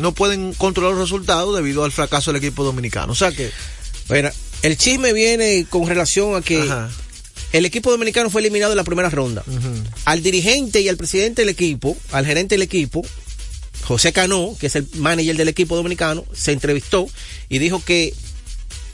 no 0.00 0.12
pueden 0.12 0.52
controlar 0.54 0.92
los 0.92 1.02
resultados 1.02 1.54
debido 1.56 1.84
al 1.84 1.92
fracaso 1.92 2.32
del 2.32 2.42
equipo 2.42 2.64
dominicano. 2.64 3.12
O 3.12 3.16
sea 3.16 3.32
que... 3.32 3.50
Bueno, 4.08 4.30
el 4.62 4.76
chisme 4.76 5.12
viene 5.12 5.66
con 5.68 5.86
relación 5.86 6.34
a 6.34 6.40
que 6.40 6.64
el 7.52 7.64
equipo 7.64 7.90
dominicano 7.90 8.30
fue 8.30 8.40
eliminado 8.40 8.72
en 8.72 8.78
la 8.78 8.84
primera 8.84 9.10
ronda. 9.10 9.44
Al 10.04 10.22
dirigente 10.22 10.80
y 10.80 10.88
al 10.88 10.96
presidente 10.96 11.42
del 11.42 11.50
equipo, 11.50 11.96
al 12.12 12.26
gerente 12.26 12.54
del 12.54 12.62
equipo, 12.62 13.04
José 13.84 14.12
Cano, 14.12 14.56
que 14.58 14.66
es 14.66 14.76
el 14.76 14.86
manager 14.94 15.36
del 15.36 15.48
equipo 15.48 15.76
dominicano, 15.76 16.24
se 16.32 16.52
entrevistó 16.52 17.08
y 17.48 17.58
dijo 17.58 17.82
que 17.84 18.14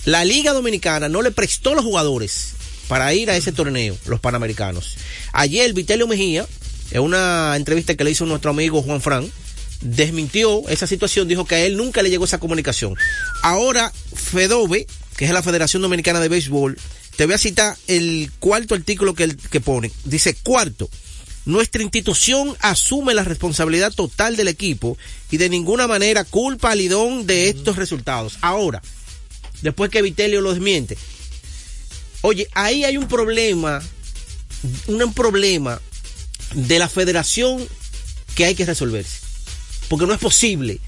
la 0.04 0.24
Liga 0.24 0.52
Dominicana 0.52 1.08
no 1.08 1.22
le 1.22 1.30
prestó 1.30 1.74
los 1.74 1.84
jugadores 1.84 2.52
para 2.88 3.12
ir 3.14 3.30
a 3.30 3.36
ese 3.36 3.52
torneo, 3.52 3.96
los 4.06 4.20
Panamericanos. 4.20 4.96
Ayer 5.32 5.72
Vitelio 5.72 6.06
Mejía, 6.06 6.46
en 6.90 7.00
una 7.00 7.54
entrevista 7.56 7.94
que 7.94 8.04
le 8.04 8.10
hizo 8.10 8.26
nuestro 8.26 8.50
amigo 8.50 8.82
Juan 8.82 9.00
Fran, 9.00 9.30
desmintió 9.80 10.68
esa 10.68 10.86
situación, 10.86 11.28
dijo 11.28 11.44
que 11.44 11.56
a 11.56 11.64
él 11.64 11.76
nunca 11.76 12.02
le 12.02 12.10
llegó 12.10 12.24
esa 12.24 12.38
comunicación. 12.38 12.94
Ahora, 13.42 13.92
FEDOBE, 14.14 14.86
que 15.16 15.24
es 15.24 15.30
la 15.30 15.42
Federación 15.42 15.82
Dominicana 15.82 16.20
de 16.20 16.28
Béisbol, 16.28 16.78
te 17.16 17.26
voy 17.26 17.34
a 17.34 17.38
citar 17.38 17.76
el 17.86 18.30
cuarto 18.40 18.74
artículo 18.74 19.14
que, 19.14 19.36
que 19.36 19.60
pone. 19.60 19.90
Dice, 20.04 20.34
cuarto, 20.34 20.88
nuestra 21.44 21.82
institución 21.82 22.56
asume 22.60 23.14
la 23.14 23.22
responsabilidad 23.22 23.92
total 23.92 24.36
del 24.36 24.48
equipo 24.48 24.96
y 25.30 25.36
de 25.36 25.48
ninguna 25.48 25.86
manera 25.86 26.24
culpa 26.24 26.70
al 26.70 26.78
Lidón 26.78 27.26
de 27.26 27.50
estos 27.50 27.76
resultados. 27.76 28.38
Ahora, 28.40 28.82
después 29.62 29.90
que 29.90 30.02
Vitelio 30.02 30.40
lo 30.40 30.52
desmiente, 30.52 30.96
oye, 32.22 32.48
ahí 32.54 32.84
hay 32.84 32.96
un 32.96 33.08
problema, 33.08 33.82
un 34.86 35.12
problema 35.12 35.80
de 36.54 36.78
la 36.78 36.88
federación 36.88 37.66
que 38.34 38.46
hay 38.46 38.54
que 38.54 38.64
resolverse. 38.64 39.23
Porque 39.88 40.06
no 40.06 40.14
es 40.14 40.20
posible 40.20 40.80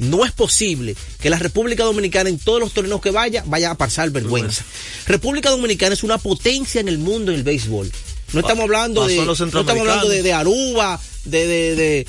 no 0.00 0.24
es 0.24 0.32
posible 0.32 0.96
que 1.20 1.28
la 1.28 1.38
República 1.38 1.84
Dominicana 1.84 2.30
en 2.30 2.38
todos 2.38 2.58
los 2.58 2.72
torneos 2.72 3.00
que 3.02 3.10
vaya 3.10 3.44
vaya 3.46 3.70
a 3.70 3.74
pasar 3.76 4.10
vergüenza. 4.10 4.64
República 5.06 5.50
Dominicana 5.50 5.92
es 5.92 6.02
una 6.02 6.18
potencia 6.18 6.80
en 6.80 6.88
el 6.88 6.98
mundo 6.98 7.32
en 7.32 7.38
el 7.38 7.44
béisbol. 7.44 7.92
No 8.32 8.40
estamos 8.40 8.64
hablando 8.64 9.06
de 9.06 9.16
no 9.16 9.32
estamos 9.32 9.68
hablando 9.68 10.08
de, 10.08 10.32
Aruba, 10.32 10.98
de, 11.24 11.46
de, 11.46 12.06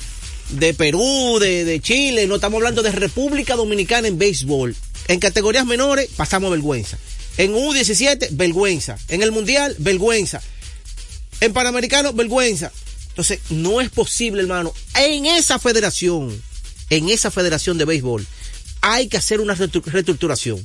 de 0.50 0.74
Perú, 0.74 1.38
de, 1.38 1.80
Chile, 1.82 2.26
no 2.26 2.36
estamos 2.36 2.58
hablando 2.58 2.82
de 2.82 2.92
República 2.92 3.56
Dominicana 3.56 4.08
en 4.08 4.18
béisbol. 4.18 4.74
En 5.08 5.20
categorías 5.20 5.66
menores 5.66 6.08
pasamos 6.16 6.50
vergüenza. 6.50 6.96
En 7.36 7.54
U17, 7.54 8.28
vergüenza. 8.30 8.98
En 9.08 9.22
el 9.22 9.32
Mundial, 9.32 9.74
vergüenza. 9.78 10.40
En 11.40 11.52
Panamericano, 11.52 12.12
vergüenza. 12.12 12.72
Entonces, 13.12 13.40
no 13.50 13.80
es 13.80 13.90
posible, 13.90 14.42
hermano, 14.42 14.72
en 14.94 15.26
esa 15.26 15.58
federación 15.58 16.42
en 16.92 17.08
esa 17.08 17.30
federación 17.30 17.78
de 17.78 17.86
béisbol, 17.86 18.26
hay 18.82 19.08
que 19.08 19.16
hacer 19.16 19.40
una 19.40 19.54
reestructuración. 19.54 20.62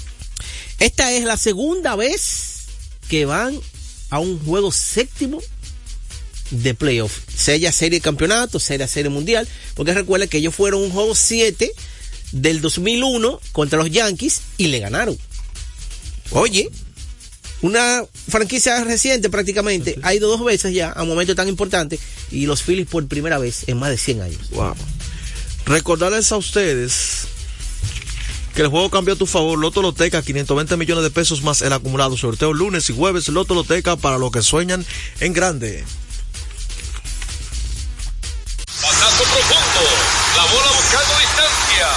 Esta 0.79 1.13
es 1.13 1.25
la 1.25 1.37
segunda 1.37 1.97
vez 1.97 2.65
que 3.09 3.25
van 3.25 3.59
a 4.11 4.19
un 4.19 4.39
juego 4.45 4.73
séptimo 4.73 5.41
de 6.51 6.75
playoff. 6.75 7.19
Sea 7.35 7.73
serie 7.73 8.01
campeonato, 8.01 8.61
sea 8.61 8.87
serie 8.87 9.11
mundial. 9.11 9.49
Porque 9.75 9.95
recuerda 9.95 10.27
que 10.27 10.39
ellos 10.39 10.55
fueron 10.55 10.83
un 10.83 10.91
juego 10.91 11.15
7 11.15 11.71
del 12.33 12.61
2001 12.61 13.41
contra 13.53 13.79
los 13.79 13.91
Yankees 13.91 14.43
y 14.59 14.69
le 14.69 14.81
ganaron. 14.81 15.17
Oye, 16.31 16.71
una 17.63 18.05
franquicia 18.29 18.83
reciente 18.85 19.31
prácticamente 19.31 19.99
ha 20.03 20.15
ido 20.15 20.29
dos 20.29 20.45
veces 20.45 20.75
ya 20.75 20.91
a 20.91 21.03
un 21.03 21.09
momento 21.09 21.35
tan 21.35 21.49
importante 21.49 21.99
y 22.31 22.47
los 22.47 22.63
Phillies 22.63 22.89
por 22.89 23.07
primera 23.07 23.39
vez 23.39 23.65
en 23.69 23.79
más 23.79 23.91
de 23.91 23.99
100 23.99 24.23
años. 24.23 24.51
Wow. 24.51 24.75
Recordarles 25.67 26.31
a 26.33 26.37
ustedes 26.37 27.27
que 28.55 28.63
el 28.63 28.69
juego 28.69 28.91
cambió 28.91 29.15
a 29.15 29.19
tu 29.19 29.27
favor. 29.27 29.59
Loto 29.59 29.83
Loteca, 29.83 30.23
520 30.23 30.77
millones 30.77 31.05
de 31.05 31.11
pesos 31.11 31.43
más 31.43 31.61
el 31.63 31.73
acumulado. 31.73 32.17
Sorteo 32.17 32.53
lunes 32.53 32.89
y 32.89 32.95
jueves. 32.95 33.29
Loto 33.29 33.55
Loteca 33.55 33.97
para 33.97 34.17
los 34.17 34.31
que 34.33 34.43
sueñan 34.43 34.85
en 35.21 35.33
grande. 35.33 35.85
Pasazo 38.87 39.25
profundo. 39.25 39.83
La 40.37 40.45
bola 40.45 40.71
buscando 40.71 41.19
distancia. 41.19 41.89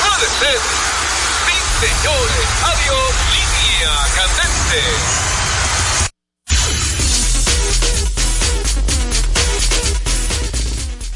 Puede 0.00 0.26
ser. 0.40 0.58
Sí, 1.44 1.56
señores. 1.86 2.46
Adiós 2.64 3.30
candente. 4.16 4.80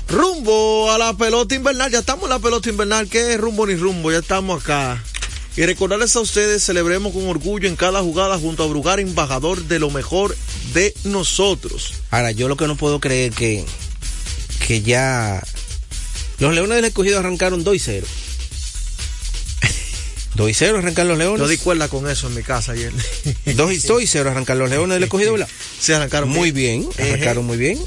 Rumbo 0.09 0.93
a 0.93 0.99
la 0.99 1.15
pelota 1.15 1.55
invernal, 1.55 1.91
ya 1.91 2.01
estamos 2.01 2.25
en 2.25 2.31
la 2.31 2.39
pelota 2.39 2.69
invernal, 2.69 3.09
¿qué 3.09 3.33
es 3.33 3.41
rumbo 3.41 3.67
ni 3.67 3.77
rumbo? 3.77 4.13
Ya 4.13 4.19
estamos 4.19 4.63
acá. 4.63 5.03
Y 5.57 5.65
recordarles 5.65 6.15
a 6.17 6.21
ustedes, 6.21 6.65
celebremos 6.65 7.15
con 7.15 7.27
orgullo 7.29 7.67
en 7.67 7.77
cada 7.77 8.03
jugada 8.03 8.39
junto 8.39 8.65
a 8.65 8.67
Brugar, 8.67 9.01
embajador 9.01 9.63
de 9.63 9.79
lo 9.79 9.89
mejor 9.89 10.37
de 10.75 10.93
nosotros. 11.05 11.95
Ahora, 12.11 12.33
yo 12.33 12.49
lo 12.49 12.57
que 12.57 12.67
no 12.67 12.77
puedo 12.77 13.01
creer 13.01 13.33
que, 13.33 13.65
que 14.67 14.83
ya 14.83 15.43
los 16.39 16.55
Leones 16.55 16.77
del 16.77 16.87
Escogido 16.87 17.19
arrancaron 17.19 17.65
2 17.65 17.77
y 17.77 17.79
0. 17.79 18.07
2 20.37 20.51
y 20.51 20.55
0 20.55 20.79
arrancan 20.79 21.09
los 21.09 21.19
Leones. 21.19 21.41
Yo 21.41 21.49
di 21.49 21.59
cuerda 21.59 21.89
con 21.89 22.09
eso 22.09 22.29
en 22.29 22.35
mi 22.35 22.43
casa 22.43 22.73
ayer. 22.73 22.93
2 23.55 23.73
y 23.73 24.07
0 24.07 24.31
arrancan 24.31 24.59
los 24.59 24.71
Leones 24.71 24.95
del 24.95 25.05
escogido, 25.05 25.33
¿verdad? 25.33 25.49
Sí, 25.81 25.93
arrancaron 25.93 26.31
muy 26.31 26.51
bien. 26.51 26.89
Arrancaron 26.99 27.45
muy 27.45 27.59
bien. 27.59 27.79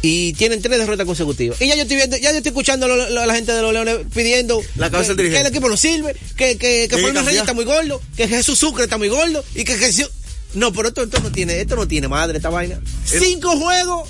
y 0.00 0.32
tienen 0.32 0.62
tres 0.62 0.78
derrotas 0.78 1.06
consecutivas. 1.06 1.60
Y 1.60 1.68
ya 1.68 1.76
yo 1.76 1.82
estoy 1.82 1.96
viendo, 1.98 2.16
ya 2.16 2.30
yo 2.30 2.38
estoy 2.38 2.50
escuchando 2.50 2.86
a 2.86 3.26
la 3.26 3.34
gente 3.34 3.52
de 3.52 3.60
los 3.60 3.72
Leones 3.72 3.98
pidiendo 4.14 4.62
la 4.76 4.90
cabeza 4.90 5.14
que, 5.14 5.28
que, 5.28 5.40
el 5.40 5.46
equipo 5.46 5.68
no 5.68 5.76
sirve, 5.76 6.16
que, 6.36 6.56
que, 6.56 6.88
que 6.88 6.96
Reyes 6.96 7.40
está 7.40 7.52
muy 7.52 7.66
gordo, 7.66 8.00
que 8.16 8.26
Jesús 8.28 8.58
Sucre 8.58 8.84
está 8.84 8.96
muy 8.96 9.08
gordo 9.08 9.44
y 9.54 9.64
que 9.64 9.76
Jesús. 9.76 10.10
No, 10.54 10.72
pero 10.72 10.88
esto, 10.88 11.02
esto 11.02 11.20
no 11.20 11.30
tiene, 11.30 11.60
esto 11.60 11.76
no 11.76 11.86
tiene 11.86 12.08
madre 12.08 12.38
esta 12.38 12.48
vaina. 12.48 12.80
Cinco 13.04 13.56
juegos. 13.58 14.08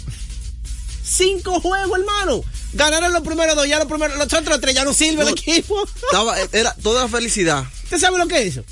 Cinco 1.13 1.61
juegos, 1.61 1.99
hermano. 1.99 2.43
Ganaron 2.73 3.13
los 3.13 3.23
primeros 3.23 3.55
dos, 3.55 3.69
ya 3.69 3.79
los 3.79 3.89
primeros, 3.89 4.17
los 4.17 4.33
otros 4.33 4.61
tres 4.61 4.75
ya 4.75 4.85
no 4.85 4.95
sirve 4.95 5.23
el 5.23 5.29
equipo. 5.29 5.87
Estaba, 6.07 6.37
era 6.53 6.75
toda 6.83 7.09
felicidad. 7.09 7.65
¿Usted 7.85 7.99
sabe 7.99 8.19
lo 8.19 8.27
que 8.27 8.41
es 8.43 8.57
eso? 8.57 8.65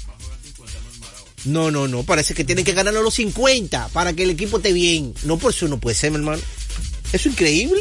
No, 1.44 1.70
no, 1.70 1.88
no. 1.88 2.02
Parece 2.02 2.34
que 2.34 2.44
tienen 2.44 2.64
que 2.64 2.72
ganar 2.72 2.94
los 2.94 3.14
50 3.14 3.88
para 3.88 4.12
que 4.12 4.22
el 4.22 4.30
equipo 4.30 4.58
esté 4.58 4.72
bien. 4.72 5.14
No, 5.24 5.38
por 5.38 5.52
eso 5.52 5.68
no 5.68 5.78
puede 5.78 5.96
ser, 5.96 6.10
mi 6.10 6.16
hermano. 6.16 6.42
Eso 7.12 7.28
es 7.28 7.34
increíble. 7.34 7.80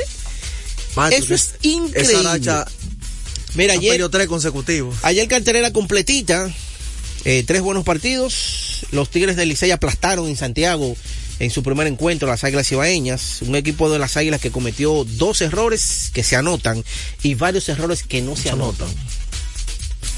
eso 1.12 1.34
es 1.34 1.56
increíble. 1.62 2.14
Esa 2.14 2.24
racha 2.24 2.66
Mira, 3.56 3.74
ayer. 3.74 4.10
tres 4.10 4.28
consecutivos. 4.28 4.96
Ayer 5.04 5.28
cartelera 5.28 5.72
completita. 5.74 6.50
Eh, 7.26 7.44
tres 7.46 7.62
buenos 7.62 7.84
partidos. 7.84 8.86
Los 8.92 9.10
Tigres 9.10 9.36
de 9.36 9.46
Licey 9.46 9.72
aplastaron 9.72 10.28
en 10.28 10.38
Santiago 10.38 10.96
en 11.40 11.50
su 11.52 11.64
primer 11.64 11.88
encuentro 11.88 12.28
las 12.28 12.44
Águilas 12.44 12.72
Ibaeñas, 12.72 13.42
un 13.42 13.56
equipo 13.56 13.90
de 13.90 13.98
las 13.98 14.18
Águilas 14.18 14.42
que 14.42 14.52
cometió 14.52 15.06
dos 15.06 15.42
errores 15.42 16.12
que 16.14 16.24
se 16.24 16.36
anotan 16.36 16.84
y 17.24 17.36
varios 17.36 17.70
errores 17.70 18.04
que 18.04 18.22
no 18.22 18.36
se 18.36 18.50
anotan. 18.50 18.90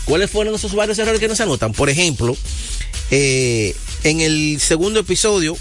¿Cuáles 0.05 0.31
fueron 0.31 0.55
esos 0.55 0.73
varios 0.73 0.97
errores 0.99 1.19
que 1.19 1.27
no 1.27 1.35
se 1.35 1.43
anotan? 1.43 1.73
Por 1.73 1.89
ejemplo, 1.89 2.35
eh, 3.11 3.75
en 4.03 4.21
el 4.21 4.59
segundo 4.59 4.99
episodio, 4.99 5.55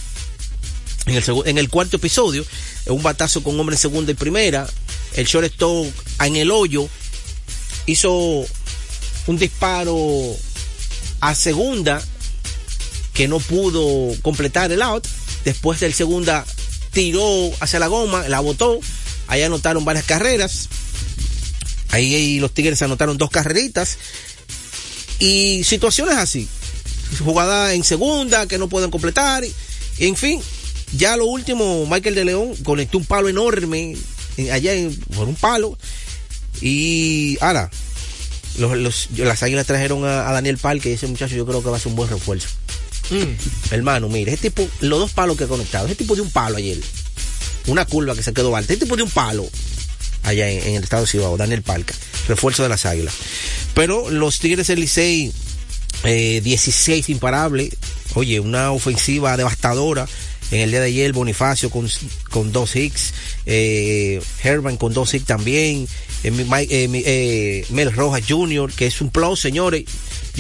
en 1.07 1.15
el, 1.15 1.25
en 1.45 1.59
el 1.59 1.69
cuarto 1.69 1.99
episodio, 1.99 2.45
un 2.87 3.03
batazo 3.03 3.43
con 3.43 3.59
hombre 3.61 3.75
en 3.75 3.81
segunda 3.81 4.12
y 4.12 4.15
primera, 4.15 4.67
el 5.15 5.27
shortstop 5.27 5.87
en 6.21 6.37
el 6.37 6.51
hoyo 6.51 6.89
hizo 7.87 8.47
un 9.27 9.39
disparo 9.39 10.37
a 11.21 11.35
segunda 11.35 12.03
que 13.12 13.29
no 13.29 13.39
pudo 13.39 14.15
completar 14.23 14.73
el 14.73 14.81
out. 14.83 15.07
Después 15.44 15.81
del 15.81 15.94
segunda 15.94 16.44
tiró 16.92 17.50
hacia 17.60 17.78
la 17.78 17.87
goma, 17.87 18.28
la 18.28 18.40
botó. 18.40 18.81
Ahí 19.26 19.42
anotaron 19.42 19.84
varias 19.84 20.04
carreras. 20.04 20.69
Ahí 21.90 22.40
los 22.40 22.52
Tigres 22.52 22.82
anotaron 22.82 23.19
dos 23.19 23.31
carreritas. 23.31 23.98
Y 25.19 25.62
situaciones 25.64 26.16
así. 26.16 26.48
Jugada 27.25 27.75
en 27.75 27.84
segunda 27.84 28.46
que 28.46 28.58
no 28.58 28.69
pueden 28.69 28.90
completar. 28.90 29.44
en 29.98 30.16
fin, 30.16 30.40
ya 30.96 31.16
lo 31.16 31.26
último, 31.26 31.87
Michael 31.87 32.14
de 32.14 32.25
León 32.25 32.54
conectó 32.64 32.98
un 32.98 33.04
palo 33.04 33.28
enorme 33.28 33.96
allá 34.52 34.72
en, 34.72 34.94
por 35.14 35.28
un 35.28 35.34
palo. 35.34 35.76
Y 36.60 37.38
ahora, 37.40 37.70
los, 38.58 39.08
las 39.16 39.42
águilas 39.42 39.66
trajeron 39.66 40.04
a, 40.04 40.31
Daniel 40.32 40.58
Parque 40.58 40.90
y 40.90 40.94
ese 40.94 41.06
muchacho 41.06 41.37
yo 41.37 41.46
creo 41.46 41.62
que 41.62 41.70
va 41.70 41.76
a 41.76 41.81
ser 41.81 41.88
un 41.88 41.96
buen 41.96 42.08
refuerzo. 42.08 42.48
Mm. 43.11 43.73
Hermano, 43.75 44.09
mire, 44.09 44.33
ese 44.33 44.51
tipo, 44.51 44.69
los 44.81 44.99
dos 45.01 45.12
palos 45.12 45.37
que 45.37 45.45
ha 45.45 45.49
conectado, 45.49 45.87
ese 45.87 45.97
tipo 45.97 46.15
de 46.15 46.23
un 46.23 46.31
palo 46.31 46.57
ayer, 46.57 46.79
una 47.67 47.85
curva 47.85 48.15
que 48.15 48.23
se 48.23 48.33
quedó 48.33 48.55
alta, 48.55 48.73
ese 48.73 48.85
tipo 48.85 48.97
de 48.97 49.03
un 49.03 49.11
palo 49.11 49.49
allá 50.23 50.49
en, 50.49 50.75
el 50.75 50.83
estado 50.83 51.03
de 51.03 51.09
Cibao, 51.09 51.37
Daniel 51.37 51.62
Palca, 51.62 51.95
refuerzo 52.29 52.62
de 52.62 52.69
las 52.69 52.87
águilas. 52.87 53.15
Pero 53.75 54.11
los 54.11 54.39
Tigres 54.39 54.67
del 54.69 54.81
Licey, 54.81 55.33
16 56.05 57.09
eh, 57.09 57.12
imparable, 57.12 57.71
oye, 58.15 58.41
una 58.41 58.73
ofensiva 58.73 59.37
devastadora. 59.37 60.07
En 60.51 60.62
el 60.62 60.71
día 60.73 60.81
de 60.81 60.87
ayer, 60.87 61.12
Bonifacio 61.12 61.71
con, 61.71 61.89
con 62.29 62.51
dos 62.51 62.75
hits, 62.75 63.15
eh, 63.47 64.21
Herman 64.43 64.79
con 64.79 64.93
dos 64.93 65.15
hits 65.15 65.25
también, 65.25 65.87
eh, 66.25 66.33
eh, 66.69 67.67
Mel 67.71 67.93
Rojas 67.93 68.23
Jr., 68.29 68.73
que 68.73 68.87
es 68.87 69.01
un 69.01 69.11
plus, 69.11 69.41
señores. 69.41 69.85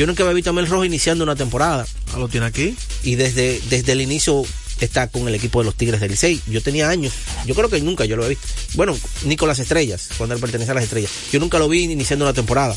Yo 0.00 0.06
nunca 0.06 0.22
había 0.22 0.32
visto 0.32 0.48
a 0.48 0.52
Mel 0.54 0.66
Rojas 0.66 0.86
iniciando 0.86 1.24
una 1.24 1.36
temporada. 1.36 1.86
Ah, 2.14 2.18
lo 2.18 2.26
tiene 2.26 2.46
aquí. 2.46 2.74
Y 3.02 3.16
desde, 3.16 3.60
desde 3.68 3.92
el 3.92 4.00
inicio 4.00 4.46
está 4.80 5.08
con 5.08 5.28
el 5.28 5.34
equipo 5.34 5.58
de 5.58 5.66
los 5.66 5.74
Tigres 5.74 6.00
del 6.00 6.12
Licey. 6.12 6.40
Yo 6.48 6.62
tenía 6.62 6.88
años, 6.88 7.12
yo 7.44 7.54
creo 7.54 7.68
que 7.68 7.82
nunca 7.82 8.06
yo 8.06 8.16
lo 8.16 8.24
he 8.24 8.30
visto. 8.30 8.46
Bueno, 8.76 8.96
ni 9.26 9.36
con 9.36 9.46
las 9.46 9.58
estrellas, 9.58 10.08
cuando 10.16 10.34
él 10.34 10.40
pertenece 10.40 10.70
a 10.70 10.74
las 10.74 10.84
estrellas. 10.84 11.10
Yo 11.30 11.38
nunca 11.38 11.58
lo 11.58 11.68
vi 11.68 11.82
iniciando 11.82 12.24
una 12.24 12.32
temporada. 12.32 12.74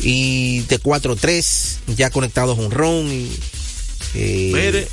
Y 0.00 0.62
de 0.62 0.80
4-3, 0.80 1.94
ya 1.94 2.10
conectados 2.10 2.58
a 2.58 2.62
un 2.62 2.72
ron. 2.72 3.06
Y, 3.06 3.30
eh, 4.14 4.88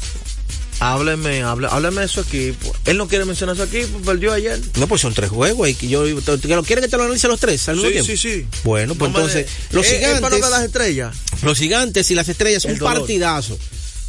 hábleme, 0.81 1.43
hábleme 1.43 2.01
de 2.01 2.07
su 2.07 2.21
equipo. 2.21 2.75
Él 2.85 2.97
no 2.97 3.07
quiere 3.07 3.23
mencionar 3.23 3.55
su 3.55 3.63
equipo, 3.63 3.99
perdió 3.99 4.33
ayer. 4.33 4.59
No, 4.75 4.87
pues 4.87 5.01
son 5.01 5.13
tres 5.13 5.29
juegos. 5.29 5.69
Y 5.69 5.87
yo, 5.87 6.03
¿Quiere 6.03 6.81
que 6.81 6.87
te 6.87 6.97
lo 6.97 7.03
analice 7.03 7.27
los 7.27 7.39
tres 7.39 7.69
al 7.69 7.77
mismo 7.77 8.03
sí, 8.03 8.17
Sí, 8.17 8.17
sí, 8.17 8.47
Bueno, 8.63 8.95
pues 8.95 9.09
entonces, 9.09 9.47
los 9.71 9.85
gigantes. 9.85 10.39
las 10.41 10.63
estrellas. 10.63 11.15
Los 11.43 11.57
gigantes 11.57 12.09
y 12.11 12.15
las 12.15 12.27
estrellas, 12.27 12.65
un 12.65 12.77
partidazo. 12.77 13.57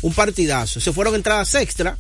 Un 0.01 0.15
partidazo. 0.15 0.81
Se 0.81 0.93
fueron 0.93 1.15
entradas 1.15 1.55
extra. 1.55 1.97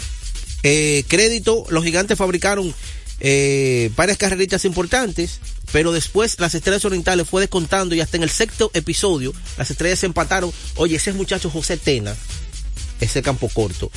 Eh, 0.63 1.05
crédito, 1.07 1.65
los 1.69 1.85
gigantes 1.85 2.17
fabricaron 2.17 2.75
eh, 3.21 3.91
varias 3.95 4.17
carreritas 4.17 4.65
importantes, 4.65 5.39
pero 5.71 5.93
después 5.93 6.41
las 6.41 6.55
estrellas 6.55 6.85
orientales 6.85 7.29
fue 7.29 7.43
descontando 7.43 7.95
y 7.95 8.01
hasta 8.01 8.17
en 8.17 8.23
el 8.23 8.31
sexto 8.31 8.71
episodio 8.75 9.33
las 9.59 9.71
estrellas 9.71 9.99
se 9.99 10.07
empataron. 10.07 10.53
Oye, 10.77 10.97
ese 10.97 11.11
es 11.11 11.17
muchacho 11.17 11.51
José 11.51 11.77
Tena, 11.77 12.17
ese 13.03 13.23
campo 13.23 13.49
corto. 13.49 13.91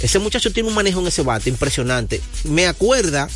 Ese 0.00 0.18
muchacho 0.18 0.52
tiene 0.52 0.68
un 0.68 0.74
manejo 0.74 1.00
en 1.00 1.08
ese 1.08 1.22
bate 1.22 1.48
impresionante. 1.50 2.20
Me 2.44 2.66
acuerda 2.66 3.28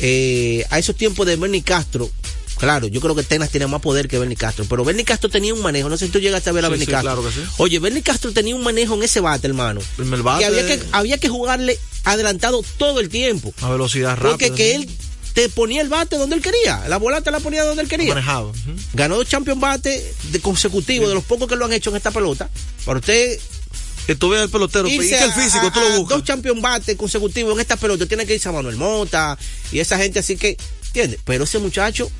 eh, 0.00 0.64
a 0.70 0.78
esos 0.78 0.96
tiempos 0.96 1.26
de 1.26 1.36
Bernie 1.36 1.62
Castro. 1.62 2.10
Claro, 2.58 2.86
yo 2.86 3.02
creo 3.02 3.14
que 3.14 3.22
Tenas 3.22 3.50
tiene 3.50 3.66
más 3.66 3.82
poder 3.82 4.08
que 4.08 4.18
Bernie 4.18 4.36
Castro, 4.36 4.64
pero 4.68 4.82
Bernie 4.82 5.04
Castro 5.04 5.28
tenía 5.28 5.52
un 5.52 5.60
manejo, 5.60 5.90
no 5.90 5.98
sé 5.98 6.06
si 6.06 6.12
tú 6.12 6.20
llegaste 6.20 6.48
a 6.48 6.54
ver 6.54 6.64
a 6.64 6.70
Bernie 6.70 6.86
Castro. 6.86 7.22
Oye, 7.58 7.78
Bernie 7.78 8.02
Castro 8.02 8.32
tenía 8.32 8.56
un 8.56 8.62
manejo 8.62 8.94
en 8.94 9.02
ese 9.02 9.20
bate, 9.20 9.46
hermano. 9.46 9.80
Y 9.98 10.44
había 10.44 10.66
que, 10.66 10.82
había 10.92 11.18
que 11.18 11.28
jugarle 11.28 11.78
adelantado 12.04 12.64
todo 12.78 13.00
el 13.00 13.10
tiempo. 13.10 13.52
A 13.60 13.68
velocidad 13.68 14.16
rápida. 14.16 14.30
Porque 14.30 14.52
que 14.52 14.74
él 14.74 14.88
te 15.34 15.50
ponía 15.50 15.82
el 15.82 15.90
bate 15.90 16.16
donde 16.16 16.34
él 16.34 16.40
quería. 16.40 16.88
La 16.88 16.96
bola 16.96 17.20
te 17.20 17.30
la 17.30 17.40
ponía 17.40 17.62
donde 17.62 17.82
él 17.82 17.88
quería. 17.90 18.08
Manejado. 18.08 18.54
Ganó 18.94 19.16
dos 19.16 19.28
Champions 19.28 19.60
bate 19.60 20.14
de 20.30 20.40
consecutivos, 20.40 21.10
de 21.10 21.14
los 21.14 21.24
pocos 21.24 21.46
que 21.46 21.56
lo 21.56 21.66
han 21.66 21.74
hecho 21.74 21.90
en 21.90 21.96
esta 21.96 22.10
pelota. 22.10 22.48
Para 22.86 23.00
usted 23.00 23.38
que 24.06 24.14
tú 24.14 24.28
veas 24.28 24.44
el 24.44 24.50
pelotero, 24.50 24.88
y 24.88 24.98
que 24.98 25.18
el 25.18 25.32
físico, 25.32 25.70
tú 25.72 25.80
lo 25.80 25.98
buscas. 25.98 26.18
Dos 26.18 26.24
champion 26.24 26.60
bate 26.62 26.96
consecutivos 26.96 27.54
en 27.54 27.60
esta 27.60 27.76
pelota, 27.76 28.06
tiene 28.06 28.24
que 28.24 28.34
irse 28.34 28.48
a 28.48 28.52
Manuel 28.52 28.76
Mota 28.76 29.36
y 29.72 29.80
esa 29.80 29.98
gente 29.98 30.20
así 30.20 30.36
que, 30.36 30.56
¿entiendes? 30.86 31.18
Pero 31.24 31.44
ese 31.44 31.58
muchacho, 31.58 32.10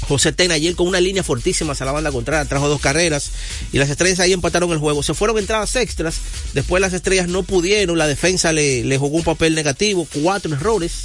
José 0.00 0.32
Tena 0.32 0.54
ayer 0.54 0.74
con 0.74 0.88
una 0.88 1.00
línea 1.00 1.22
fortísima 1.22 1.74
a 1.78 1.84
la 1.84 1.92
banda 1.92 2.10
contraria, 2.10 2.48
trajo 2.48 2.68
dos 2.68 2.80
carreras 2.80 3.30
y 3.72 3.78
las 3.78 3.88
estrellas 3.90 4.18
ahí 4.20 4.32
empataron 4.32 4.72
el 4.72 4.78
juego. 4.78 5.02
Se 5.02 5.14
fueron 5.14 5.38
entradas 5.38 5.76
extras, 5.76 6.16
después 6.52 6.80
las 6.80 6.92
estrellas 6.92 7.28
no 7.28 7.44
pudieron, 7.44 7.96
la 7.96 8.08
defensa 8.08 8.52
le, 8.52 8.82
le 8.82 8.98
jugó 8.98 9.18
un 9.18 9.24
papel 9.24 9.54
negativo, 9.54 10.08
cuatro 10.22 10.52
errores. 10.52 11.04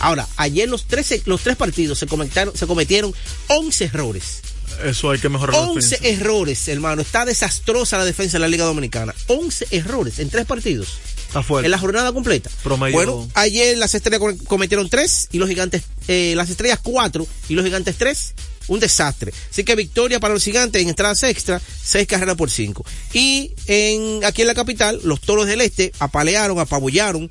Ahora, 0.00 0.28
ayer 0.36 0.68
los, 0.68 0.84
13, 0.84 1.22
los 1.26 1.42
tres 1.42 1.56
partidos 1.56 1.98
se, 1.98 2.06
se 2.54 2.66
cometieron 2.66 3.14
11 3.48 3.84
errores. 3.84 4.42
Eso 4.84 5.10
hay 5.10 5.18
que 5.18 5.28
mejorar. 5.28 5.56
11 5.56 6.00
errores, 6.02 6.68
hermano. 6.68 7.02
Está 7.02 7.24
desastrosa 7.24 7.98
la 7.98 8.04
defensa 8.04 8.36
de 8.36 8.40
la 8.40 8.48
Liga 8.48 8.64
Dominicana. 8.64 9.14
11 9.28 9.68
errores 9.70 10.18
en 10.18 10.30
tres 10.30 10.46
partidos. 10.46 10.98
Está 11.28 11.42
fuerte. 11.42 11.66
En 11.66 11.70
la 11.70 11.78
jornada 11.78 12.12
completa. 12.12 12.50
Bueno, 12.64 13.28
ayer 13.34 13.78
las 13.78 13.94
estrellas 13.94 14.20
cometieron 14.46 14.88
tres 14.90 15.28
y 15.32 15.38
los 15.38 15.48
gigantes, 15.48 15.82
eh, 16.08 16.34
las 16.36 16.50
estrellas 16.50 16.78
cuatro 16.82 17.26
y 17.48 17.54
los 17.54 17.64
gigantes 17.64 17.96
tres. 17.96 18.34
Un 18.68 18.78
desastre. 18.78 19.32
Así 19.50 19.64
que 19.64 19.74
victoria 19.74 20.20
para 20.20 20.34
los 20.34 20.44
gigantes 20.44 20.80
en 20.80 20.88
entradas 20.88 21.24
extra, 21.24 21.60
seis 21.82 22.06
carreras 22.06 22.36
por 22.36 22.48
cinco. 22.48 22.84
Y 23.12 23.52
en, 23.66 24.24
aquí 24.24 24.42
en 24.42 24.46
la 24.46 24.54
capital, 24.54 25.00
los 25.02 25.20
toros 25.20 25.46
del 25.46 25.60
este 25.60 25.92
apalearon, 25.98 26.60
apabullaron 26.60 27.28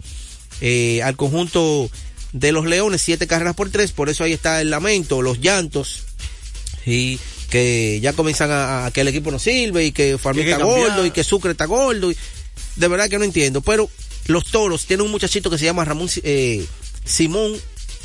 eh, 0.60 1.02
al 1.04 1.16
conjunto 1.16 1.90
de 2.34 2.52
los 2.52 2.66
leones, 2.66 3.02
siete 3.02 3.28
carreras 3.28 3.56
por 3.56 3.70
tres. 3.70 3.92
Por 3.92 4.10
eso 4.10 4.24
ahí 4.24 4.34
está 4.34 4.62
el 4.62 4.72
lamento, 4.72 5.22
los 5.22 5.40
llantos. 5.40 6.04
Y 6.86 7.20
que 7.52 8.00
ya 8.02 8.14
comienzan 8.14 8.50
a, 8.50 8.90
que 8.92 9.02
el 9.02 9.10
equipo 9.10 9.30
no 9.30 9.38
sirve 9.38 9.86
y 9.86 9.92
que 9.92 10.18
Farmín 10.18 10.48
está 10.48 10.64
gordo 10.64 11.06
y 11.06 11.12
que 11.12 11.24
Sucre 11.24 11.52
está 11.52 11.66
gordo. 11.66 12.10
Y, 12.10 12.18
de 12.78 12.88
verdad 12.88 13.10
que 13.10 13.20
no 13.20 13.26
entiendo. 13.26 13.62
Pero 13.62 13.90
los 14.26 14.46
toros 14.46 14.86
tienen 14.88 15.06
un 15.06 15.12
muchachito 15.12 15.52
que 15.52 15.58
se 15.60 15.66
llama 15.66 15.86
Ramón 15.86 16.10
eh, 16.24 16.66
Simón, 17.06 17.54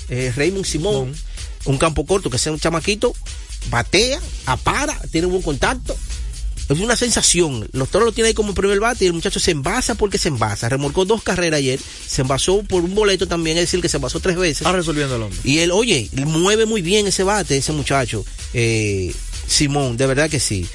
eh, 0.09 0.33
Raymond 0.37 0.67
Simón, 0.67 1.15
un 1.65 1.79
campo 1.79 2.05
corto 2.05 2.29
que 2.29 2.39
sea 2.39 2.53
un 2.53 2.59
chamaquito, 2.59 3.15
batea, 3.71 4.21
apara, 4.47 5.01
tiene 5.11 5.29
un 5.29 5.35
buen 5.35 5.43
contacto. 5.43 5.97
Es 6.69 6.81
una 6.81 6.97
sensación. 6.97 7.69
Los 7.71 7.91
toros 7.91 8.07
lo 8.07 8.13
tienen 8.13 8.31
ahí 8.31 8.35
como 8.35 8.53
primer 8.53 8.81
bate 8.81 9.05
y 9.05 9.07
el 9.07 9.13
muchacho 9.13 9.39
se 9.39 9.53
envasa 9.53 9.95
porque 9.95 10.19
se 10.19 10.29
envasa. 10.29 10.69
Remolcó 10.69 11.05
dos 11.05 11.23
carreras 11.23 11.59
ayer. 11.59 11.79
Se 12.09 12.23
envasó 12.23 12.65
por 12.65 12.83
un 12.83 12.93
boleto 12.93 13.29
también, 13.29 13.57
es 13.57 13.65
decir, 13.65 13.81
que 13.81 13.89
se 13.89 13.99
envasó 13.99 14.19
tres 14.19 14.37
veces. 14.37 14.63
Está 14.63 14.73
resolviendo 14.73 15.15
el 15.15 15.23
hombre. 15.23 15.39
Y 15.45 15.59
él, 15.59 15.71
oye, 15.71 16.11
mueve 16.27 16.67
muy 16.67 16.83
bien 16.83 17.07
ese 17.07 17.23
bate, 17.23 17.57
ese 17.57 17.71
muchacho. 17.71 18.25
Eh, 18.53 19.15
Simón, 19.47 19.97
de 19.97 20.07
verdad 20.07 20.31
que 20.31 20.41
sí. 20.41 20.67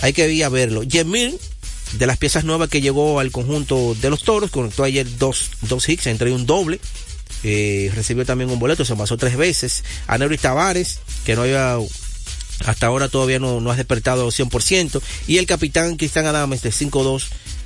Hay 0.00 0.12
que 0.12 0.30
ir 0.30 0.44
a 0.44 0.48
verlo. 0.48 0.82
Yemil, 0.82 1.38
de 1.92 2.06
las 2.06 2.18
piezas 2.18 2.44
nuevas 2.44 2.68
que 2.68 2.80
llegó 2.80 3.20
al 3.20 3.30
conjunto 3.30 3.94
de 4.00 4.10
los 4.10 4.22
toros, 4.22 4.50
conectó 4.50 4.84
ayer 4.84 5.06
dos, 5.18 5.50
dos 5.62 5.88
hits, 5.88 6.06
entre 6.06 6.32
un 6.32 6.46
doble. 6.46 6.80
Eh, 7.44 7.90
recibió 7.94 8.24
también 8.24 8.50
un 8.50 8.58
boleto, 8.58 8.84
se 8.84 8.96
pasó 8.96 9.16
tres 9.16 9.36
veces. 9.36 9.84
A 10.06 10.18
Nery 10.18 10.38
Tavares, 10.38 11.00
que 11.24 11.34
no 11.34 11.42
había, 11.42 11.76
hasta 12.64 12.86
ahora 12.86 13.08
todavía 13.08 13.38
no, 13.38 13.60
no 13.60 13.70
ha 13.70 13.76
despertado 13.76 14.28
100%. 14.28 15.00
Y 15.26 15.38
el 15.38 15.46
capitán 15.46 15.96
Cristian 15.96 16.26
Adames 16.26 16.62
de 16.62 16.70
5-2, 16.70 17.24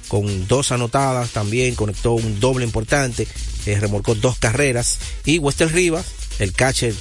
con 0.08 0.46
dos 0.46 0.72
anotadas, 0.72 1.30
también 1.30 1.74
conectó 1.74 2.12
un 2.12 2.38
doble 2.40 2.64
importante, 2.64 3.26
eh, 3.66 3.78
remolcó 3.78 4.14
dos 4.14 4.38
carreras. 4.38 4.98
Y 5.24 5.38
Wester 5.38 5.72
Rivas, 5.72 6.06
el 6.38 6.52
catcher 6.52 6.94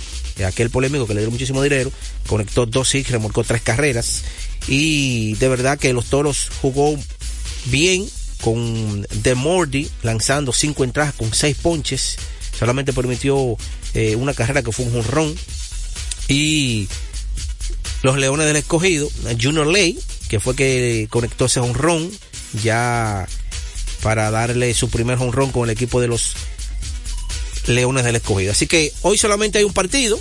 aquel 0.44 0.70
polémico 0.70 1.08
que 1.08 1.13
le 1.13 1.22
dio 1.22 1.32
muchísimo 1.32 1.62
dinero, 1.62 1.92
conectó 2.27 2.65
dos 2.65 2.94
hits, 2.94 3.12
remolcó 3.12 3.44
tres 3.44 3.62
carreras 3.62 4.24
y 4.68 5.36
de 5.36 5.48
verdad 5.48 5.77
que 5.77 5.94
los 5.94 6.06
toros 6.06 6.50
jugó 6.62 6.98
bien 7.65 8.08
con 8.42 9.08
The 9.22 9.36
Mordy 9.36 9.89
lanzando 10.04 10.51
cinco 10.51 10.84
entradas 10.84 11.13
con 11.13 11.34
seis 11.34 11.58
ponches. 11.62 12.18
Solamente 12.58 12.94
permitió 12.94 13.58
eh, 13.94 14.15
una 14.15 14.34
carrera 14.34 14.63
que 14.63 14.72
fue 14.72 14.86
un 14.86 14.94
jonrón. 14.94 15.36
Y 16.27 16.88
los 18.01 18.18
Leones 18.18 18.48
del 18.48 18.56
Escogido, 18.56 19.10
Junior 19.42 19.68
Ley, 19.68 20.00
que 20.30 20.39
fue 20.39 20.56
que 20.56 21.08
conectó 21.10 21.46
ese 21.46 21.60
jonrón, 21.60 22.10
ya 22.63 23.27
para 24.01 24.32
darle 24.32 24.74
su 24.74 24.89
primer 24.89 25.18
jonrón 25.18 25.51
con 25.51 25.63
el 25.63 25.72
equipo 25.72 26.00
de 26.00 26.08
los 26.08 26.36
Leones 27.67 28.03
del 28.03 28.15
Escogido. 28.15 28.51
Así 28.51 28.67
que 28.67 28.93
hoy 29.01 29.17
solamente 29.17 29.57
hay 29.57 29.63
un 29.63 29.74
partido. 29.74 30.19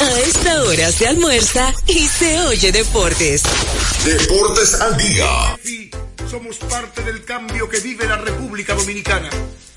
A 0.01 0.19
esta 0.21 0.63
hora 0.63 0.91
se 0.93 1.07
almuerza 1.07 1.73
y 1.85 2.07
se 2.07 2.39
oye 2.41 2.71
deportes. 2.71 3.43
Deportes 4.05 4.75
al 4.75 4.97
Día. 4.97 5.59
Somos 6.31 6.57
parte 6.57 7.03
del 7.03 7.25
cambio 7.25 7.67
que 7.67 7.79
vive 7.81 8.07
la 8.07 8.15
República 8.15 8.75
Dominicana, 8.75 9.29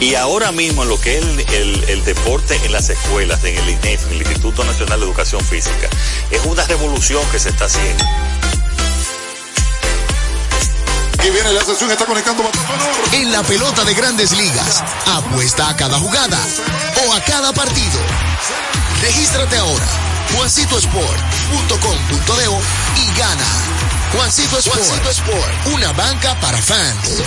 Y 0.00 0.14
ahora 0.14 0.52
mismo 0.52 0.84
lo 0.84 1.00
que 1.00 1.18
es 1.18 1.24
el, 1.24 2.04
deporte 2.04 2.54
en 2.64 2.70
las 2.72 2.88
escuelas, 2.88 3.42
en 3.42 3.58
el 3.58 3.68
INEF, 3.68 4.08
el 4.12 4.18
Instituto 4.18 4.62
Nacional 4.64 5.00
de 5.00 5.06
Educación 5.06 5.44
Física, 5.44 5.88
es 6.30 6.44
una 6.44 6.62
revolución 6.64 7.20
que 7.32 7.40
se 7.40 7.48
está 7.48 7.64
haciendo. 7.64 8.04
Y 11.24 11.30
viene 11.30 11.52
la 11.52 11.64
sesión, 11.64 11.90
está 11.90 12.06
conectando 12.06 12.48
En 13.12 13.32
la 13.32 13.42
pelota 13.42 13.84
de 13.84 13.94
grandes 13.94 14.30
ligas, 14.36 14.84
apuesta 15.06 15.68
a 15.68 15.74
cada 15.76 15.98
jugada 15.98 16.38
o 17.06 17.12
a 17.12 17.20
cada 17.22 17.52
partido. 17.52 17.98
Regístrate 19.02 19.56
ahora, 19.56 19.86
juancitosport.com.de 20.36 22.44
y 23.02 23.06
gana. 23.18 23.88
Juancito 24.12 24.58
Sport. 24.58 24.78
Una 25.74 25.92
banca 25.92 26.34
para 26.40 26.58
fans. 26.58 27.22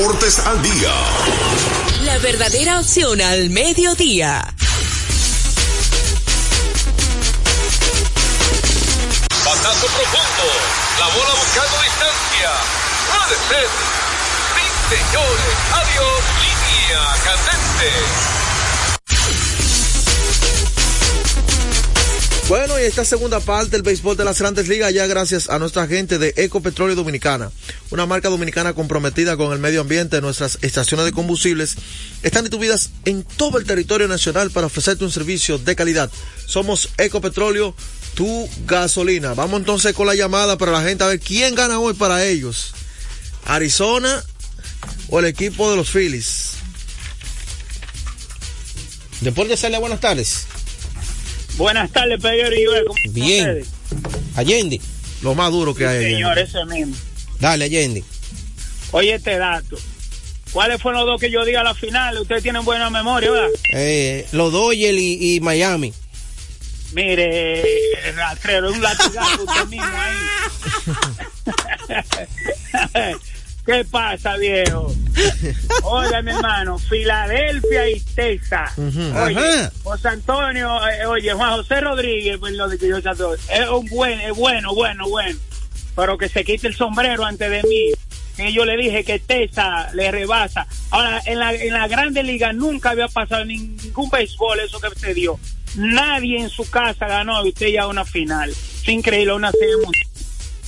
Deportes 0.00 0.38
al 0.38 0.62
día. 0.62 0.94
La 2.04 2.16
verdadera 2.20 2.80
opción 2.80 3.20
al 3.20 3.50
mediodía. 3.50 4.40
Batazo 9.44 9.86
profundo. 9.88 10.46
La 10.98 11.06
bola 11.08 11.34
buscando 11.34 11.82
distancia. 11.82 12.50
Puede 13.12 13.36
ser. 13.50 13.68
Sí, 14.56 14.64
señores. 14.88 15.56
Adiós. 15.70 16.22
Línea 16.40 17.02
candente. 17.22 18.39
Bueno, 22.50 22.80
y 22.80 22.82
esta 22.82 23.04
segunda 23.04 23.38
parte 23.38 23.70
del 23.70 23.82
béisbol 23.82 24.16
de 24.16 24.24
las 24.24 24.40
grandes 24.40 24.66
ligas 24.66 24.92
ya 24.92 25.06
gracias 25.06 25.48
a 25.48 25.60
nuestra 25.60 25.86
gente 25.86 26.18
de 26.18 26.34
Ecopetróleo 26.36 26.96
Dominicana, 26.96 27.52
una 27.90 28.06
marca 28.06 28.28
dominicana 28.28 28.72
comprometida 28.72 29.36
con 29.36 29.52
el 29.52 29.60
medio 29.60 29.82
ambiente. 29.82 30.20
Nuestras 30.20 30.58
estaciones 30.60 31.06
de 31.06 31.12
combustibles 31.12 31.76
están 32.24 32.42
distribuidas 32.42 32.90
en 33.04 33.22
todo 33.22 33.56
el 33.56 33.66
territorio 33.66 34.08
nacional 34.08 34.50
para 34.50 34.66
ofrecerte 34.66 35.04
un 35.04 35.12
servicio 35.12 35.58
de 35.58 35.76
calidad. 35.76 36.10
Somos 36.44 36.88
Ecopetróleo, 36.98 37.72
tu 38.14 38.48
gasolina. 38.66 39.32
Vamos 39.34 39.60
entonces 39.60 39.94
con 39.94 40.08
la 40.08 40.16
llamada 40.16 40.58
para 40.58 40.72
la 40.72 40.82
gente 40.82 41.04
a 41.04 41.06
ver 41.06 41.20
quién 41.20 41.54
gana 41.54 41.78
hoy 41.78 41.94
para 41.94 42.24
ellos. 42.24 42.72
Arizona 43.44 44.24
o 45.08 45.20
el 45.20 45.26
equipo 45.26 45.70
de 45.70 45.76
los 45.76 45.88
Phillies. 45.88 46.54
Deportes 49.20 49.60
Sale, 49.60 49.78
buenas 49.78 50.00
tardes. 50.00 50.48
Buenas 51.56 51.90
tardes, 51.90 52.20
Pedro 52.20 52.54
y 52.54 53.10
Bien. 53.10 53.64
Allende. 54.36 54.80
Lo 55.22 55.34
más 55.34 55.50
duro 55.50 55.74
que 55.74 55.86
hay. 55.86 56.14
Señor, 56.14 56.38
ese 56.38 56.64
mismo. 56.64 56.96
Dale, 57.38 57.66
Allende. 57.66 58.02
Oye, 58.92 59.14
este 59.14 59.38
dato. 59.38 59.76
¿Cuáles 60.52 60.82
fueron 60.82 61.00
los 61.02 61.12
dos 61.12 61.20
que 61.20 61.30
yo 61.30 61.44
di 61.44 61.54
a 61.54 61.62
la 61.62 61.74
final? 61.74 62.18
Ustedes 62.18 62.42
tienen 62.42 62.64
buena 62.64 62.90
memoria, 62.90 63.30
¿verdad? 63.30 63.48
Eh, 63.74 64.26
los 64.32 64.52
Dodgers 64.52 64.98
y, 64.98 65.36
y 65.36 65.40
Miami. 65.40 65.92
Mire, 66.92 67.62
rastrero, 68.16 68.72
un 68.72 68.82
latigazo 68.82 69.44
usted 69.44 69.66
mismo 69.66 69.86
ahí. 69.86 70.16
¿Qué 73.70 73.84
pasa, 73.84 74.36
viejo? 74.36 74.92
Oye, 75.84 76.22
mi 76.24 76.32
hermano, 76.32 76.76
Filadelfia 76.76 77.88
y 77.88 78.00
Texas. 78.00 78.76
Oye, 78.78 79.70
José 79.84 80.08
Antonio, 80.08 80.88
eh, 80.88 81.06
oye, 81.06 81.32
Juan 81.32 81.52
José 81.52 81.80
Rodríguez, 81.80 82.38
pues 82.40 82.54
lo 82.54 82.68
de 82.68 82.78
que 82.78 82.88
yo 82.88 82.96
es 82.96 83.68
un 83.70 83.86
buen, 83.86 84.20
es 84.20 84.34
bueno, 84.34 84.74
bueno, 84.74 85.08
bueno. 85.08 85.38
Pero 85.94 86.18
que 86.18 86.28
se 86.28 86.42
quite 86.42 86.66
el 86.66 86.74
sombrero 86.74 87.24
antes 87.24 87.48
de 87.48 87.62
mí. 87.62 87.92
Que 88.36 88.52
yo 88.52 88.64
le 88.64 88.76
dije 88.76 89.04
que 89.04 89.20
Texas 89.20 89.94
le 89.94 90.10
rebasa. 90.10 90.66
Ahora, 90.90 91.22
en 91.26 91.38
la, 91.38 91.54
en 91.54 91.72
la 91.72 91.86
Grande 91.86 92.24
Liga 92.24 92.52
nunca 92.52 92.90
había 92.90 93.06
pasado 93.06 93.44
ningún 93.44 94.10
béisbol 94.10 94.60
eso 94.60 94.80
que 94.80 94.98
se 94.98 95.14
dio. 95.14 95.38
Nadie 95.76 96.40
en 96.40 96.50
su 96.50 96.68
casa 96.68 97.06
ganó 97.06 97.44
y 97.44 97.50
usted 97.50 97.68
ya 97.68 97.86
una 97.86 98.04
final. 98.04 98.50
Es 98.50 98.88
increíble, 98.88 99.32
una 99.34 99.52
serie 99.52 99.76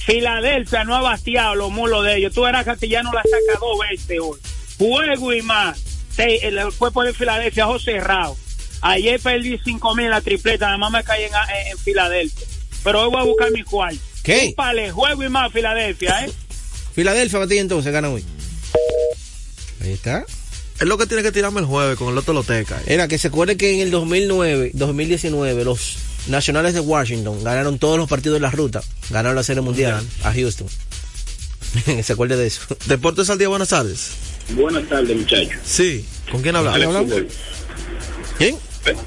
Filadelfia 0.04 0.84
no 0.84 0.96
ha 0.96 1.00
bastiado 1.00 1.54
los 1.54 1.70
mulos 1.70 2.04
de 2.04 2.16
ellos. 2.16 2.34
Tú 2.34 2.44
eras 2.46 2.66
no 2.66 3.12
la 3.12 3.22
saca 3.22 3.58
dos 3.60 3.78
veces 3.88 4.18
hoy. 4.20 4.38
Juego 4.78 5.32
y 5.32 5.42
más. 5.42 5.80
El 6.18 6.58
cuerpo 6.76 7.04
de 7.04 7.12
Filadelfia, 7.12 7.66
José 7.66 7.92
cerrado. 7.92 8.36
Ayer 8.80 9.20
perdí 9.20 9.58
cinco 9.64 9.94
mil 9.94 10.06
en 10.06 10.10
la 10.10 10.20
tripleta, 10.20 10.66
nada 10.66 10.78
más 10.78 10.90
me 10.90 11.04
caí 11.04 11.24
en, 11.24 11.78
Filadelfia. 11.78 12.46
Pero 12.82 13.02
hoy 13.02 13.10
voy 13.10 13.20
a 13.20 13.24
buscar 13.24 13.50
mi 13.52 13.62
cuarto. 13.62 14.00
¿Qué? 14.24 14.54
Vale, 14.56 14.90
juego 14.90 15.22
y 15.22 15.28
más 15.28 15.52
Filadelfia, 15.52 16.26
¿eh? 16.26 16.32
Filadelfia 16.94 17.38
para 17.38 17.48
ti 17.48 17.58
entonces 17.58 17.92
gana 17.92 18.10
hoy. 18.10 18.24
Ahí 19.82 19.92
está. 19.92 20.26
Es 20.80 20.86
lo 20.86 20.98
que 20.98 21.06
tiene 21.06 21.22
que 21.22 21.30
tirarme 21.30 21.60
el 21.60 21.66
jueves 21.66 21.96
con 21.96 22.08
el 22.08 22.18
otro 22.18 22.34
Loteca. 22.34 22.80
Era 22.86 23.06
que 23.06 23.18
se 23.18 23.28
acuerde 23.28 23.56
que 23.56 23.74
en 23.74 23.80
el 23.80 23.92
2009, 23.92 24.72
2019, 24.74 25.64
los 25.64 25.96
Nacionales 26.28 26.74
de 26.74 26.80
Washington 26.80 27.42
ganaron 27.42 27.78
todos 27.78 27.98
los 27.98 28.08
partidos 28.08 28.36
de 28.36 28.40
la 28.40 28.50
ruta, 28.50 28.82
ganaron 29.10 29.36
la 29.36 29.42
Serie 29.42 29.62
Mundial 29.62 30.06
a 30.22 30.32
Houston. 30.32 30.68
Se 32.02 32.12
acuerde 32.12 32.36
de 32.36 32.46
eso. 32.46 32.62
Deportes 32.86 33.28
al 33.30 33.38
día, 33.38 33.48
buenas 33.48 33.70
tardes. 33.70 34.12
Buenas 34.50 34.88
tardes, 34.88 35.16
muchachos. 35.16 35.54
Sí, 35.64 36.04
¿con 36.30 36.42
quién 36.42 36.54
hablamos? 36.56 37.12
¿Quién? 38.38 38.56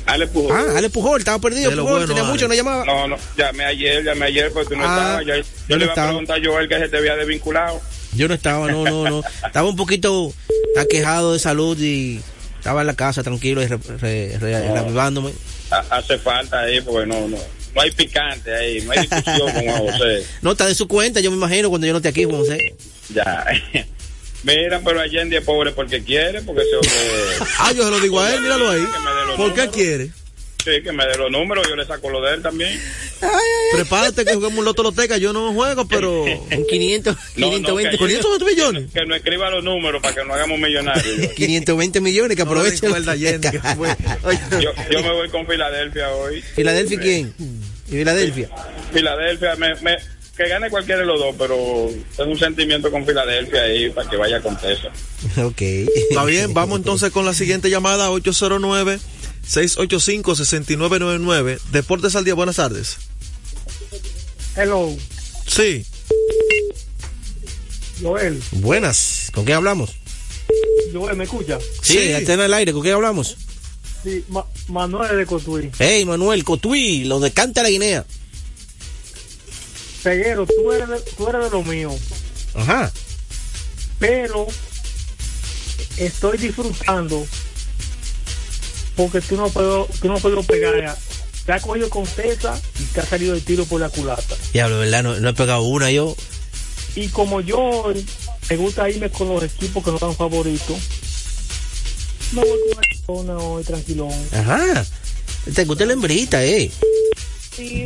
Ale 0.06 0.28
Pujol. 0.28 0.56
Ah, 0.56 0.78
Ale 0.78 0.90
Pujol, 0.90 1.20
estaba 1.20 1.40
perdido. 1.40 1.72
Pujol, 1.72 2.08
tenía 2.08 2.24
mucho, 2.24 2.48
no 2.48 2.54
llamaba. 2.54 2.86
No, 2.86 3.08
no, 3.08 3.18
llamé 3.38 3.66
ayer, 3.66 4.04
llamé 4.04 4.28
ayer 4.28 4.52
porque 4.52 4.74
tú 4.74 4.80
no 4.80 4.88
ah, 4.88 5.20
estabas. 5.20 5.26
yo, 5.26 5.34
yo 5.68 5.78
le 5.78 5.86
iba 5.86 5.94
a 5.94 6.08
preguntar 6.08 6.40
a 6.40 6.46
Joel 6.46 6.70
que 6.70 6.80
se 6.80 6.90
te 6.90 6.98
había 6.98 7.16
desvinculado. 7.16 7.82
Yo 8.14 8.28
no 8.28 8.34
estaba, 8.34 8.72
no, 8.72 8.86
no, 8.86 9.10
no. 9.10 9.22
estaba 9.46 9.68
un 9.68 9.76
poquito 9.76 10.34
aquejado 10.78 11.34
de 11.34 11.40
salud 11.40 11.78
y 11.80 12.22
estaba 12.58 12.82
en 12.82 12.88
la 12.88 12.96
casa 12.96 13.24
tranquilo 13.24 13.62
y 13.62 13.68
re, 13.68 13.78
re, 14.00 14.38
re, 14.40 14.92
hace 15.72 16.18
falta 16.18 16.62
ahí, 16.62 16.82
porque 16.82 17.06
no, 17.08 17.28
no, 17.28 17.38
no 17.76 17.82
hay 17.82 17.92
picante 17.92 18.54
ahí, 18.54 18.82
no 18.82 18.92
hay 18.92 19.00
discusión 19.00 19.52
con 19.52 19.64
Juan 19.64 19.78
José. 19.80 20.26
No, 20.42 20.52
está 20.52 20.66
de 20.68 20.76
su 20.76 20.88
cuenta, 20.88 21.20
yo 21.20 21.32
me 21.32 21.38
imagino, 21.38 21.70
cuando 21.70 21.88
yo 21.88 21.94
no 21.94 21.98
esté 21.98 22.10
aquí, 22.10 22.24
Juan 22.24 22.38
José. 22.38 22.76
Ya. 23.14 23.46
Mira, 24.44 24.80
pero 24.86 25.00
Allende 25.00 25.38
es 25.38 25.44
pobre 25.44 25.72
porque 25.72 26.04
quiere, 26.04 26.42
porque 26.42 26.62
hombre... 26.76 26.92
ah, 27.60 27.72
yo 27.72 27.84
se 27.84 27.90
lo 27.90 28.00
digo 28.00 28.20
a 28.20 28.34
él, 28.34 28.42
míralo 28.42 28.70
ahí. 28.70 28.86
¿Por 29.38 29.54
qué 29.56 29.68
quiere? 29.70 30.12
Sí, 30.66 30.82
que 30.82 30.92
me 30.92 31.06
dé 31.06 31.16
los 31.16 31.30
números, 31.30 31.68
yo 31.70 31.76
le 31.76 31.86
saco 31.86 32.10
lo 32.10 32.20
de 32.22 32.34
él 32.34 32.42
también. 32.42 32.82
Prepárate 33.72 34.26
que 34.26 34.34
juguemos 34.34 34.58
un 34.58 34.66
loto 34.66 34.82
loteca, 34.82 35.16
yo 35.18 35.32
no 35.32 35.54
juego, 35.54 35.88
pero... 35.88 36.26
En 36.50 36.66
500, 36.66 37.16
520, 37.36 37.92
que, 37.92 37.98
520 37.98 38.46
millones. 38.46 38.92
Que, 38.92 39.06
no 39.06 39.14
escriba 39.14 39.52
los 39.52 39.64
números 39.64 40.02
para 40.02 40.16
que 40.16 40.26
no 40.26 40.34
hagamos 40.34 40.58
millonarios. 40.60 41.34
520 41.36 42.02
millones, 42.02 42.36
que 42.36 42.42
aproveche. 42.42 42.88
No, 42.88 42.98
yo, 44.60 44.72
yo 44.90 45.02
me 45.04 45.12
voy 45.12 45.30
con 45.30 45.46
Filadelfia 45.46 46.10
hoy. 46.12 46.42
¿Filadelfia 46.42 47.00
quién? 47.00 47.34
¿Y 47.88 47.92
Filadelfia? 47.92 48.50
Filadelfia, 48.92 49.56
me, 49.58 49.76
me, 49.82 49.98
que 50.36 50.48
gane 50.50 50.72
cualquiera 50.72 51.02
de 51.02 51.06
los 51.06 51.20
dos, 51.20 51.36
pero 51.38 51.92
tengo 52.18 52.32
un 52.32 52.40
sentimiento 52.40 52.90
con 52.90 53.06
Filadelfia 53.06 53.62
ahí 53.62 53.92
para 53.92 54.10
que 54.10 54.18
vaya 54.18 54.42
con 54.42 54.56
peso. 54.58 54.88
Ok. 55.44 55.62
Está 55.62 56.26
bien, 56.26 56.56
vamos 56.56 56.80
entonces 56.80 57.12
con 57.12 57.24
la 57.26 57.36
siguiente 57.36 57.70
llamada, 57.70 58.10
809 58.10 59.00
685-6999. 59.50 61.60
Deportes 61.72 62.16
al 62.16 62.26
día, 62.26 62.34
buenas 62.34 62.56
tardes. 62.58 62.98
Hello. 64.56 64.96
Sí. 65.48 65.86
Joel. 68.02 68.42
Buenas, 68.52 69.30
¿con 69.34 69.46
quién 69.46 69.56
hablamos? 69.58 69.92
Joel, 70.94 71.16
¿me 71.16 71.24
escucha? 71.26 71.60
Sí, 71.82 71.94
sí. 71.94 72.12
está 72.12 72.34
en 72.34 72.42
el 72.42 72.54
aire, 72.54 72.74
¿con 72.74 72.82
quién 72.82 72.96
hablamos? 72.96 73.38
Sí, 74.04 74.26
Ma 74.28 74.46
Manuel 74.68 75.18
de 75.18 75.26
Cotuí. 75.26 75.72
Hey, 75.80 76.06
Manuel, 76.06 76.44
Cotuí, 76.44 77.06
lo 77.06 77.20
de 77.20 77.32
Canta 77.32 77.64
la 77.64 77.70
Guinea. 77.70 78.06
Peguero, 80.04 80.46
tú 80.46 80.72
eres, 80.72 80.90
de, 80.90 81.00
tú 81.18 81.28
eres 81.28 81.46
de 81.46 81.50
lo 81.50 81.64
mío. 81.64 81.92
Ajá. 82.54 82.92
Pero 83.98 84.46
estoy 85.98 86.38
disfrutando 86.38 87.26
porque 88.96 89.22
tú 89.22 89.36
no 89.36 89.50
puedo, 89.50 89.88
tú 90.02 90.08
no 90.08 90.18
puedo 90.20 90.44
pegar. 90.44 90.98
Te 91.46 91.54
ha 91.54 91.60
cogido 91.60 91.90
con 91.90 92.08
César 92.08 92.60
y 92.80 92.84
te 92.86 93.02
ha 93.02 93.06
salido 93.06 93.36
el 93.36 93.44
tiro 93.44 93.66
por 93.66 93.80
la 93.80 93.90
culata. 93.90 94.36
Diablo, 94.52 94.80
¿verdad? 94.80 95.04
No, 95.04 95.20
no 95.20 95.30
he 95.30 95.34
pegado 95.34 95.62
una 95.62 95.92
yo. 95.92 96.16
Y 96.96 97.10
como 97.10 97.42
yo 97.42 97.94
me 98.50 98.56
gusta 98.58 98.90
irme 98.90 99.10
con 99.10 99.30
los 99.30 99.44
equipos 99.44 99.84
que 99.84 99.92
no 99.92 100.00
dan 100.00 100.16
favoritos, 100.16 100.78
no 102.32 102.42
voy 102.42 102.60
con 103.06 103.18
una 103.18 103.38
hoy 103.38 103.64
tranquilón. 103.64 104.14
Ajá. 104.32 104.86
Te 105.54 105.66
gusta 105.66 105.86
la 105.86 105.94
hembrita, 105.94 106.44
eh. 106.44 106.72
Sí, 107.56 107.86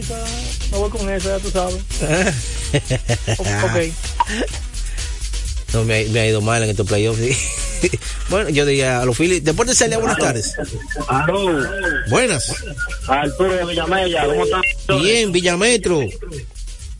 no 0.72 0.80
voy 0.80 0.89
con 0.89 1.10
esa, 1.10 1.38
ya 1.38 1.44
tú 1.44 1.51
sabes. 1.51 1.75
ok. 3.39 3.94
No, 5.74 5.84
me, 5.84 6.06
me, 6.06 6.20
ha 6.22 6.28
ido 6.28 6.42
mal 6.42 6.63
en 6.63 6.70
estos 6.70 6.88
playoffs. 6.88 7.20
bueno, 8.30 8.50
yo 8.50 8.66
diría 8.66 9.02
a 9.02 9.06
los 9.06 9.18
Phillies. 9.18 9.44
Deportes 9.44 9.78
Celia, 9.78 9.98
buenas 9.98 10.18
tardes. 10.18 10.56
Aló. 11.08 11.64
Buenas. 12.10 12.54
Arturo 13.08 13.54
de 13.54 13.66
Villamella, 13.66 14.26
¿cómo 14.26 14.44
estás? 14.44 14.62
Bien, 15.02 15.32
Villametro. 15.32 16.02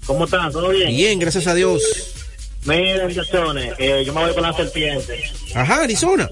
¿Cómo 0.06 0.26
estás? 0.26 0.52
¿Todo 0.52 0.70
bien? 0.70 0.90
Bien, 0.90 1.20
gracias 1.20 1.48
a 1.48 1.54
Dios. 1.54 1.84
Muchachones, 2.66 3.74
eh, 3.78 4.04
yo 4.06 4.14
me 4.14 4.22
voy 4.22 4.34
con 4.34 4.44
la 4.44 4.54
serpiente. 4.54 5.24
Ajá, 5.56 5.84
Arizona. 5.84 6.30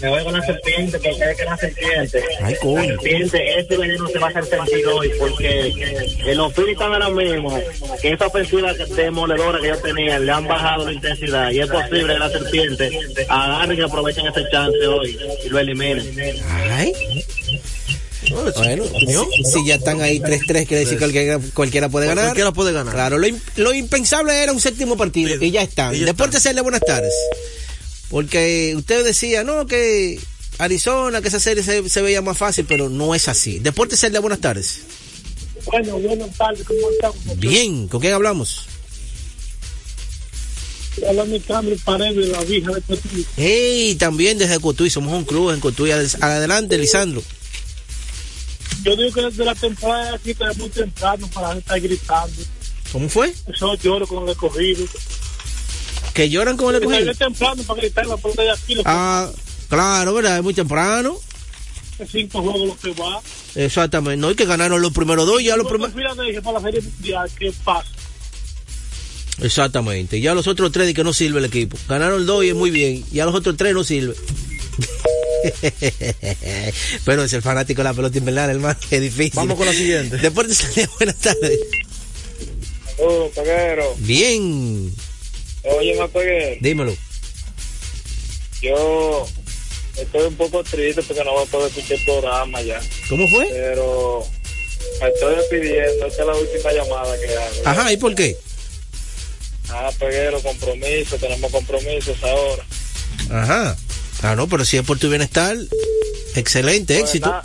Me 0.00 0.08
voy 0.08 0.24
con 0.24 0.32
la 0.32 0.44
serpiente, 0.44 0.98
porque 0.98 1.30
es 1.30 1.36
que 1.36 1.44
la 1.44 1.56
serpiente. 1.56 2.24
Ay, 2.42 2.54
coño. 2.60 2.80
La 2.80 2.86
serpiente, 2.86 3.60
este 3.60 3.76
veneno 3.76 4.08
se 4.08 4.18
va 4.18 4.26
a 4.26 4.30
hacer 4.30 4.44
sentir 4.44 4.86
hoy, 4.86 5.10
porque 5.18 5.72
en 6.26 6.36
los 6.36 6.52
Phillies 6.52 6.72
están 6.72 6.92
ahora 6.92 7.10
mismo, 7.10 7.58
que 8.02 8.12
esa 8.12 8.26
ofensiva 8.26 8.72
demoledora 8.74 9.60
que 9.60 9.66
ellos 9.66 9.82
tenían, 9.82 10.26
le 10.26 10.32
han 10.32 10.46
bajado 10.46 10.86
la 10.86 10.92
intensidad, 10.92 11.50
y 11.50 11.60
es 11.60 11.68
posible 11.68 12.12
que 12.12 12.18
la 12.18 12.30
serpiente 12.30 12.90
agarren 13.28 13.78
y 13.78 13.82
aprovechen 13.82 14.26
ese 14.26 14.42
chance 14.50 14.86
hoy 14.86 15.18
y 15.44 15.48
lo 15.48 15.58
eliminen. 15.58 16.40
Ay. 16.70 16.92
Bueno, 18.30 18.84
si 19.52 19.66
ya 19.66 19.74
están 19.74 20.00
ahí 20.00 20.18
3-3, 20.18 20.66
quiere 20.66 20.78
decir 20.78 20.94
que 20.94 20.98
cualquiera, 20.98 21.38
cualquiera 21.52 21.88
puede 21.88 22.06
ganar. 22.06 22.24
Cualquiera 22.24 22.52
puede 22.52 22.72
ganar. 22.72 22.92
Claro, 22.92 23.18
lo, 23.18 23.28
lo 23.56 23.74
impensable 23.74 24.42
era 24.42 24.52
un 24.52 24.60
séptimo 24.60 24.96
partido 24.96 25.36
y 25.42 25.50
ya 25.50 25.62
están. 25.62 25.92
Deportes 26.04 26.42
Celia, 26.42 26.62
buenas 26.62 26.80
tardes. 26.80 27.12
Porque 28.10 28.74
usted 28.76 29.04
decía, 29.04 29.44
no, 29.44 29.66
que 29.66 30.20
Arizona, 30.58 31.20
que 31.20 31.28
esa 31.28 31.40
serie 31.40 31.62
se, 31.62 31.88
se 31.88 32.02
veía 32.02 32.22
más 32.22 32.38
fácil, 32.38 32.64
pero 32.68 32.88
no 32.88 33.14
es 33.14 33.28
así. 33.28 33.58
Deportes 33.58 34.00
Celia, 34.00 34.20
buenas 34.20 34.40
tardes. 34.40 34.80
Bueno, 35.66 35.98
buenas 35.98 36.36
tardes, 36.36 36.66
¿cómo 36.66 36.90
estamos? 36.90 37.38
Bien, 37.38 37.88
¿con 37.88 38.00
quién 38.00 38.12
hablamos? 38.12 38.66
Hablando 41.08 41.34
de 41.34 41.40
Cambio 41.40 41.76
Paredes 41.84 42.16
de 42.16 42.26
la 42.28 42.44
vieja 42.44 42.72
de 42.72 42.80
Cotuí. 42.82 43.26
Hey, 43.36 43.96
también 43.98 44.38
desde 44.38 44.60
Cotuí, 44.60 44.90
somos 44.90 45.12
un 45.12 45.24
club 45.24 45.50
en 45.50 45.60
Cotuí. 45.60 45.90
Adelante, 45.90 46.78
Lisandro. 46.78 47.22
Yo 48.84 48.94
digo 48.94 49.12
que 49.12 49.22
desde 49.22 49.44
la 49.44 49.54
temporada 49.54 50.14
aquí 50.14 50.30
es 50.30 50.56
muy 50.58 50.68
temprano 50.68 51.28
para 51.32 51.58
estar 51.58 51.80
gritando. 51.80 52.42
¿Cómo 52.92 53.08
fue? 53.08 53.34
Eso 53.52 53.74
lloro 53.76 54.06
con 54.06 54.24
el 54.24 54.30
escogido. 54.30 54.86
¿Que 56.14 56.30
lloran 56.30 56.56
con 56.56 56.74
el 56.74 56.80
escogido? 56.80 57.10
Es 57.10 57.18
temprano 57.18 57.62
para 57.64 57.80
gritar 57.80 58.06
la 58.06 58.16
pelota 58.16 58.42
de 58.42 58.50
aquí. 58.52 58.76
Ah, 58.84 59.28
claro, 59.68 60.14
¿verdad? 60.14 60.38
Es 60.38 60.44
muy 60.44 60.54
temprano. 60.54 61.16
Es 61.98 62.08
cinco 62.10 62.40
juegos 62.40 62.68
lo 62.68 62.76
que 62.76 62.92
va. 63.00 63.20
Exactamente. 63.56 64.16
No 64.18 64.28
hay 64.28 64.36
que 64.36 64.46
ganaron 64.46 64.80
los 64.80 64.92
primeros 64.92 65.26
dos. 65.26 65.42
Ya 65.42 65.56
los 65.56 65.66
primeros. 65.66 65.92
para 66.42 66.60
la 66.60 66.60
serie 66.60 66.80
mundial, 66.80 67.28
¿qué 67.36 67.52
pasa? 67.64 67.88
Exactamente. 69.42 70.20
Ya 70.20 70.34
los 70.34 70.46
otros 70.46 70.70
tres 70.70 70.86
de 70.86 70.94
que 70.94 71.02
no 71.02 71.12
sirve 71.12 71.40
el 71.40 71.46
equipo. 71.46 71.76
Ganaron 71.88 72.20
el 72.20 72.26
dos 72.26 72.44
y 72.44 72.50
es 72.50 72.54
muy 72.54 72.70
bien. 72.70 73.04
Ya 73.10 73.24
los 73.24 73.34
otros 73.34 73.56
tres 73.56 73.74
no 73.74 73.82
sirve. 73.82 74.14
Pero 77.04 77.24
es 77.24 77.32
el 77.32 77.42
fanático 77.42 77.82
de 77.82 77.84
la 77.84 77.94
pelota 77.94 78.18
invernal, 78.18 78.50
hermano. 78.50 78.78
Es 78.88 79.00
difícil. 79.00 79.32
Vamos 79.34 79.56
con 79.56 79.66
la 79.66 79.72
siguiente. 79.72 80.16
Deportes 80.18 80.64
buenas 80.98 81.16
tardes. 81.16 81.58
Saludos, 82.96 83.32
Peguero. 83.34 83.96
Bien. 83.98 84.92
Oye, 85.64 85.94
más 85.96 86.10
Peguero. 86.10 86.56
Dímelo. 86.60 86.96
Yo 88.60 89.26
estoy 89.96 90.22
un 90.22 90.36
poco 90.36 90.62
triste 90.64 91.02
porque 91.02 91.24
no 91.24 91.32
voy 91.32 91.44
a 91.44 91.46
poder 91.46 91.68
escuchar 91.68 91.98
el 91.98 92.04
programa 92.04 92.62
ya. 92.62 92.80
¿Cómo 93.08 93.28
fue? 93.28 93.46
Pero 93.50 94.26
me 95.00 95.08
estoy 95.08 95.36
despidiendo. 95.36 96.06
Esta 96.06 96.22
es 96.22 96.26
la 96.26 96.34
última 96.34 96.72
llamada 96.72 97.20
que 97.20 97.36
hago. 97.36 97.62
Ajá, 97.64 97.92
¿y 97.92 97.96
por 97.96 98.14
qué? 98.14 98.36
Ah, 99.70 99.90
Peguero, 99.98 100.40
compromiso. 100.40 101.16
Tenemos 101.16 101.50
compromisos 101.50 102.16
ahora. 102.22 102.64
Ajá. 103.30 103.76
Ah, 104.22 104.36
no, 104.36 104.48
pero 104.48 104.64
si 104.64 104.76
es 104.76 104.82
por 104.84 104.98
tu 104.98 105.08
bienestar, 105.08 105.56
excelente, 106.34 106.94
pues 106.94 107.10
éxito. 107.10 107.28
Nada, 107.28 107.44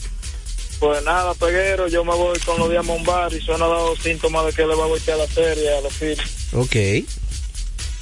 pues 0.79 1.03
nada, 1.03 1.33
Peguero, 1.33 1.87
yo 1.89 2.05
me 2.05 2.15
voy 2.15 2.39
con 2.39 2.57
los 2.57 2.69
Diamond 2.69 3.05
Bar 3.05 3.33
y 3.33 3.41
suena 3.41 3.67
dado 3.67 3.95
síntomas 3.97 4.45
de 4.45 4.53
que 4.53 4.65
le 4.65 4.75
va 4.75 4.85
a 4.85 4.87
voltear 4.87 5.17
la 5.17 5.27
serie 5.27 5.75
a 5.75 5.81
los 5.81 5.93
Phillies. 5.93 6.53
Ok. 6.53 6.75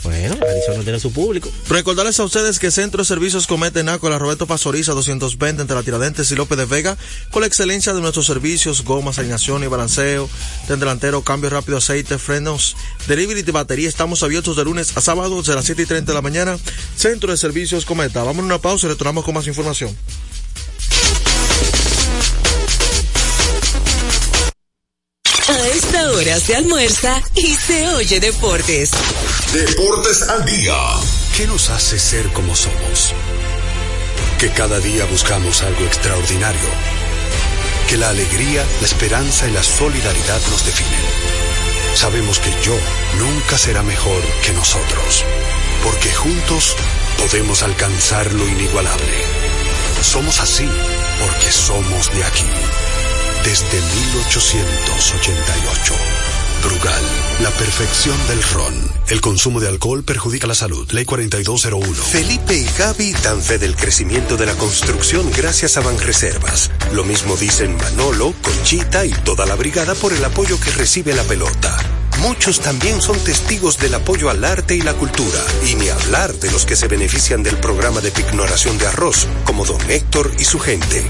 Bueno, 0.04 0.38
Arizona 0.42 0.84
tiene 0.84 1.00
su 1.00 1.12
público. 1.12 1.52
Recordarles 1.70 2.20
a 2.20 2.24
ustedes 2.24 2.60
que 2.60 2.72
Centro 2.72 3.00
de 3.00 3.06
Servicios 3.06 3.48
Cometa 3.48 3.82
Nácola 3.84 4.20
Roberto 4.20 4.48
Pastoriza 4.48 4.94
220 4.94 5.62
entre 5.62 5.76
la 5.76 5.84
Tiradentes 5.84 6.32
y 6.32 6.36
López 6.36 6.58
de 6.58 6.66
Vega 6.66 6.98
con 7.32 7.42
la 7.42 7.48
excelencia 7.48 7.94
de 7.94 8.02
nuestros 8.02 8.26
servicios, 8.26 8.84
gomas, 8.84 9.20
alineación 9.20 9.64
y 9.64 9.68
balanceo, 9.68 10.30
tren 10.68 10.80
delantero, 10.80 11.24
cambio 11.24 11.50
rápido, 11.50 11.78
aceite, 11.78 12.18
frenos, 12.18 12.76
delivery 13.08 13.42
de 13.42 13.52
batería. 13.52 13.90
Estamos 13.90 14.24
abiertos 14.24 14.56
de 14.56 14.64
lunes 14.66 14.96
a 14.96 15.02
sábado 15.02 15.42
de 15.42 15.56
las 15.56 15.66
7 15.66 15.82
y 15.82 15.86
30 15.86 16.12
de 16.12 16.16
la 16.16 16.22
mañana. 16.22 16.58
Centro 16.96 17.32
de 17.32 17.38
Servicios 17.38 17.86
Cometa. 17.86 18.24
Vamos 18.24 18.44
a 18.44 18.46
una 18.46 18.60
pausa 18.60 18.88
y 18.88 18.90
retornamos 18.90 19.26
con 19.26 19.34
más 19.34 19.48
información. 19.48 19.96
A 26.18 26.20
esta 26.20 26.32
hora 26.32 26.40
se 26.40 26.56
almuerza 26.56 27.22
y 27.36 27.54
se 27.54 27.88
oye 27.90 28.20
deportes. 28.20 28.90
Deportes 29.54 30.24
al 30.24 30.44
día. 30.46 30.74
¿Qué 31.36 31.46
nos 31.46 31.70
hace 31.70 32.00
ser 32.00 32.28
como 32.34 32.56
somos? 32.56 33.14
Que 34.40 34.50
cada 34.50 34.80
día 34.80 35.06
buscamos 35.06 35.62
algo 35.62 35.86
extraordinario. 35.86 36.70
Que 37.88 37.98
la 37.98 38.10
alegría, 38.10 38.66
la 38.82 38.88
esperanza 38.88 39.48
y 39.48 39.52
la 39.52 39.62
solidaridad 39.62 40.42
nos 40.50 40.66
definen. 40.66 41.06
Sabemos 41.94 42.40
que 42.40 42.52
yo 42.64 42.76
nunca 43.20 43.58
será 43.60 43.84
mejor 43.84 44.22
que 44.44 44.54
nosotros. 44.54 45.24
Porque 45.84 46.12
juntos 46.12 46.76
podemos 47.20 47.62
alcanzar 47.62 48.34
lo 48.34 48.48
inigualable. 48.48 49.24
Somos 50.02 50.40
así 50.40 50.68
porque 51.20 51.52
somos 51.52 52.12
de 52.12 52.24
aquí. 52.24 52.46
Desde 53.48 53.82
1888. 53.82 55.94
Brugal, 56.64 57.04
la 57.42 57.50
perfección 57.52 58.18
del 58.28 58.44
ron. 58.44 58.74
El 59.08 59.22
consumo 59.22 59.62
de 59.62 59.70
alcohol 59.70 60.04
perjudica 60.04 60.48
la 60.48 60.54
salud. 60.54 60.86
Ley 60.92 61.06
4201. 61.06 61.94
Felipe 61.94 62.58
y 62.58 62.68
Gaby 62.78 63.14
dan 63.24 63.42
fe 63.42 63.58
del 63.58 63.78
crecimiento 63.78 64.36
de 64.36 64.48
la 64.48 64.54
construcción 64.56 65.32
gracias 65.32 65.78
a 65.78 65.80
Banreservas. 65.80 66.72
Lo 66.92 67.06
mismo 67.06 67.38
dicen 67.38 67.78
Manolo, 67.78 68.34
Conchita 68.42 69.06
y 69.06 69.12
toda 69.12 69.46
la 69.46 69.56
brigada 69.56 69.96
por 69.96 70.12
el 70.12 70.26
apoyo 70.26 70.60
que 70.60 70.72
recibe 70.72 71.14
la 71.14 71.24
pelota. 71.24 71.78
Muchos 72.20 72.60
también 72.60 73.02
son 73.02 73.18
testigos 73.18 73.78
del 73.78 73.94
apoyo 73.94 74.30
al 74.30 74.44
arte 74.44 74.76
y 74.76 74.82
la 74.82 74.96
cultura, 74.96 75.40
y 75.66 75.76
ni 75.76 75.88
hablar 75.88 76.34
de 76.34 76.52
los 76.52 76.66
que 76.66 76.76
se 76.76 76.90
benefician 76.90 77.44
del 77.44 77.56
programa 77.56 78.02
de 78.02 78.12
pignoración 78.12 78.78
de 78.78 78.88
arroz, 78.88 79.26
como 79.46 79.66
don 79.66 79.80
Héctor 79.90 80.34
y 80.38 80.44
su 80.44 80.60
gente. 80.60 81.10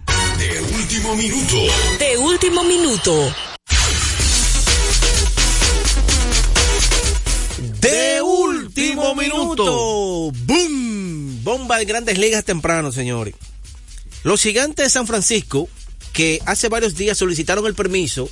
De 1.01 1.07
último 1.07 1.15
minuto. 1.15 1.57
De 1.97 2.17
último 2.17 2.63
minuto. 2.63 3.35
De 7.79 8.21
último 8.21 9.15
minuto. 9.15 10.31
¡Boom! 10.45 11.43
Bomba 11.43 11.79
de 11.79 11.85
grandes 11.85 12.19
ligas 12.19 12.45
temprano, 12.45 12.91
señores. 12.91 13.33
Los 14.21 14.43
gigantes 14.43 14.85
de 14.85 14.89
San 14.91 15.07
Francisco, 15.07 15.67
que 16.13 16.39
hace 16.45 16.69
varios 16.69 16.95
días 16.95 17.17
solicitaron 17.17 17.65
el 17.65 17.73
permiso 17.73 18.29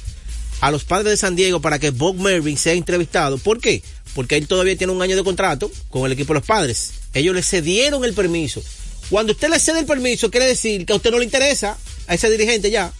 a 0.62 0.70
los 0.70 0.84
padres 0.84 1.10
de 1.10 1.18
San 1.18 1.36
Diego 1.36 1.62
para 1.62 1.80
que 1.80 1.90
Bob 1.90 2.18
Mervyn 2.18 2.58
sea 2.58 2.74
entrevistado. 2.74 3.40
¿Por 3.40 3.60
qué? 3.60 3.82
Porque 4.14 4.38
él 4.38 4.48
todavía 4.48 4.78
tiene 4.78 4.94
un 4.94 5.02
año 5.02 5.16
de 5.16 5.24
contrato 5.24 5.72
con 5.90 6.06
el 6.06 6.12
equipo 6.12 6.34
de 6.34 6.42
los 6.42 6.48
padres. 6.48 6.92
Ellos 7.16 7.34
le 7.34 7.42
cedieron 7.42 8.06
el 8.06 8.14
permiso. 8.14 8.62
Cuando 9.10 9.34
usted 9.34 9.50
le 9.50 9.60
cede 9.60 9.80
el 9.80 9.86
permiso, 9.86 10.30
quiere 10.30 10.46
decir 10.46 10.86
que 10.86 10.94
a 10.94 10.96
usted 10.96 11.12
no 11.12 11.20
le 11.20 11.26
interesa 11.26 11.78
a 12.08 12.14
ese 12.14 12.30
dirigente 12.30 12.70
ya. 12.72 12.92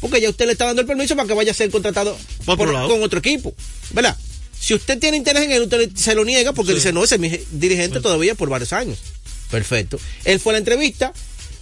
Porque 0.00 0.20
ya 0.20 0.30
usted 0.30 0.46
le 0.46 0.52
está 0.52 0.66
dando 0.66 0.82
el 0.82 0.86
permiso 0.86 1.16
para 1.16 1.26
que 1.28 1.34
vaya 1.34 1.52
a 1.52 1.54
ser 1.54 1.70
contratado 1.70 2.16
por- 2.56 2.68
con 2.88 3.02
otro 3.02 3.18
equipo. 3.18 3.54
¿Verdad? 3.90 4.16
Si 4.60 4.74
usted 4.74 4.98
tiene 4.98 5.16
interés 5.16 5.42
en 5.44 5.52
él, 5.52 5.62
usted 5.62 5.90
se 5.94 6.14
lo 6.14 6.24
niega 6.24 6.52
porque 6.52 6.74
dice, 6.74 6.92
no, 6.92 7.04
ese 7.04 7.14
es 7.16 7.20
mi 7.20 7.28
dirigente 7.52 8.00
todavía 8.00 8.34
por 8.34 8.48
varios 8.48 8.72
años. 8.72 8.98
Perfecto. 9.50 9.98
Él 10.24 10.40
fue 10.40 10.52
a 10.52 10.54
la 10.54 10.58
entrevista 10.58 11.12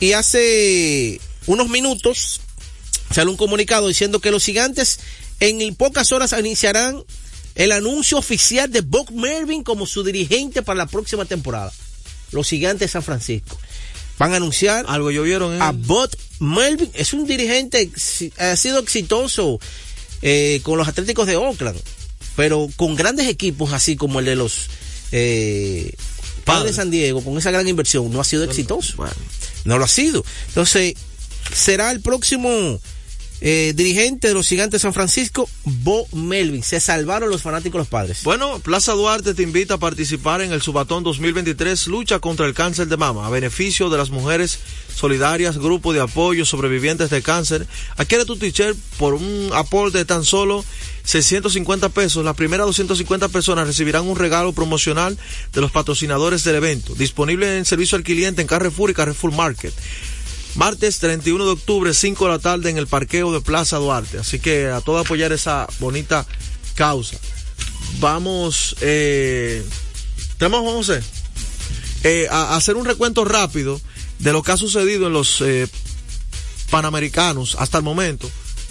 y 0.00 0.12
hace 0.12 1.20
unos 1.46 1.68
minutos 1.68 2.40
sale 3.14 3.30
un 3.30 3.36
comunicado 3.36 3.88
diciendo 3.88 4.20
que 4.20 4.30
los 4.30 4.44
gigantes 4.44 4.98
en 5.40 5.74
pocas 5.74 6.12
horas 6.12 6.34
iniciarán 6.38 7.04
el 7.54 7.72
anuncio 7.72 8.18
oficial 8.18 8.70
de 8.70 8.80
Bob 8.80 9.10
Mervyn 9.12 9.62
como 9.62 9.86
su 9.86 10.02
dirigente 10.02 10.62
para 10.62 10.78
la 10.78 10.86
próxima 10.86 11.24
temporada. 11.24 11.72
Los 12.32 12.48
gigantes 12.48 12.88
de 12.88 12.92
San 12.92 13.02
Francisco. 13.02 13.58
Van 14.18 14.32
a 14.32 14.36
anunciar 14.36 14.86
algo 14.88 15.10
llovieron 15.10 15.60
a 15.60 15.72
Bob 15.72 16.10
Melvin. 16.40 16.90
Es 16.94 17.12
un 17.12 17.26
dirigente, 17.26 17.90
ha 18.38 18.56
sido 18.56 18.78
exitoso 18.78 19.60
eh, 20.22 20.60
con 20.62 20.78
los 20.78 20.88
Atléticos 20.88 21.26
de 21.26 21.36
Oakland, 21.36 21.78
pero 22.34 22.68
con 22.76 22.96
grandes 22.96 23.28
equipos 23.28 23.72
así 23.72 23.96
como 23.96 24.20
el 24.20 24.26
de 24.26 24.36
los 24.36 24.68
eh, 25.12 25.92
Padres 26.44 26.72
de 26.72 26.76
San 26.76 26.90
Diego, 26.90 27.22
con 27.22 27.36
esa 27.36 27.50
gran 27.50 27.66
inversión, 27.66 28.10
no 28.10 28.20
ha 28.20 28.24
sido 28.24 28.44
exitoso. 28.44 29.04
No 29.64 29.78
lo 29.78 29.84
ha 29.84 29.88
sido. 29.88 30.24
Entonces, 30.48 30.94
será 31.52 31.90
el 31.90 32.00
próximo 32.00 32.80
eh, 33.40 33.72
dirigente 33.76 34.28
de 34.28 34.34
los 34.34 34.48
Gigantes 34.48 34.80
de 34.80 34.82
San 34.82 34.94
Francisco, 34.94 35.48
Bo 35.64 36.06
Melvin. 36.12 36.62
Se 36.62 36.80
salvaron 36.80 37.28
los 37.30 37.42
fanáticos 37.42 37.78
los 37.78 37.88
padres. 37.88 38.22
Bueno, 38.24 38.58
Plaza 38.60 38.92
Duarte 38.92 39.34
te 39.34 39.42
invita 39.42 39.74
a 39.74 39.78
participar 39.78 40.40
en 40.40 40.52
el 40.52 40.62
Subatón 40.62 41.04
2023 41.04 41.86
Lucha 41.88 42.18
contra 42.18 42.46
el 42.46 42.54
Cáncer 42.54 42.88
de 42.88 42.96
Mama, 42.96 43.26
a 43.26 43.30
beneficio 43.30 43.90
de 43.90 43.98
las 43.98 44.10
mujeres 44.10 44.58
solidarias, 44.94 45.58
grupo 45.58 45.92
de 45.92 46.00
apoyo 46.00 46.44
sobrevivientes 46.44 47.10
de 47.10 47.22
cáncer. 47.22 47.66
Adquiere 47.96 48.24
tu 48.24 48.36
t-shirt 48.36 48.76
por 48.98 49.14
un 49.14 49.50
aporte 49.52 49.98
de 49.98 50.04
tan 50.04 50.24
solo 50.24 50.64
650 51.04 51.90
pesos. 51.90 52.24
Las 52.24 52.36
primeras 52.36 52.66
250 52.66 53.28
personas 53.28 53.66
recibirán 53.66 54.06
un 54.06 54.16
regalo 54.16 54.52
promocional 54.52 55.16
de 55.52 55.60
los 55.60 55.70
patrocinadores 55.70 56.44
del 56.44 56.56
evento. 56.56 56.94
Disponible 56.94 57.58
en 57.58 57.64
servicio 57.64 57.96
al 57.96 58.04
cliente 58.04 58.42
en 58.42 58.48
Carrefour 58.48 58.90
y 58.90 58.94
Carrefour 58.94 59.32
Market. 59.32 59.74
Martes 60.56 60.98
31 61.00 61.44
de 61.44 61.50
octubre, 61.50 61.92
5 61.92 62.24
de 62.24 62.30
la 62.30 62.38
tarde 62.38 62.70
en 62.70 62.78
el 62.78 62.86
parqueo 62.86 63.30
de 63.30 63.42
Plaza 63.42 63.76
Duarte. 63.76 64.18
Así 64.18 64.38
que 64.38 64.68
a 64.68 64.80
todo 64.80 64.98
apoyar 64.98 65.32
esa 65.32 65.66
bonita 65.80 66.26
causa. 66.74 67.18
Vamos, 68.00 68.74
eh, 68.80 69.62
tenemos, 70.38 70.88
hacer, 70.88 71.04
eh, 72.04 72.26
a, 72.30 72.54
a 72.54 72.56
hacer 72.56 72.76
un 72.76 72.86
recuento 72.86 73.26
rápido 73.26 73.80
de 74.18 74.32
lo 74.32 74.42
que 74.42 74.52
ha 74.52 74.56
sucedido 74.56 75.08
en 75.08 75.12
los 75.12 75.42
eh, 75.42 75.68
Panamericanos 76.70 77.56
hasta 77.58 77.76
el 77.78 77.84
momento. 77.84 78.30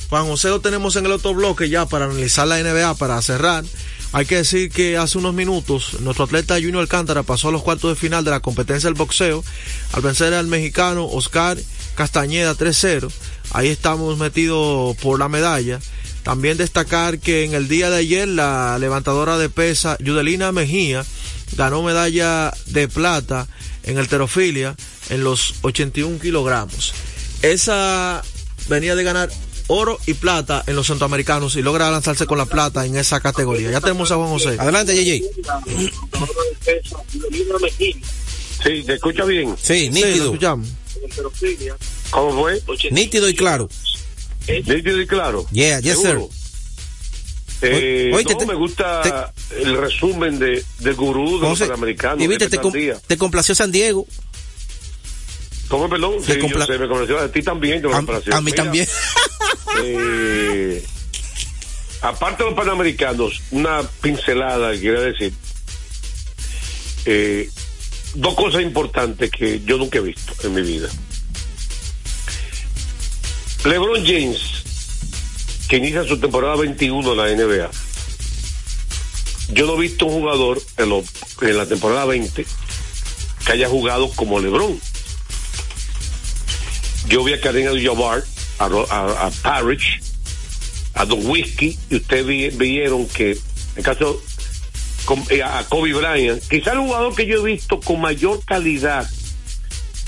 Juan 0.09 0.25
José 0.25 0.49
lo 0.49 0.61
tenemos 0.61 0.95
en 0.95 1.05
el 1.05 1.11
otro 1.11 1.33
bloque 1.33 1.69
ya 1.69 1.85
para 1.85 2.05
analizar 2.05 2.47
la 2.47 2.61
NBA, 2.61 2.95
para 2.95 3.21
cerrar. 3.21 3.63
Hay 4.11 4.25
que 4.25 4.37
decir 4.37 4.71
que 4.71 4.97
hace 4.97 5.17
unos 5.17 5.33
minutos 5.33 5.99
nuestro 5.99 6.25
atleta 6.25 6.55
Junior 6.55 6.79
Alcántara 6.79 7.23
pasó 7.23 7.49
a 7.49 7.51
los 7.51 7.63
cuartos 7.63 7.89
de 7.91 7.95
final 7.95 8.23
de 8.23 8.31
la 8.31 8.39
competencia 8.39 8.87
del 8.87 8.97
boxeo 8.97 9.43
al 9.91 10.01
vencer 10.01 10.33
al 10.33 10.47
mexicano 10.47 11.05
Oscar 11.05 11.57
Castañeda 11.95 12.55
3-0. 12.55 13.11
Ahí 13.51 13.69
estamos 13.69 14.17
metidos 14.17 14.95
por 14.97 15.19
la 15.19 15.29
medalla. 15.29 15.79
También 16.23 16.57
destacar 16.57 17.19
que 17.19 17.43
en 17.43 17.53
el 17.53 17.67
día 17.67 17.89
de 17.89 17.97
ayer 17.97 18.27
la 18.27 18.77
levantadora 18.79 19.37
de 19.37 19.49
pesa 19.49 19.97
Yudelina 19.99 20.51
Mejía 20.51 21.05
ganó 21.55 21.83
medalla 21.83 22.51
de 22.67 22.87
plata 22.87 23.47
en 23.83 23.97
el 23.97 24.07
terofilia 24.07 24.75
en 25.09 25.23
los 25.23 25.55
81 25.61 26.19
kilogramos. 26.19 26.93
Esa 27.41 28.23
venía 28.67 28.95
de 28.95 29.03
ganar 29.03 29.29
oro 29.67 29.99
y 30.05 30.13
plata 30.15 30.63
en 30.67 30.75
los 30.75 30.87
centroamericanos 30.87 31.55
y 31.55 31.61
logra 31.61 31.91
lanzarse 31.91 32.25
con 32.25 32.37
la 32.37 32.45
plata 32.45 32.85
en 32.85 32.95
esa 32.95 33.19
categoría. 33.19 33.71
Ya 33.71 33.81
tenemos 33.81 34.11
a 34.11 34.15
Juan 34.15 34.29
José. 34.29 34.57
Adelante, 34.59 34.95
JJ. 34.95 35.23
Sí, 38.63 38.83
¿te 38.83 38.93
escucha 38.93 39.25
bien? 39.25 39.55
Sí, 39.61 39.89
nítido. 39.89 40.25
escuchamos. 40.25 40.69
¿Cómo 42.11 42.41
fue? 42.41 42.61
Nítido 42.91 43.29
y 43.29 43.35
claro. 43.35 43.69
Nítido 44.47 45.01
y 45.01 45.07
claro. 45.07 45.45
Yeah, 45.51 45.79
yes, 45.79 45.99
sir. 46.01 46.19
Eh, 47.61 48.11
Oye, 48.13 48.33
no, 48.33 48.37
te- 48.37 48.45
me 48.45 48.53
gusta 48.53 49.33
el 49.57 49.77
resumen 49.77 50.37
de, 50.37 50.63
del 50.79 50.93
gurú 50.95 51.35
de 51.37 51.39
los 51.41 51.49
José, 51.51 51.65
panamericanos. 51.67 52.21
y 52.23 52.27
viste, 52.27 52.49
te, 52.49 52.57
com- 52.59 52.73
te 53.07 53.17
complació 53.17 53.55
San 53.55 53.71
Diego. 53.71 54.05
¿Cómo, 55.69 55.89
perdón? 55.89 56.17
te 56.23 56.33
Sí, 56.33 56.39
yo 56.39 56.47
compla- 56.47 56.67
sé, 56.67 56.77
me 56.77 56.87
conoció 56.87 57.17
a 57.19 57.31
ti 57.31 57.41
también. 57.41 57.77
te 57.81 57.87
lo 57.87 57.93
A, 57.93 57.97
complació. 57.97 58.35
a 58.35 58.41
mí 58.41 58.51
Mira, 58.51 58.63
también. 58.63 58.87
eh, 59.83 60.83
aparte 62.01 62.43
de 62.43 62.49
los 62.51 62.59
panamericanos, 62.59 63.41
una 63.51 63.81
pincelada 64.01 64.71
quería 64.73 64.99
decir. 64.99 65.33
Eh, 67.05 67.49
dos 68.15 68.33
cosas 68.35 68.61
importantes 68.61 69.29
que 69.31 69.61
yo 69.65 69.77
nunca 69.77 69.97
he 69.99 70.01
visto 70.01 70.33
en 70.43 70.53
mi 70.53 70.61
vida. 70.61 70.89
LeBron 73.65 74.05
James, 74.05 74.39
que 75.67 75.77
inicia 75.77 76.03
su 76.07 76.19
temporada 76.19 76.55
21 76.55 77.11
en 77.11 77.17
la 77.17 77.45
NBA. 77.45 77.71
Yo 79.53 79.65
no 79.65 79.75
he 79.75 79.79
visto 79.81 80.05
un 80.05 80.21
jugador 80.21 80.61
en, 80.77 81.57
la 81.57 81.65
temporada 81.65 82.05
20 82.05 82.45
que 83.45 83.51
haya 83.51 83.67
jugado 83.69 84.09
como 84.11 84.39
LeBron. 84.39 84.79
Yo 87.07 87.23
vi 87.23 87.33
a 87.33 87.41
Karen 87.41 87.67
Abdul-Jabbar, 87.67 88.23
a, 88.59 88.65
a, 88.65 89.27
a 89.27 89.31
Parrish, 89.43 90.01
a 90.95 91.05
Don 91.05 91.25
Whiskey, 91.27 91.77
y 91.89 91.95
ustedes 91.97 92.25
vi- 92.25 92.49
vieron 92.49 93.07
que, 93.07 93.37
en 93.75 93.83
caso, 93.83 94.21
eh, 95.29 95.43
a 95.43 95.63
Kobe 95.69 95.93
Bryant, 95.93 96.41
quizá 96.47 96.73
el 96.73 96.79
jugador 96.79 97.15
que 97.15 97.25
yo 97.25 97.39
he 97.45 97.51
visto 97.51 97.79
con 97.79 98.01
mayor 98.01 98.43
calidad 98.45 99.07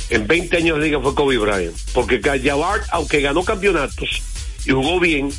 en 0.10 0.25
20 0.27 0.57
años 0.57 0.79
de 0.79 0.86
liga 0.86 0.99
fue 1.01 1.13
Kobe 1.15 1.38
Bryant, 1.38 1.75
porque 1.93 2.19
Jabbar, 2.21 2.81
aunque 2.91 3.21
ganó 3.21 3.43
campeonatos 3.43 4.21
y 4.65 4.71
jugó 4.71 4.99
bien, 4.99 5.29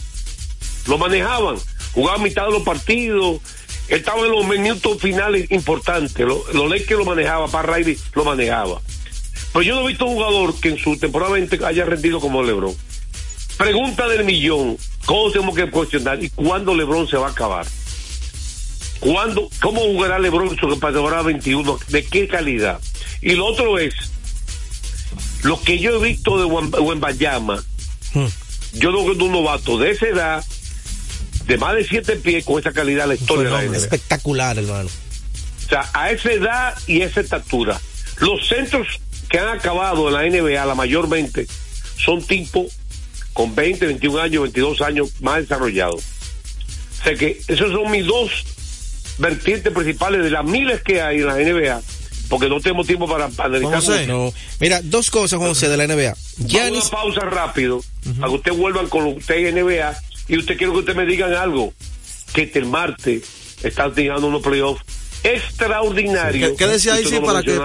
lo 0.86 0.98
manejaban, 0.98 1.56
jugaba 1.92 2.18
a 2.18 2.22
mitad 2.22 2.44
de 2.46 2.52
los 2.52 2.62
partidos, 2.62 3.40
estaba 3.88 4.26
en 4.26 4.32
los 4.32 4.46
minutos 4.46 4.98
finales 5.00 5.50
importantes, 5.50 6.26
lo- 6.26 6.44
los 6.52 6.68
Lakers 6.70 6.98
lo 6.98 7.04
manejaba, 7.04 7.48
para 7.48 7.74
Riley 7.76 7.98
lo 8.14 8.24
manejaba. 8.24 8.80
Pero 9.52 9.62
yo 9.62 9.74
no 9.76 9.84
he 9.84 9.88
visto 9.88 10.04
un 10.04 10.14
jugador 10.16 10.54
que 10.60 10.68
en 10.68 10.78
su 10.78 10.98
temporada 10.98 11.32
20 11.32 11.58
haya 11.64 11.84
rendido 11.86 12.20
como 12.20 12.42
LeBron. 12.42 12.74
Pregunta 13.56 14.06
del 14.06 14.24
millón, 14.24 14.76
¿cómo 15.06 15.30
tenemos 15.32 15.54
que 15.56 15.70
cuestionar 15.70 16.22
y 16.22 16.28
cuándo 16.30 16.74
LeBron 16.74 17.08
se 17.08 17.16
va 17.16 17.28
a 17.28 17.30
acabar? 17.30 17.66
¿Cuándo, 19.00 19.48
¿Cómo 19.60 19.80
jugará 19.80 20.18
LeBron 20.18 20.56
su 20.56 20.68
temporada 20.68 21.22
21? 21.22 21.78
¿De 21.88 22.04
qué 22.04 22.26
calidad? 22.26 22.80
Y 23.20 23.32
lo 23.32 23.46
otro 23.46 23.78
es, 23.78 23.94
lo 25.42 25.60
que 25.60 25.78
yo 25.78 25.96
he 25.96 26.08
visto 26.08 26.38
de 26.38 26.44
Wembayama, 26.44 27.62
hmm. 28.14 28.26
yo 28.74 28.90
no 28.90 29.04
veo 29.04 29.24
un 29.24 29.32
novato 29.32 29.78
de 29.78 29.90
esa 29.90 30.06
edad, 30.06 30.44
de 31.46 31.58
más 31.58 31.74
de 31.76 31.84
siete 31.84 32.16
pies, 32.16 32.44
con 32.44 32.58
esa 32.58 32.72
calidad 32.72 33.06
la 33.06 33.14
historia 33.14 33.50
de 33.50 33.68
la. 33.68 33.76
Espectacular, 33.76 34.58
hermano. 34.58 34.88
O 35.64 35.68
sea, 35.68 35.88
a 35.92 36.10
esa 36.10 36.32
edad 36.32 36.74
y 36.86 37.02
esa 37.02 37.20
estatura. 37.20 37.80
Los 38.18 38.48
centros 38.48 38.86
que 39.28 39.38
han 39.38 39.48
acabado 39.48 40.08
en 40.08 40.14
la 40.14 40.40
NBA, 40.40 40.64
la 40.64 40.74
mayormente, 40.74 41.46
son 41.96 42.22
tipos 42.22 42.66
con 43.32 43.54
20, 43.54 43.86
21 43.86 44.18
años, 44.18 44.42
22 44.42 44.80
años 44.80 45.10
más 45.20 45.38
desarrollados. 45.38 46.02
O 47.00 47.04
sea 47.04 47.14
que 47.14 47.40
esos 47.46 47.70
son 47.70 47.90
mis 47.90 48.04
dos 48.06 48.44
vertientes 49.18 49.72
principales 49.72 50.22
de 50.22 50.30
las 50.30 50.44
miles 50.44 50.82
que 50.82 51.00
hay 51.02 51.18
en 51.18 51.26
la 51.26 51.34
NBA, 51.34 51.82
porque 52.28 52.48
no 52.48 52.60
tenemos 52.60 52.86
tiempo 52.86 53.08
para 53.08 53.28
analizar. 53.38 54.06
No. 54.06 54.32
Mira, 54.60 54.80
dos 54.82 55.10
cosas, 55.10 55.38
José, 55.38 55.68
de 55.68 55.76
la 55.76 55.86
NBA. 55.86 56.14
Giannis... 56.46 56.88
una 56.88 56.90
pausa 56.90 57.20
rápido, 57.20 57.80
para 58.18 58.28
que 58.28 58.36
usted 58.36 58.52
vuelvan 58.52 58.88
con 58.88 59.06
usted 59.06 59.52
NBA, 59.52 59.96
y 60.28 60.38
usted 60.38 60.56
quiero 60.56 60.72
que 60.72 60.78
usted 60.80 60.94
me 60.94 61.06
digan 61.06 61.34
algo, 61.34 61.72
que 62.32 62.50
el 62.54 62.66
martes 62.66 63.22
está 63.62 63.92
tirando 63.92 64.26
unos 64.26 64.42
playoffs 64.42 64.82
extraordinario. 65.22 66.56
¿Qué, 66.56 66.66
decía 66.66 66.94
ahí 66.94 67.04
sí 67.04 67.18
para 67.20 67.42
que 67.42 67.58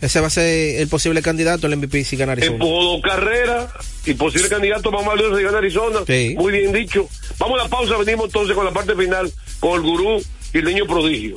ese 0.00 0.20
va 0.20 0.26
a 0.26 0.30
ser 0.30 0.80
el 0.80 0.88
posible 0.88 1.22
candidato 1.22 1.66
al 1.66 1.76
MVP 1.76 2.04
si 2.04 2.16
gana 2.16 2.32
Arizona? 2.32 2.64
En 2.64 3.00
carrera 3.00 3.72
y 4.06 4.14
posible 4.14 4.48
candidato 4.48 4.90
más 4.92 5.04
valioso 5.04 5.36
si 5.36 5.42
gana 5.42 5.58
Arizona. 5.58 6.00
Muy 6.36 6.52
bien 6.52 6.72
dicho. 6.72 7.08
Vamos 7.38 7.60
a 7.60 7.64
la 7.64 7.68
pausa, 7.68 7.96
venimos 7.96 8.26
entonces 8.26 8.54
con 8.54 8.64
la 8.64 8.72
parte 8.72 8.94
final 8.94 9.32
con 9.60 9.74
el 9.74 9.82
gurú 9.82 10.22
el 10.58 10.64
niño 10.64 10.86
prodigio. 10.86 11.36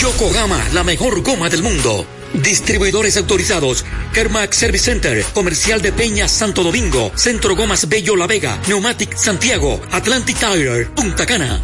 Yokohama, 0.00 0.68
la 0.72 0.84
mejor 0.84 1.22
goma 1.22 1.48
del 1.48 1.62
mundo. 1.62 2.06
Distribuidores 2.32 3.16
autorizados. 3.16 3.84
Kermac 4.12 4.52
Service 4.52 4.84
Center. 4.84 5.24
Comercial 5.34 5.80
de 5.80 5.92
Peña 5.92 6.28
Santo 6.28 6.62
Domingo. 6.62 7.12
Centro 7.14 7.54
Gomas 7.54 7.88
Bello 7.88 8.16
La 8.16 8.26
Vega. 8.26 8.60
Neumatic 8.66 9.16
Santiago. 9.16 9.80
Atlantic 9.92 10.38
Tire. 10.38 10.86
Punta 10.86 11.24
Cana. 11.24 11.60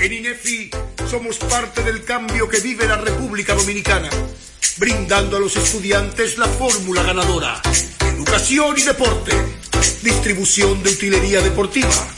En 0.00 0.12
INEFI 0.12 0.70
somos 1.10 1.36
parte 1.38 1.82
del 1.82 2.04
cambio 2.04 2.48
que 2.48 2.60
vive 2.60 2.86
la 2.86 2.96
República 2.96 3.54
Dominicana. 3.54 4.08
Brindando 4.78 5.36
a 5.36 5.40
los 5.40 5.56
estudiantes 5.56 6.38
la 6.38 6.46
fórmula 6.46 7.02
ganadora. 7.02 7.60
Educación 8.14 8.74
y 8.78 8.82
deporte. 8.82 9.32
Distribución 10.02 10.82
de 10.82 10.90
utilería 10.90 11.40
deportiva 11.40 12.17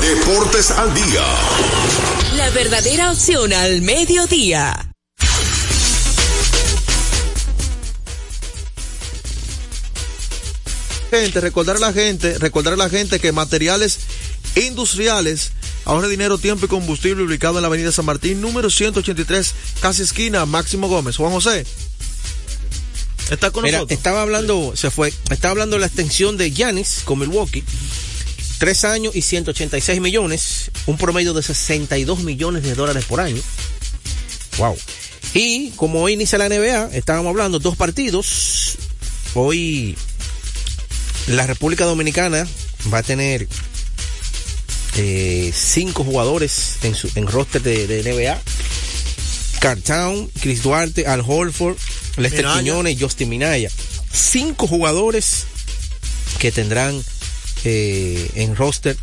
Deportes 0.00 0.70
al 0.70 0.94
día. 0.94 1.24
La 2.36 2.50
verdadera 2.50 3.10
opción 3.10 3.52
al 3.52 3.82
mediodía. 3.82 4.92
Gente, 11.10 11.40
recordar 11.40 11.76
a 11.76 11.78
la 11.80 11.92
gente, 11.92 12.38
recordar 12.38 12.74
a 12.74 12.76
la 12.76 12.88
gente 12.88 13.18
que 13.18 13.32
materiales 13.32 13.98
industriales 14.54 15.52
ahorre 15.84 16.08
dinero, 16.08 16.38
tiempo 16.38 16.66
y 16.66 16.68
combustible 16.68 17.24
ubicado 17.24 17.58
en 17.58 17.62
la 17.62 17.68
avenida 17.68 17.90
San 17.92 18.04
Martín, 18.04 18.40
número 18.40 18.70
183, 18.70 19.54
casi 19.80 20.02
esquina, 20.02 20.46
Máximo 20.46 20.88
Gómez. 20.88 21.16
Juan 21.16 21.32
José. 21.32 21.66
Está 23.30 23.50
con 23.50 23.64
nosotros. 23.64 23.90
Estaba 23.90 24.22
hablando, 24.22 24.74
se 24.76 24.90
fue, 24.90 25.12
estaba 25.30 25.52
hablando 25.52 25.76
de 25.76 25.80
la 25.80 25.86
extensión 25.86 26.36
de 26.36 26.52
Yanis 26.52 27.00
con 27.04 27.18
Milwaukee 27.18 27.64
Tres 28.58 28.84
años 28.84 29.14
y 29.14 29.22
186 29.22 30.00
millones, 30.00 30.70
un 30.86 30.96
promedio 30.96 31.34
de 31.34 31.42
62 31.42 32.20
millones 32.20 32.62
de 32.62 32.74
dólares 32.74 33.04
por 33.04 33.20
año. 33.20 33.42
Wow. 34.58 34.76
Y 35.34 35.70
como 35.72 36.02
hoy 36.02 36.14
inicia 36.14 36.38
la 36.38 36.48
NBA, 36.48 36.96
estábamos 36.96 37.30
hablando 37.30 37.58
dos 37.58 37.76
partidos. 37.76 38.78
Hoy 39.34 39.96
la 41.26 41.46
República 41.46 41.84
Dominicana 41.84 42.46
va 42.92 42.98
a 42.98 43.02
tener 43.02 43.46
eh, 44.96 45.52
cinco 45.54 46.04
jugadores 46.04 46.78
en 46.82 46.94
su 46.94 47.10
en 47.14 47.26
roster 47.26 47.60
de, 47.62 48.02
NBA. 48.02 48.40
Cartown, 49.60 50.30
Chris 50.40 50.62
Duarte, 50.62 51.06
Al 51.06 51.22
Holford, 51.26 51.76
Lester 52.16 52.46
Quiñones 52.46 52.96
y 52.96 53.00
Justin 53.02 53.28
Minaya. 53.28 53.70
Cinco 54.12 54.66
jugadores 54.66 55.44
que 56.38 56.52
tendrán 56.52 57.02
eh, 57.68 58.30
en 58.36 58.54
roster 58.54 58.96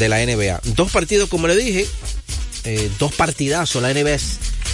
de 0.00 0.08
la 0.08 0.24
NBA. 0.26 0.60
Dos 0.74 0.90
partidos, 0.90 1.28
como 1.28 1.46
le 1.46 1.54
dije, 1.54 1.86
eh, 2.64 2.90
dos 2.98 3.14
partidazos. 3.14 3.80
La 3.80 3.94
NBA 3.94 4.18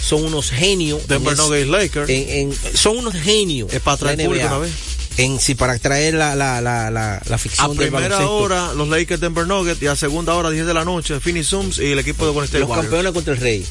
son 0.03 0.25
unos 0.25 0.51
genios. 0.51 1.07
Denver 1.07 1.37
Nuggets 1.37 1.69
Lakers. 1.69 2.09
En, 2.09 2.55
son 2.75 2.97
unos 2.97 3.15
genios. 3.15 3.71
Es 3.73 3.83
para 3.83 3.99
traer 3.99 4.25
público 4.25 4.47
una 4.47 4.59
vez. 4.59 4.73
En, 5.19 5.39
sí, 5.39 5.55
para 5.55 5.79
traer 5.79 6.15
la, 6.15 6.35
la, 6.35 6.63
la, 6.63 6.91
la, 6.91 7.21
la 7.29 7.39
ficción 7.39 7.73
A 7.73 7.75
primera 7.75 8.27
hora, 8.27 8.73
los 8.73 8.89
Lakers 8.89 9.21
Denver 9.21 9.47
Nuggets 9.47 9.83
y 9.83 9.87
a 9.87 9.95
segunda 9.95 10.35
hora, 10.35 10.49
10 10.49 10.65
de 10.65 10.73
la 10.73 10.87
noche, 10.87 11.21
Phoenix 11.21 11.49
Suns 11.49 11.79
y 11.79 11.93
el 11.93 11.99
equipo 11.99 12.25
de 12.25 12.33
Golden 12.33 12.61
Los 12.61 12.71
campeones 12.71 13.13
contra 13.13 13.35
el 13.35 13.41
Rey. 13.41 13.67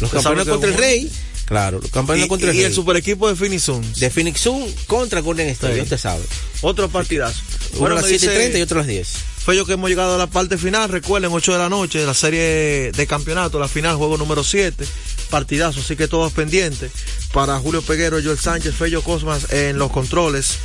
Los 0.00 0.10
campeones 0.10 0.48
contra 0.48 0.68
el 0.70 0.76
Rey 0.76 1.12
Claro, 1.46 1.80
los 1.80 1.90
campeones 1.90 2.26
contra 2.26 2.50
el 2.50 2.56
Y 2.56 2.64
el 2.64 2.74
super 2.74 2.96
equipo 2.96 3.28
de 3.28 3.36
Phoenix 3.36 3.62
Suns. 3.62 4.00
De 4.00 4.10
Phoenix 4.10 4.40
Suns 4.40 4.72
contra 4.86 5.20
Golden 5.20 5.48
State, 5.48 5.80
usted 5.80 5.96
sabe. 5.96 6.22
Otro 6.60 6.88
partidazo. 6.88 7.40
Uno 7.78 7.92
a 7.92 7.94
las 7.94 8.06
7 8.06 8.26
y 8.26 8.28
30 8.28 8.58
y 8.58 8.62
otro 8.62 8.78
a 8.78 8.82
las 8.82 8.88
10. 8.88 9.08
Fue 9.46 9.54
yo 9.54 9.64
que 9.64 9.74
hemos 9.74 9.88
llegado 9.88 10.16
a 10.16 10.18
la 10.18 10.26
parte 10.26 10.58
final, 10.58 10.88
recuerden, 10.88 11.30
8 11.32 11.52
de 11.52 11.58
la 11.58 11.68
noche, 11.68 12.04
la 12.04 12.14
serie 12.14 12.90
de 12.90 13.06
campeonato, 13.06 13.60
la 13.60 13.68
final, 13.68 13.94
juego 13.94 14.16
número 14.16 14.42
7, 14.42 14.84
partidazo, 15.30 15.78
así 15.78 15.94
que 15.94 16.08
todos 16.08 16.32
pendientes. 16.32 16.90
Para 17.32 17.56
Julio 17.60 17.80
Peguero, 17.80 18.18
Joel 18.20 18.40
Sánchez, 18.40 18.74
Fello 18.74 19.02
Cosmas 19.02 19.52
en 19.52 19.78
los 19.78 19.92
controles 19.92 20.56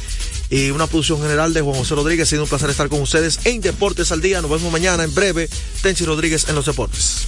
y 0.49 0.71
una 0.71 0.87
producción 0.87 1.21
general 1.21 1.53
de 1.53 1.61
Juan 1.61 1.77
José 1.77 1.93
Rodríguez. 1.93 2.27
Ha 2.27 2.29
sido 2.31 2.43
un 2.43 2.49
placer 2.49 2.71
estar 2.71 2.89
con 2.89 3.01
ustedes 3.01 3.39
en 3.45 3.61
Deportes 3.61 4.11
al 4.11 4.21
Día. 4.21 4.41
Nos 4.41 4.49
vemos 4.49 4.71
mañana 4.71 5.03
en 5.03 5.13
breve. 5.13 5.47
Tenchi 5.83 6.03
Rodríguez 6.03 6.49
en 6.49 6.55
los 6.55 6.65
deportes. 6.65 7.27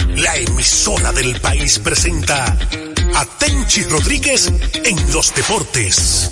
la 0.15 0.35
emisora 0.35 1.11
del 1.13 1.39
país 1.39 1.79
presenta 1.79 2.45
a 3.15 3.25
Tenchi 3.39 3.83
Rodríguez 3.83 4.47
en 4.83 5.13
los 5.13 5.33
deportes. 5.33 6.31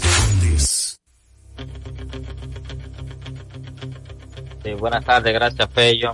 buenas 4.78 5.06
tardes, 5.06 5.34
gracias 5.34 5.70
Fello. 5.74 6.14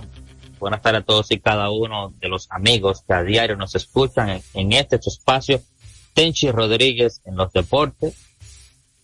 Buenas 0.58 0.80
tardes 0.80 1.02
a 1.02 1.04
todos 1.04 1.30
y 1.30 1.38
cada 1.38 1.70
uno 1.70 2.14
de 2.18 2.28
los 2.28 2.46
amigos 2.50 3.02
que 3.06 3.12
a 3.12 3.22
diario 3.22 3.56
nos 3.56 3.74
escuchan 3.74 4.30
en, 4.30 4.42
en 4.54 4.72
este 4.72 4.96
espacio. 4.96 5.60
Tenchi 6.14 6.50
Rodríguez 6.50 7.20
en 7.24 7.36
los 7.36 7.52
deportes. 7.52 8.14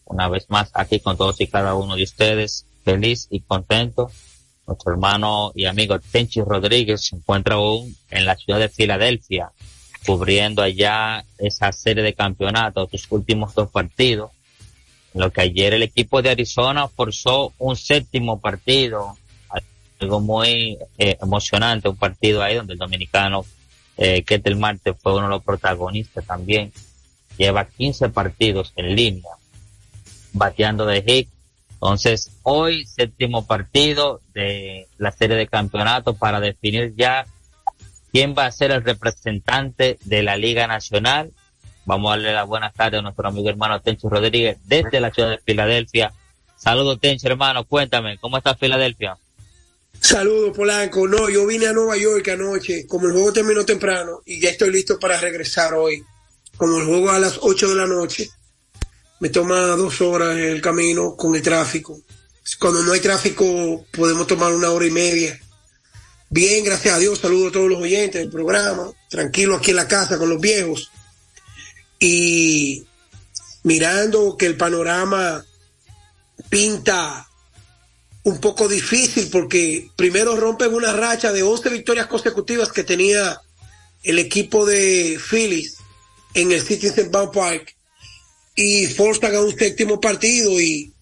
Una 0.04 0.28
vez 0.28 0.46
más 0.48 0.70
aquí 0.74 1.00
con 1.00 1.16
todos 1.16 1.40
y 1.40 1.46
cada 1.46 1.74
uno 1.74 1.96
de 1.96 2.04
ustedes. 2.04 2.66
Feliz 2.84 3.28
y 3.30 3.40
contento. 3.40 4.10
Nuestro 4.66 4.92
hermano 4.92 5.52
y 5.54 5.66
amigo 5.66 5.98
Tenchi 5.98 6.40
Rodríguez 6.40 7.06
se 7.06 7.16
encuentra 7.16 7.56
aún 7.56 7.94
en 8.10 8.24
la 8.24 8.36
ciudad 8.36 8.60
de 8.60 8.68
Filadelfia, 8.68 9.50
cubriendo 10.06 10.62
allá 10.62 11.24
esa 11.38 11.72
serie 11.72 12.02
de 12.02 12.14
campeonatos, 12.14 12.90
sus 12.90 13.06
últimos 13.10 13.54
dos 13.54 13.70
partidos. 13.70 14.30
En 15.14 15.20
lo 15.20 15.30
que 15.30 15.42
ayer 15.42 15.74
el 15.74 15.82
equipo 15.82 16.22
de 16.22 16.30
Arizona 16.30 16.88
forzó 16.88 17.52
un 17.58 17.76
séptimo 17.76 18.40
partido 18.40 19.16
algo 20.02 20.20
muy 20.20 20.78
eh, 20.98 21.16
emocionante, 21.22 21.88
un 21.88 21.96
partido 21.96 22.42
ahí 22.42 22.56
donde 22.56 22.74
el 22.74 22.78
dominicano 22.78 23.44
eh, 23.96 24.22
Ketel 24.22 24.56
Marte 24.56 24.94
fue 24.94 25.14
uno 25.14 25.24
de 25.24 25.30
los 25.30 25.42
protagonistas 25.42 26.26
también. 26.26 26.72
Lleva 27.38 27.66
15 27.66 28.10
partidos 28.10 28.72
en 28.76 28.94
línea, 28.94 29.30
bateando 30.32 30.86
de 30.86 31.02
hit. 31.02 31.28
Entonces, 31.82 32.30
hoy 32.44 32.86
séptimo 32.86 33.44
partido 33.44 34.20
de 34.34 34.86
la 34.98 35.10
serie 35.10 35.36
de 35.36 35.48
campeonatos 35.48 36.16
para 36.16 36.38
definir 36.38 36.94
ya 36.96 37.26
quién 38.12 38.36
va 38.38 38.46
a 38.46 38.52
ser 38.52 38.70
el 38.70 38.84
representante 38.84 39.98
de 40.04 40.22
la 40.22 40.36
Liga 40.36 40.68
Nacional. 40.68 41.32
Vamos 41.84 42.12
a 42.12 42.16
darle 42.16 42.34
la 42.34 42.44
buena 42.44 42.70
tarde 42.70 42.98
a 42.98 43.02
nuestro 43.02 43.26
amigo 43.26 43.48
hermano 43.48 43.80
Tencho 43.80 44.08
Rodríguez 44.08 44.58
desde 44.64 45.00
la 45.00 45.10
ciudad 45.10 45.30
de 45.30 45.38
Filadelfia. 45.38 46.12
Saludos 46.56 47.00
Tencho 47.00 47.26
hermano, 47.26 47.64
cuéntame, 47.64 48.16
¿cómo 48.18 48.38
está 48.38 48.54
Filadelfia? 48.54 49.16
Saludos, 49.98 50.56
Polanco. 50.56 51.08
No, 51.08 51.28
yo 51.28 51.44
vine 51.48 51.66
a 51.66 51.72
Nueva 51.72 51.96
York 51.96 52.28
anoche, 52.28 52.86
como 52.86 53.08
el 53.08 53.12
juego 53.12 53.32
terminó 53.32 53.64
temprano, 53.64 54.20
y 54.24 54.40
ya 54.40 54.50
estoy 54.50 54.70
listo 54.70 55.00
para 55.00 55.18
regresar 55.18 55.74
hoy. 55.74 56.04
Como 56.56 56.78
el 56.78 56.86
juego 56.86 57.10
a 57.10 57.18
las 57.18 57.40
8 57.42 57.70
de 57.70 57.74
la 57.74 57.86
noche, 57.88 58.30
me 59.22 59.28
toma 59.28 59.76
dos 59.76 60.00
horas 60.00 60.36
el 60.36 60.60
camino 60.60 61.14
con 61.14 61.36
el 61.36 61.42
tráfico. 61.42 61.96
Cuando 62.58 62.82
no 62.82 62.92
hay 62.92 62.98
tráfico, 62.98 63.86
podemos 63.92 64.26
tomar 64.26 64.52
una 64.52 64.70
hora 64.70 64.84
y 64.84 64.90
media. 64.90 65.40
Bien, 66.28 66.64
gracias 66.64 66.96
a 66.96 66.98
Dios, 66.98 67.20
saludo 67.20 67.46
a 67.46 67.52
todos 67.52 67.70
los 67.70 67.80
oyentes 67.80 68.20
del 68.20 68.32
programa. 68.32 68.90
Tranquilo 69.08 69.54
aquí 69.54 69.70
en 69.70 69.76
la 69.76 69.86
casa 69.86 70.18
con 70.18 70.28
los 70.28 70.40
viejos. 70.40 70.90
Y 72.00 72.84
mirando 73.62 74.36
que 74.36 74.46
el 74.46 74.56
panorama 74.56 75.46
pinta 76.48 77.28
un 78.24 78.40
poco 78.40 78.66
difícil 78.66 79.28
porque 79.30 79.88
primero 79.94 80.34
rompen 80.34 80.74
una 80.74 80.92
racha 80.92 81.30
de 81.30 81.44
11 81.44 81.68
victorias 81.70 82.08
consecutivas 82.08 82.72
que 82.72 82.82
tenía 82.82 83.40
el 84.02 84.18
equipo 84.18 84.66
de 84.66 85.16
Phillies 85.30 85.76
en 86.34 86.50
el 86.50 86.60
Citizen 86.60 87.12
Bank 87.12 87.32
Park 87.32 87.76
y 88.54 88.86
forzan 88.86 89.34
a 89.34 89.40
un 89.40 89.56
séptimo 89.56 90.00
partido 90.00 90.60
y 90.60 90.92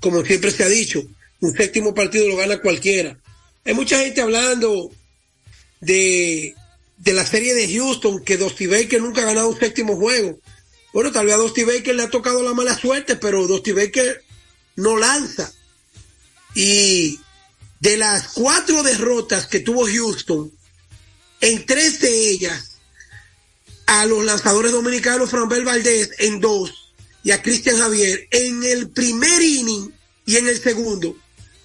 como 0.00 0.24
siempre 0.24 0.50
se 0.50 0.64
ha 0.64 0.68
dicho, 0.68 1.02
un 1.40 1.54
séptimo 1.54 1.94
partido 1.94 2.28
lo 2.28 2.36
gana 2.36 2.60
cualquiera. 2.60 3.18
Hay 3.64 3.74
mucha 3.74 3.98
gente 3.98 4.20
hablando 4.20 4.90
de, 5.80 6.54
de 6.96 7.12
la 7.12 7.26
serie 7.26 7.54
de 7.54 7.72
Houston 7.74 8.22
que 8.24 8.36
Dusty 8.36 8.66
Baker 8.66 9.00
nunca 9.00 9.22
ha 9.22 9.26
ganado 9.26 9.48
un 9.48 9.58
séptimo 9.58 9.96
juego. 9.96 10.38
Bueno, 10.92 11.12
tal 11.12 11.26
vez 11.26 11.34
a 11.34 11.38
Dusty 11.38 11.64
Baker 11.64 11.94
le 11.94 12.02
ha 12.04 12.10
tocado 12.10 12.42
la 12.42 12.54
mala 12.54 12.76
suerte, 12.76 13.16
pero 13.16 13.46
Dusty 13.46 13.72
Baker 13.72 14.24
no 14.76 14.96
lanza 14.96 15.52
y 16.54 17.20
de 17.80 17.96
las 17.96 18.28
cuatro 18.28 18.82
derrotas 18.82 19.46
que 19.46 19.60
tuvo 19.60 19.86
Houston, 19.86 20.50
en 21.40 21.64
tres 21.64 22.00
de 22.00 22.30
ellas, 22.30 22.78
a 23.86 24.06
los 24.06 24.24
lanzadores 24.24 24.72
dominicanos 24.72 25.30
Franbel 25.30 25.64
Valdés 25.64 26.10
en 26.18 26.40
dos 26.40 26.79
y 27.22 27.30
a 27.32 27.42
Cristian 27.42 27.76
Javier 27.76 28.28
en 28.30 28.62
el 28.64 28.90
primer 28.90 29.42
inning 29.42 29.92
y 30.26 30.36
en 30.36 30.48
el 30.48 30.60
segundo 30.60 31.16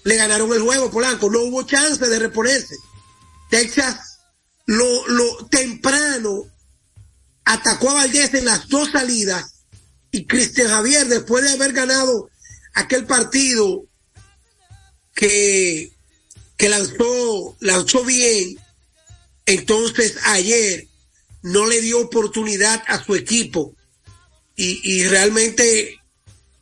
le 0.04 0.16
ganaron 0.16 0.52
el 0.52 0.62
juego 0.62 0.90
Polanco. 0.90 1.30
No 1.30 1.40
hubo 1.40 1.64
chance 1.64 2.06
de 2.06 2.18
reponerse. 2.18 2.76
Texas 3.50 4.18
lo, 4.66 5.08
lo 5.08 5.46
temprano 5.46 6.44
atacó 7.44 7.90
a 7.90 7.94
Valdés 7.94 8.34
en 8.34 8.44
las 8.44 8.68
dos 8.68 8.90
salidas 8.90 9.64
y 10.10 10.26
Cristian 10.26 10.68
Javier 10.68 11.06
después 11.06 11.44
de 11.44 11.50
haber 11.50 11.72
ganado 11.72 12.30
aquel 12.74 13.06
partido 13.06 13.84
que, 15.14 15.92
que 16.56 16.68
lanzó, 16.68 17.56
lanzó 17.60 18.04
bien, 18.04 18.58
entonces 19.46 20.18
ayer 20.24 20.86
no 21.42 21.66
le 21.66 21.80
dio 21.80 22.00
oportunidad 22.00 22.82
a 22.86 23.02
su 23.02 23.14
equipo. 23.14 23.74
Y, 24.56 24.80
y 24.82 25.08
realmente 25.08 26.00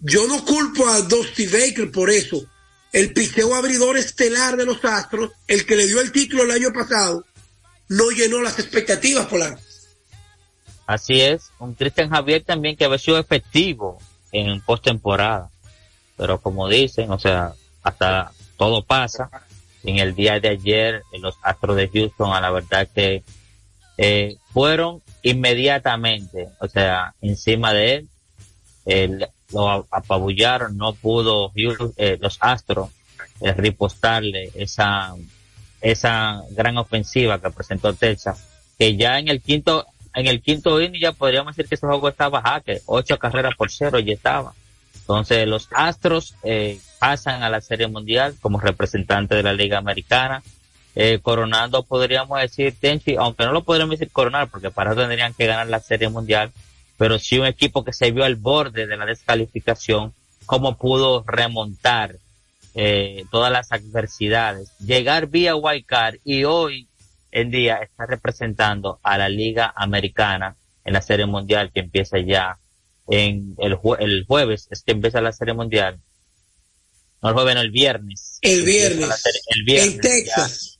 yo 0.00 0.26
no 0.26 0.44
culpo 0.44 0.86
a 0.86 1.00
Dusty 1.02 1.46
Baker 1.46 1.90
por 1.90 2.10
eso. 2.10 2.44
El 2.92 3.12
picheo 3.12 3.54
abridor 3.54 3.96
estelar 3.96 4.56
de 4.56 4.66
los 4.66 4.84
Astros, 4.84 5.32
el 5.48 5.64
que 5.64 5.76
le 5.76 5.86
dio 5.86 6.00
el 6.00 6.12
título 6.12 6.42
el 6.42 6.50
año 6.50 6.72
pasado, 6.72 7.24
no 7.88 8.10
llenó 8.10 8.40
las 8.42 8.58
expectativas, 8.58 9.26
Polanco. 9.26 9.60
Así 10.86 11.20
es, 11.20 11.50
un 11.58 11.74
Cristian 11.74 12.10
Javier 12.10 12.44
también 12.44 12.76
que 12.76 12.84
había 12.84 12.98
sido 12.98 13.18
efectivo 13.18 13.98
en 14.32 14.60
postemporada. 14.60 15.48
Pero 16.16 16.40
como 16.40 16.68
dicen, 16.68 17.10
o 17.10 17.18
sea, 17.18 17.54
hasta 17.82 18.32
todo 18.56 18.84
pasa. 18.84 19.30
En 19.82 19.98
el 19.98 20.14
día 20.14 20.40
de 20.40 20.48
ayer, 20.48 21.02
los 21.18 21.36
Astros 21.42 21.76
de 21.76 21.88
Houston, 21.88 22.32
a 22.32 22.40
la 22.40 22.50
verdad 22.50 22.88
que 22.94 23.22
eh, 23.96 24.36
fueron 24.52 25.02
inmediatamente, 25.24 26.50
o 26.60 26.68
sea, 26.68 27.14
encima 27.20 27.72
de 27.72 28.06
él, 28.84 29.26
lo 29.52 29.86
apabullaron, 29.90 30.76
no 30.76 30.92
pudo 30.92 31.50
eh, 31.96 32.18
los 32.20 32.36
Astros 32.40 32.90
eh, 33.40 33.52
ripostarle 33.52 34.50
esa, 34.54 35.14
esa 35.80 36.42
gran 36.50 36.76
ofensiva 36.76 37.40
que 37.40 37.50
presentó 37.50 37.94
Texas, 37.94 38.46
que 38.78 38.96
ya 38.96 39.18
en 39.18 39.28
el 39.28 39.40
quinto, 39.40 39.86
en 40.14 40.26
el 40.26 40.42
quinto 40.42 40.80
inning 40.80 41.00
ya 41.00 41.12
podríamos 41.12 41.56
decir 41.56 41.68
que 41.68 41.76
ese 41.76 41.86
juego 41.86 42.10
estaba 42.10 42.42
jaque, 42.42 42.82
ocho 42.84 43.18
carreras 43.18 43.54
por 43.56 43.70
cero 43.70 43.98
ya 43.98 44.12
estaba. 44.12 44.52
Entonces 44.94 45.46
los 45.46 45.68
Astros 45.72 46.34
eh, 46.42 46.78
pasan 46.98 47.42
a 47.42 47.48
la 47.48 47.62
Serie 47.62 47.86
Mundial 47.88 48.34
como 48.42 48.60
representante 48.60 49.36
de 49.36 49.42
la 49.42 49.54
Liga 49.54 49.78
Americana, 49.78 50.42
eh, 50.94 51.18
coronando, 51.20 51.82
podríamos 51.82 52.40
decir, 52.40 52.74
Tenchi, 52.78 53.16
aunque 53.16 53.44
no 53.44 53.52
lo 53.52 53.64
podríamos 53.64 53.98
decir 53.98 54.12
coronar, 54.12 54.48
porque 54.48 54.70
para 54.70 54.92
eso 54.92 55.00
tendrían 55.00 55.34
que 55.34 55.46
ganar 55.46 55.66
la 55.66 55.80
Serie 55.80 56.08
Mundial, 56.08 56.52
pero 56.96 57.18
sí 57.18 57.38
un 57.38 57.46
equipo 57.46 57.84
que 57.84 57.92
se 57.92 58.10
vio 58.10 58.24
al 58.24 58.36
borde 58.36 58.86
de 58.86 58.96
la 58.96 59.06
descalificación, 59.06 60.14
cómo 60.46 60.76
pudo 60.76 61.24
remontar 61.26 62.16
eh, 62.74 63.24
todas 63.30 63.50
las 63.50 63.72
adversidades, 63.72 64.70
llegar 64.78 65.28
vía 65.28 65.54
Card 65.86 66.16
y 66.24 66.44
hoy 66.44 66.88
en 67.32 67.50
día 67.50 67.76
está 67.76 68.06
representando 68.06 69.00
a 69.02 69.18
la 69.18 69.28
Liga 69.28 69.72
Americana 69.74 70.56
en 70.84 70.92
la 70.92 71.02
Serie 71.02 71.26
Mundial 71.26 71.72
que 71.72 71.80
empieza 71.80 72.18
ya 72.18 72.58
en 73.08 73.54
el, 73.58 73.78
el 73.98 74.24
jueves, 74.26 74.68
es 74.70 74.82
que 74.82 74.92
empieza 74.92 75.20
la 75.20 75.32
Serie 75.32 75.54
Mundial 75.54 75.98
no 77.24 77.30
el 77.30 77.34
jueves, 77.36 77.54
no, 77.54 77.60
el 77.62 77.70
viernes. 77.70 78.38
El 78.42 78.64
viernes. 78.64 79.08
el 79.48 79.64
viernes. 79.64 79.94
En 79.94 80.00
Texas. 80.02 80.73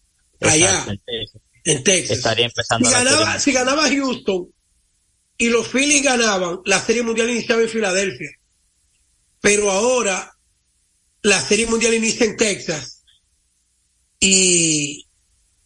Allá. 0.51 0.87
En 1.65 1.83
Texas. 1.83 2.19
Estaría 2.19 2.47
empezando 2.47 2.87
si, 2.87 2.95
ganaba, 2.95 3.39
si 3.39 3.53
ganaba 3.53 3.89
Houston 3.89 4.49
y 5.39 5.49
los 5.49 5.69
Phillies 5.69 6.03
ganaban, 6.03 6.61
la 6.65 6.81
Serie 6.81 7.03
Mundial 7.03 7.31
iniciaba 7.31 7.63
en 7.63 7.69
Filadelfia. 7.69 8.31
Pero 9.41 9.71
ahora 9.71 10.31
la 11.23 11.41
Serie 11.41 11.67
Mundial 11.67 11.95
inicia 11.95 12.27
en 12.27 12.37
Texas. 12.37 13.03
Y 14.21 15.07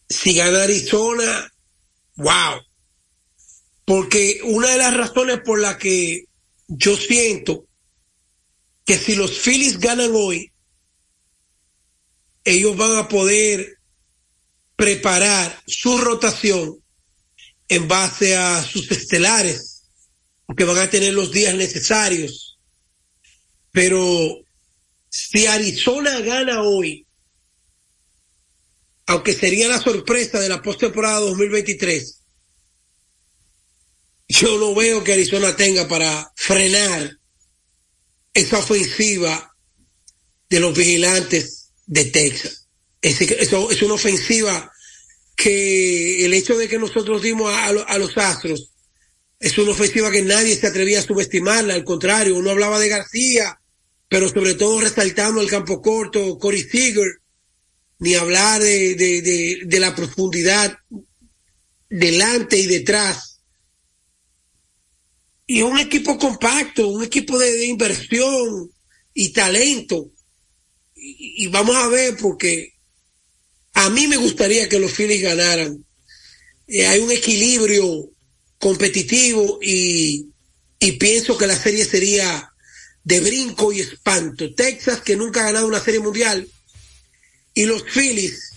si 0.07 0.33
gana 0.33 0.63
Arizona, 0.63 1.51
wow. 2.15 2.61
Porque 3.85 4.39
una 4.43 4.69
de 4.69 4.77
las 4.77 4.95
razones 4.95 5.41
por 5.45 5.59
las 5.59 5.77
que 5.77 6.25
yo 6.67 6.95
siento 6.95 7.67
que 8.85 8.97
si 8.97 9.15
los 9.15 9.39
Phillies 9.39 9.79
ganan 9.79 10.11
hoy, 10.13 10.51
ellos 12.43 12.75
van 12.75 12.97
a 12.97 13.07
poder 13.07 13.78
preparar 14.79 15.61
su 15.67 15.97
rotación 15.97 16.81
en 17.67 17.89
base 17.89 18.37
a 18.37 18.63
sus 18.63 18.89
estelares, 18.89 19.83
porque 20.45 20.63
van 20.63 20.77
a 20.77 20.89
tener 20.89 21.13
los 21.13 21.33
días 21.33 21.53
necesarios. 21.53 22.57
Pero 23.73 24.39
si 25.09 25.47
Arizona 25.47 26.21
gana 26.21 26.61
hoy, 26.61 27.05
aunque 29.07 29.33
sería 29.33 29.67
la 29.67 29.81
sorpresa 29.81 30.39
de 30.39 30.47
la 30.47 30.61
postemporada 30.61 31.19
2023, 31.19 32.21
yo 34.29 34.57
no 34.59 34.73
veo 34.73 35.03
que 35.03 35.11
Arizona 35.11 35.57
tenga 35.57 35.89
para 35.89 36.31
frenar 36.37 37.19
esa 38.33 38.59
ofensiva 38.59 39.53
de 40.49 40.59
los 40.61 40.73
vigilantes 40.73 41.73
de 41.85 42.05
Texas. 42.05 42.68
Es, 43.01 43.21
eso, 43.21 43.71
es 43.71 43.81
una 43.81 43.93
ofensiva 43.93 44.71
que 45.35 46.25
el 46.25 46.33
hecho 46.33 46.57
de 46.57 46.67
que 46.67 46.77
nosotros 46.77 47.21
dimos 47.21 47.51
a, 47.53 47.67
a, 47.67 47.97
los 47.97 48.17
Astros 48.17 48.73
es 49.39 49.57
una 49.57 49.71
ofensiva 49.71 50.11
que 50.11 50.21
nadie 50.21 50.55
se 50.57 50.67
atrevía 50.67 50.99
a 50.99 51.03
subestimarla, 51.03 51.73
al 51.73 51.85
contrario, 51.85 52.35
uno 52.35 52.51
hablaba 52.51 52.77
de 52.77 52.89
García, 52.89 53.57
pero 54.09 54.27
sobre 54.27 54.55
todo 54.55 54.81
resaltando 54.81 55.39
el 55.39 55.49
campo 55.49 55.81
corto, 55.81 56.37
Corey 56.37 56.61
Seager, 56.63 57.21
ni 57.99 58.15
hablar 58.15 58.61
de, 58.61 58.95
de, 58.95 59.21
de, 59.21 59.61
de 59.65 59.79
la 59.79 59.95
profundidad 59.95 60.77
delante 61.89 62.57
y 62.57 62.67
detrás. 62.67 63.41
Y 65.45 65.61
un 65.61 65.79
equipo 65.79 66.17
compacto, 66.17 66.87
un 66.87 67.03
equipo 67.03 67.37
de, 67.39 67.65
inversión 67.65 68.71
y 69.13 69.29
talento. 69.33 70.11
Y, 70.95 71.45
y, 71.45 71.47
vamos 71.47 71.75
a 71.75 71.87
ver 71.87 72.15
porque 72.17 72.78
a 73.79 73.89
mí 73.89 74.07
me 74.07 74.17
gustaría 74.17 74.67
que 74.67 74.77
los 74.77 74.91
Phillies 74.91 75.21
ganaran. 75.21 75.85
Eh, 76.67 76.85
hay 76.85 76.99
un 76.99 77.11
equilibrio 77.11 78.09
competitivo 78.57 79.57
y, 79.61 80.27
pienso 80.99 81.37
que 81.37 81.47
la 81.47 81.55
serie 81.55 81.85
sería 81.85 82.51
de 83.05 83.21
brinco 83.21 83.71
y 83.71 83.79
espanto. 83.79 84.53
Texas, 84.53 84.99
que 84.99 85.15
nunca 85.15 85.39
ha 85.39 85.45
ganado 85.45 85.67
una 85.67 85.79
serie 85.79 86.01
mundial, 86.01 86.45
y 87.53 87.65
los 87.65 87.83
Phillies, 87.83 88.51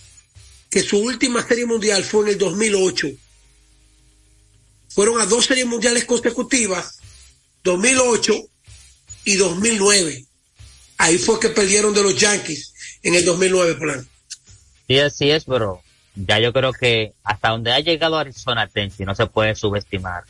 que 0.69 0.83
su 0.83 0.99
última 0.99 1.47
serie 1.47 1.67
mundial 1.67 2.03
fue 2.03 2.25
en 2.25 2.29
el 2.31 2.39
2008. 2.39 3.09
Fueron 4.89 5.21
a 5.21 5.27
dos 5.27 5.47
series 5.47 5.67
mundiales 5.67 6.05
consecutivas, 6.05 6.99
2008 7.63 8.35
y 9.27 9.37
2009. 9.37 10.27
Ahí 10.99 11.19
fue 11.19 11.39
que 11.39 11.51
perdieron 11.51 11.95
de 11.95 12.03
los 12.03 12.17
Yankees 12.19 12.73
en 13.05 13.15
el 13.15 13.25
2009, 13.25 13.75
plan. 13.77 14.12
Sí, 14.93 14.99
así 14.99 15.31
es, 15.31 15.47
pero 15.47 15.81
ya 16.15 16.39
yo 16.39 16.53
creo 16.53 16.75
que 16.75 17.15
hasta 17.25 17.49
donde 17.49 17.73
ha 17.73 17.81
llegado 17.81 18.19
Arizona 18.19 18.67
Tensi 18.67 19.07
no 19.07 19.15
se 19.15 19.27
puede 19.27 19.55
subestimar. 19.55 20.25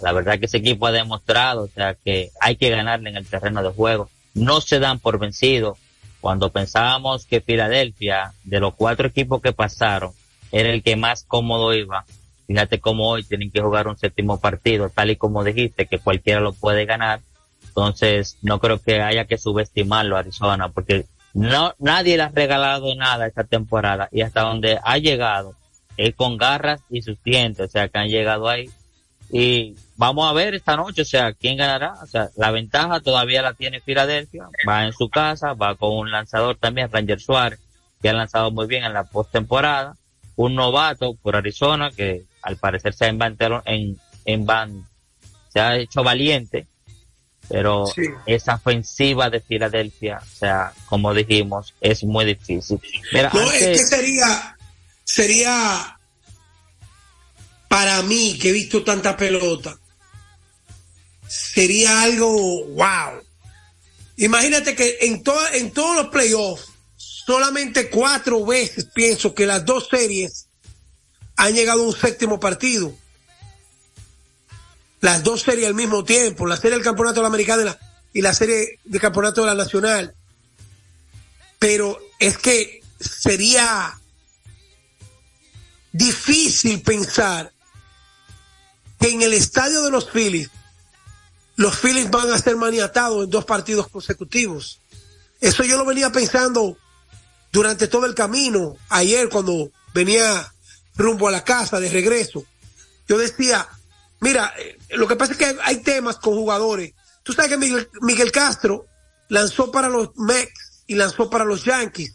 La 0.00 0.12
verdad 0.12 0.38
que 0.38 0.46
ese 0.46 0.56
equipo 0.56 0.86
ha 0.86 0.92
demostrado, 0.92 1.64
o 1.64 1.68
sea, 1.68 1.92
que 1.92 2.30
hay 2.40 2.56
que 2.56 2.70
ganarle 2.70 3.10
en 3.10 3.18
el 3.18 3.26
terreno 3.26 3.62
de 3.62 3.68
juego. 3.68 4.08
No 4.32 4.62
se 4.62 4.78
dan 4.78 4.98
por 4.98 5.18
vencidos. 5.18 5.76
Cuando 6.22 6.50
pensábamos 6.50 7.26
que 7.26 7.42
Filadelfia, 7.42 8.32
de 8.44 8.60
los 8.60 8.72
cuatro 8.76 9.08
equipos 9.08 9.42
que 9.42 9.52
pasaron, 9.52 10.12
era 10.52 10.70
el 10.70 10.82
que 10.82 10.96
más 10.96 11.24
cómodo 11.24 11.74
iba. 11.74 12.06
Fíjate 12.46 12.80
cómo 12.80 13.10
hoy 13.10 13.24
tienen 13.24 13.50
que 13.50 13.60
jugar 13.60 13.88
un 13.88 13.98
séptimo 13.98 14.40
partido, 14.40 14.88
tal 14.88 15.10
y 15.10 15.16
como 15.16 15.44
dijiste, 15.44 15.84
que 15.84 15.98
cualquiera 15.98 16.40
lo 16.40 16.54
puede 16.54 16.86
ganar. 16.86 17.20
Entonces, 17.68 18.38
no 18.40 18.58
creo 18.58 18.80
que 18.80 19.02
haya 19.02 19.26
que 19.26 19.36
subestimarlo 19.36 20.16
a 20.16 20.20
Arizona, 20.20 20.70
porque 20.70 21.04
no, 21.36 21.74
nadie 21.78 22.16
le 22.16 22.22
ha 22.22 22.28
regalado 22.30 22.94
nada 22.94 23.26
esta 23.26 23.44
temporada 23.44 24.08
y 24.10 24.22
hasta 24.22 24.40
donde 24.40 24.80
ha 24.82 24.96
llegado 24.96 25.54
es 25.98 26.14
con 26.14 26.38
garras 26.38 26.80
y 26.88 27.02
sus 27.02 27.22
dientes, 27.22 27.66
o 27.66 27.70
sea, 27.70 27.88
que 27.88 27.98
han 27.98 28.08
llegado 28.08 28.48
ahí. 28.48 28.70
Y 29.30 29.74
vamos 29.96 30.30
a 30.30 30.32
ver 30.32 30.54
esta 30.54 30.76
noche, 30.76 31.02
o 31.02 31.04
sea, 31.04 31.34
quién 31.34 31.58
ganará. 31.58 31.92
O 32.02 32.06
sea, 32.06 32.30
la 32.36 32.50
ventaja 32.52 33.00
todavía 33.00 33.42
la 33.42 33.52
tiene 33.52 33.82
Filadelfia, 33.82 34.48
va 34.66 34.84
en 34.86 34.94
su 34.94 35.10
casa, 35.10 35.52
va 35.52 35.74
con 35.74 35.92
un 35.92 36.10
lanzador 36.10 36.56
también, 36.56 36.90
Ranger 36.90 37.20
Suárez, 37.20 37.60
que 38.00 38.08
ha 38.08 38.14
lanzado 38.14 38.50
muy 38.50 38.66
bien 38.66 38.84
en 38.84 38.94
la 38.94 39.04
postemporada. 39.04 39.94
Un 40.36 40.54
novato 40.54 41.16
por 41.16 41.36
Arizona, 41.36 41.90
que 41.90 42.24
al 42.40 42.56
parecer 42.56 42.94
se 42.94 43.04
ha 43.04 43.08
inventado 43.08 43.62
en, 43.66 43.98
en 44.24 44.46
van, 44.46 44.86
se 45.48 45.60
ha 45.60 45.76
hecho 45.76 46.02
valiente 46.02 46.66
pero 47.48 47.86
sí. 47.86 48.02
esa 48.26 48.54
ofensiva 48.54 49.30
de 49.30 49.40
Filadelfia, 49.40 50.20
o 50.22 50.38
sea, 50.38 50.72
como 50.86 51.14
dijimos, 51.14 51.74
es 51.80 52.04
muy 52.04 52.24
difícil. 52.24 52.80
Mira, 53.12 53.30
no, 53.32 53.40
antes... 53.40 53.62
es 53.62 53.78
que 53.78 53.96
sería, 53.96 54.56
sería 55.04 55.98
para 57.68 58.02
mí 58.02 58.38
que 58.40 58.50
he 58.50 58.52
visto 58.52 58.82
tanta 58.82 59.16
pelota, 59.16 59.78
sería 61.28 62.02
algo 62.02 62.64
wow. 62.66 63.22
Imagínate 64.18 64.74
que 64.74 64.98
en, 65.02 65.22
to 65.22 65.36
en 65.52 65.72
todos 65.72 65.96
los 65.96 66.08
playoffs, 66.08 66.68
solamente 66.96 67.90
cuatro 67.90 68.44
veces 68.46 68.86
pienso 68.94 69.34
que 69.34 69.46
las 69.46 69.64
dos 69.64 69.88
series 69.90 70.48
han 71.36 71.54
llegado 71.54 71.82
a 71.82 71.86
un 71.88 71.94
séptimo 71.94 72.40
partido 72.40 72.96
las 75.00 75.22
dos 75.22 75.42
series 75.42 75.66
al 75.66 75.74
mismo 75.74 76.04
tiempo, 76.04 76.46
la 76.46 76.56
serie 76.56 76.76
del 76.76 76.84
campeonato 76.84 77.16
de 77.16 77.22
la 77.22 77.28
americana 77.28 77.78
y 78.12 78.22
la, 78.22 78.34
serie 78.34 78.80
del 78.84 79.00
campeonato 79.00 79.42
de 79.42 79.46
la 79.48 79.54
nacional. 79.54 80.14
Pero 81.58 81.98
es 82.18 82.38
que 82.38 82.82
sería 82.98 83.98
difícil 85.92 86.82
pensar 86.82 87.52
que 89.00 89.10
en 89.10 89.22
el 89.22 89.34
estadio 89.34 89.82
de 89.82 89.90
los 89.90 90.10
Phillies 90.10 90.50
los 91.56 91.78
Phillies 91.78 92.10
van 92.10 92.30
a 92.30 92.38
ser 92.38 92.56
maniatados 92.56 93.24
en 93.24 93.30
dos 93.30 93.44
partidos 93.44 93.88
consecutivos. 93.88 94.80
Eso 95.40 95.64
yo 95.64 95.78
lo 95.78 95.86
venía 95.86 96.12
pensando 96.12 96.76
durante 97.50 97.88
todo 97.88 98.04
el 98.04 98.14
camino, 98.14 98.76
ayer 98.90 99.28
cuando 99.30 99.70
venía 99.94 100.52
rumbo 100.96 101.28
a 101.28 101.32
la 101.32 101.44
casa 101.44 101.80
de 101.80 101.88
regreso. 101.88 102.44
Yo 103.08 103.16
decía, 103.16 103.66
Mira, 104.26 104.52
lo 104.90 105.06
que 105.06 105.14
pasa 105.14 105.34
es 105.34 105.38
que 105.38 105.56
hay 105.62 105.76
temas 105.84 106.16
con 106.16 106.34
jugadores. 106.34 106.94
Tú 107.22 107.32
sabes 107.32 107.48
que 107.48 107.58
Miguel, 107.58 108.32
Castro 108.32 108.84
lanzó 109.28 109.70
para 109.70 109.88
los 109.88 110.16
Mets 110.16 110.82
y 110.88 110.96
lanzó 110.96 111.30
para 111.30 111.44
los 111.44 111.64
Yankees. 111.64 112.12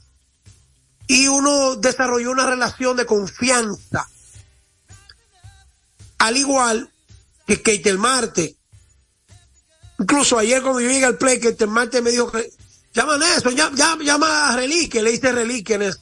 Y 1.07 1.29
uno 1.29 1.77
desarrolló 1.77 2.31
una 2.31 2.45
relación 2.45 2.97
de 2.97 3.05
confianza. 3.05 4.09
Al 6.17 6.35
igual 6.35 6.91
que 7.47 7.61
Keitel 7.61 7.97
Marte. 7.97 8.57
Incluso 9.97 10.37
ayer 10.37 10.61
cuando 10.61 10.81
yo 10.81 10.89
llegué 10.89 11.05
al 11.05 11.17
play, 11.17 11.39
Keitel 11.39 11.69
Marte 11.69 12.01
me 12.01 12.11
dijo 12.11 12.29
que 12.29 12.51
llama 12.93 13.13
a 13.13 13.19
Nelson, 13.19 13.55
llama, 13.55 14.03
llama 14.03 14.49
a 14.49 14.57
Relique, 14.57 15.01
le 15.01 15.13
hice 15.13 15.31
Relique 15.31 15.75
en 15.75 15.83
eso. 15.83 15.99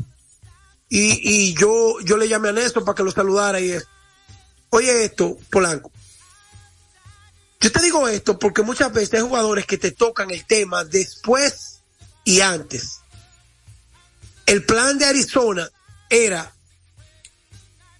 Y, 0.89 1.22
y 1.22 1.53
yo, 1.53 1.99
yo 2.03 2.18
le 2.18 2.28
llamé 2.28 2.49
a 2.49 2.53
Néstor 2.53 2.84
para 2.84 2.95
que 2.95 3.03
lo 3.03 3.12
saludara 3.12 3.60
y 3.60 3.74
eso. 3.74 3.86
Oye 4.72 5.05
esto, 5.05 5.38
Polanco. 5.51 5.91
Yo 7.62 7.72
te 7.72 7.82
digo 7.82 8.07
esto 8.07 8.39
porque 8.39 8.62
muchas 8.62 8.93
veces 8.93 9.16
hay 9.16 9.28
jugadores 9.28 9.66
que 9.66 9.78
te 9.78 9.91
tocan 9.91 10.32
el 10.32 10.45
tema 10.45 10.86
después 10.86 11.80
y 12.24 12.39
antes. 12.39 12.99
El 14.45 14.66
plan 14.66 14.97
de 14.97 15.05
Arizona 15.05 15.70
era 16.10 16.53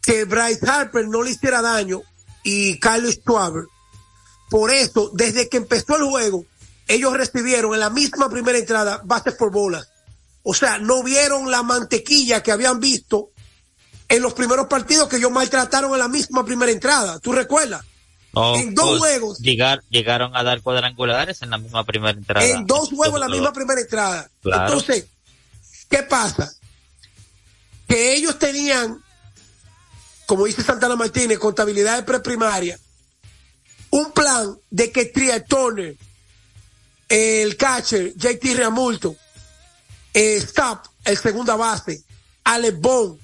que 0.02 0.24
Bryce 0.24 0.66
Harper 0.66 1.08
no 1.08 1.22
le 1.22 1.32
hiciera 1.32 1.62
daño 1.62 2.02
y 2.44 2.80
Carlos 2.80 3.16
Schwarber. 3.16 3.66
Por 4.50 4.72
eso, 4.72 5.12
desde 5.14 5.50
que 5.50 5.58
empezó 5.58 5.98
el 5.98 6.04
juego, 6.04 6.46
ellos 6.88 7.14
recibieron 7.16 7.74
en 7.74 7.82
la 7.82 7.90
misma 7.90 8.30
primera 8.30 8.58
entrada 8.58 9.02
bases 9.04 9.36
por 9.36 9.52
bolas. 9.52 9.90
O 10.42 10.54
sea, 10.54 10.80
no 10.80 11.04
vieron 11.04 11.52
la 11.52 11.64
mantequilla 11.64 12.42
que 12.42 12.52
habían 12.52 12.80
visto 12.80 13.30
en 14.08 14.24
los 14.24 14.34
primeros 14.34 14.68
partidos 14.68 15.10
que 15.10 15.18
ellos 15.18 15.32
maltrataron 15.32 15.94
en 15.94 16.00
la 16.00 16.08
misma 16.08 16.46
primera 16.46 16.72
entrada. 16.72 17.20
¿Tú 17.20 17.34
recuerdas? 17.34 17.86
No, 18.34 18.56
en 18.56 18.76
dos 18.76 19.00
pues, 19.00 19.00
juegos. 19.00 19.40
Llegar, 19.40 19.84
llegaron 19.90 20.36
a 20.36 20.44
dar 20.44 20.62
cuadrangulares 20.62 21.42
en 21.42 21.50
la 21.50 21.58
misma 21.58 21.84
primera 21.84 22.18
entrada. 22.18 22.46
En 22.46 22.66
dos 22.66 22.90
juegos 22.90 23.16
en 23.16 23.22
la 23.22 23.30
misma 23.30 23.54
primera 23.54 23.82
entrada. 23.82 24.30
Claro. 24.42 24.66
Entonces, 24.66 25.08
¿qué 25.90 26.04
pasa? 26.04 26.54
Que 27.88 28.14
ellos 28.14 28.38
tenían, 28.38 29.04
como 30.28 30.46
dice 30.46 30.62
Santana 30.62 30.96
Martínez, 30.96 31.40
contabilidad 31.40 31.98
de 31.98 32.04
preprimaria, 32.04 32.80
un 33.90 34.12
plan 34.12 34.56
de 34.70 34.92
que 34.92 35.06
Trier 35.06 35.44
Turner, 35.46 35.98
el 37.08 37.58
catcher, 37.58 38.14
JT 38.16 38.56
Reamulto, 38.56 39.16
eh, 40.14 40.36
Stop, 40.38 40.86
el 41.04 41.18
segunda 41.18 41.56
base, 41.56 42.04
Alex 42.44 42.80
Bond, 42.80 43.20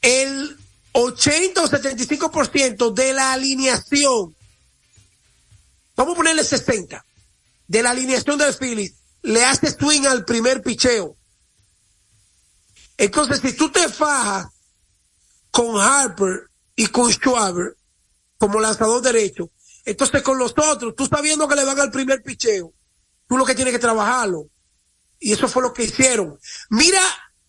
el 0.00 0.58
80 0.92 1.62
o 1.62 1.68
75% 1.68 2.92
de 2.92 3.12
la 3.12 3.32
alineación, 3.32 4.36
vamos 5.96 6.14
a 6.14 6.16
ponerle 6.16 6.44
60, 6.44 7.04
de 7.66 7.82
la 7.82 7.90
alineación 7.90 8.38
del 8.38 8.54
Phillies 8.54 8.94
le 9.22 9.44
hace 9.44 9.70
swing 9.70 10.06
al 10.06 10.24
primer 10.24 10.62
picheo. 10.62 11.16
Entonces, 12.98 13.40
si 13.40 13.56
tú 13.56 13.70
te 13.70 13.88
fajas 13.88 14.46
con 15.50 15.80
Harper 15.80 16.50
y 16.76 16.86
con 16.88 17.10
Schwaber 17.10 17.76
como 18.38 18.60
lanzador 18.60 19.00
derecho, 19.02 19.50
entonces 19.84 20.22
con 20.22 20.38
los 20.38 20.54
otros, 20.56 20.94
tú 20.96 21.06
sabiendo 21.06 21.48
que 21.48 21.56
le 21.56 21.64
van 21.64 21.78
al 21.80 21.90
primer 21.90 22.22
picheo, 22.22 22.72
tú 23.28 23.36
lo 23.36 23.44
que 23.44 23.54
tienes 23.54 23.72
que 23.72 23.78
trabajarlo. 23.78 24.48
Y 25.18 25.32
eso 25.32 25.48
fue 25.48 25.62
lo 25.62 25.72
que 25.72 25.84
hicieron. 25.84 26.38
Mira, 26.70 27.00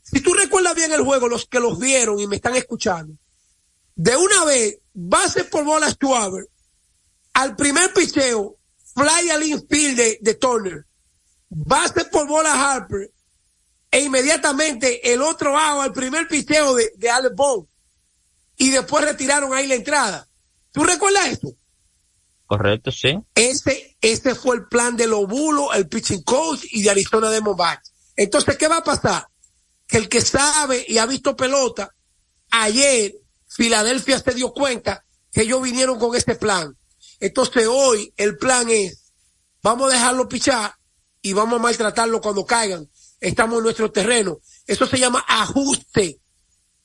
si 0.03 0.21
tú 0.21 0.33
recuerdas 0.33 0.75
bien 0.75 0.91
el 0.91 1.01
juego, 1.01 1.27
los 1.27 1.47
que 1.47 1.59
los 1.59 1.79
vieron 1.79 2.19
y 2.19 2.27
me 2.27 2.35
están 2.35 2.55
escuchando, 2.55 3.15
de 3.95 4.15
una 4.15 4.45
vez, 4.45 4.79
base 4.93 5.43
por 5.45 5.63
bola 5.63 5.89
Schwaber, 5.89 6.47
al 7.33 7.55
primer 7.55 7.93
picheo, 7.93 8.57
fly 8.93 9.29
al 9.29 9.43
infield 9.43 9.97
de, 9.97 10.19
de 10.21 10.33
Turner, 10.35 10.85
base 11.49 12.05
por 12.05 12.27
bola 12.27 12.53
Harper, 12.53 13.11
e 13.91 13.99
inmediatamente 14.01 15.13
el 15.13 15.21
otro 15.21 15.53
bajo 15.53 15.81
al 15.81 15.93
primer 15.93 16.27
picheo 16.27 16.73
de, 16.75 16.91
de 16.95 17.09
Alex 17.09 17.35
Bond, 17.35 17.67
y 18.57 18.69
después 18.69 19.05
retiraron 19.05 19.53
ahí 19.53 19.67
la 19.67 19.75
entrada. 19.75 20.27
¿Tú 20.71 20.83
recuerdas 20.83 21.27
esto? 21.27 21.49
Correcto, 22.45 22.91
sí. 22.91 23.17
Ese, 23.33 23.97
ese 24.01 24.35
fue 24.35 24.55
el 24.57 24.67
plan 24.67 24.95
de 24.95 25.07
Lobulo, 25.07 25.73
el 25.73 25.87
pitching 25.87 26.23
coach 26.23 26.65
y 26.71 26.83
de 26.83 26.89
Arizona 26.89 27.31
Diamondbacks. 27.31 27.91
Entonces, 28.15 28.57
¿qué 28.57 28.67
va 28.67 28.77
a 28.77 28.83
pasar? 28.83 29.27
Que 29.87 29.97
el 29.97 30.09
que 30.09 30.21
sabe 30.21 30.85
y 30.87 30.97
ha 30.97 31.05
visto 31.05 31.35
pelota, 31.35 31.95
ayer 32.51 33.15
Filadelfia 33.55 34.19
se 34.19 34.33
dio 34.33 34.51
cuenta 34.51 35.05
que 35.31 35.41
ellos 35.41 35.61
vinieron 35.61 35.99
con 35.99 36.15
este 36.15 36.35
plan. 36.35 36.75
Entonces 37.19 37.67
hoy 37.69 38.13
el 38.17 38.37
plan 38.37 38.69
es, 38.69 39.11
vamos 39.61 39.91
a 39.91 39.95
dejarlo 39.95 40.27
pichar 40.27 40.75
y 41.21 41.33
vamos 41.33 41.59
a 41.59 41.63
maltratarlo 41.63 42.19
cuando 42.19 42.45
caigan. 42.45 42.89
Estamos 43.19 43.57
en 43.57 43.63
nuestro 43.63 43.91
terreno. 43.91 44.39
Eso 44.65 44.85
se 44.87 44.97
llama 44.97 45.23
ajuste. 45.27 46.19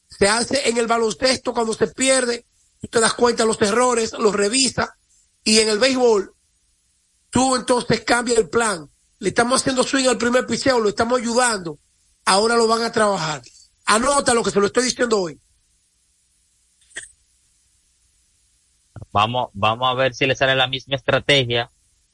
Se 0.09 0.29
hace 0.29 0.69
en 0.69 0.77
el 0.79 0.87
baloncesto 0.87 1.53
cuando 1.53 1.75
se 1.75 1.89
pierde, 1.89 2.47
tú 2.81 2.89
te 2.89 3.01
das 3.01 3.15
cuenta 3.15 3.43
de 3.43 3.49
los 3.49 3.61
errores, 3.63 4.13
los 4.13 4.35
revisa 4.35 4.97
y 5.45 5.59
en 5.61 5.69
el 5.69 5.79
béisbol, 5.79 6.35
tú 7.31 7.57
entonces 7.57 8.03
cambias 8.05 8.39
el 8.39 8.49
plan. 8.49 8.89
Le 9.19 9.31
estamos 9.31 9.61
haciendo 9.61 9.83
swing 9.83 10.07
al 10.07 10.19
primer 10.19 10.47
picheo, 10.47 10.79
lo 10.79 10.91
estamos 10.91 11.19
ayudando. 11.21 11.79
Ahora 12.25 12.57
lo 12.57 12.67
van 12.67 12.83
a 12.83 12.93
trabajar. 12.93 13.43
Anota 13.87 14.35
lo 14.35 14.45
que 14.45 14.51
se 14.51 14.61
lo 14.61 14.67
estoy 14.67 14.85
diciendo 14.85 15.21
hoy. 15.21 15.41
Vamos, 19.13 19.51
vamos 19.53 19.89
a 19.89 19.95
ver 19.95 20.15
si 20.15 20.27
le 20.27 20.35
sale 20.35 20.55
la 20.55 20.67
misma 20.67 20.97
estrategia 20.97 21.71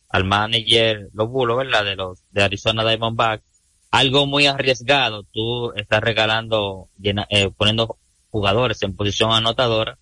al 0.09 0.25
manager 0.25 1.09
Lobulo, 1.13 1.57
¿verdad? 1.57 1.85
De 1.85 1.97
los 1.97 2.23
de 2.31 2.43
Arizona 2.43 2.85
Diamondbacks. 2.85 3.45
Algo 3.91 4.27
muy 4.27 4.47
arriesgado. 4.47 5.25
Tú 5.25 5.73
estás 5.75 6.01
regalando, 6.01 6.89
eh, 7.03 7.51
poniendo 7.57 7.99
jugadores 8.31 8.83
en 8.83 8.97
posición 8.97 9.33
anotadora. 9.33 9.99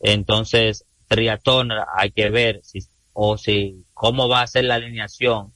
Entonces, 0.00 0.84
triatón 1.08 1.70
hay 1.96 2.10
que 2.10 2.30
ver 2.30 2.60
si, 2.62 2.80
o 3.12 3.36
si, 3.36 3.84
cómo 3.94 4.28
va 4.28 4.42
a 4.42 4.46
ser 4.46 4.64
la 4.64 4.76
alineación 4.76 5.52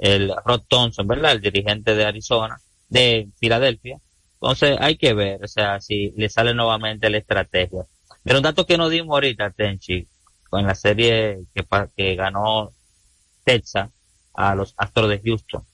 el 0.00 0.32
Rod 0.44 0.62
Thompson, 0.66 1.06
¿verdad? 1.06 1.32
El 1.32 1.40
dirigente 1.40 1.94
de 1.94 2.04
Arizona, 2.04 2.58
de 2.88 3.28
Filadelfia. 3.38 3.98
Entonces 4.34 4.78
hay 4.80 4.96
que 4.96 5.12
ver, 5.12 5.44
o 5.44 5.48
sea, 5.48 5.80
si 5.80 6.12
le 6.16 6.30
sale 6.30 6.54
nuevamente 6.54 7.10
la 7.10 7.18
estrategia. 7.18 7.84
Pero 8.22 8.38
un 8.38 8.42
dato 8.42 8.66
que 8.66 8.76
no 8.76 8.88
dimos 8.88 9.14
ahorita, 9.14 9.50
Tenchi, 9.50 10.06
con 10.48 10.66
la 10.66 10.74
serie 10.74 11.40
que, 11.96 12.14
ganó 12.16 12.72
Texas 13.44 13.90
a 14.34 14.54
los 14.54 14.74
Astros 14.76 15.08
de 15.08 15.20
Houston, 15.20 15.64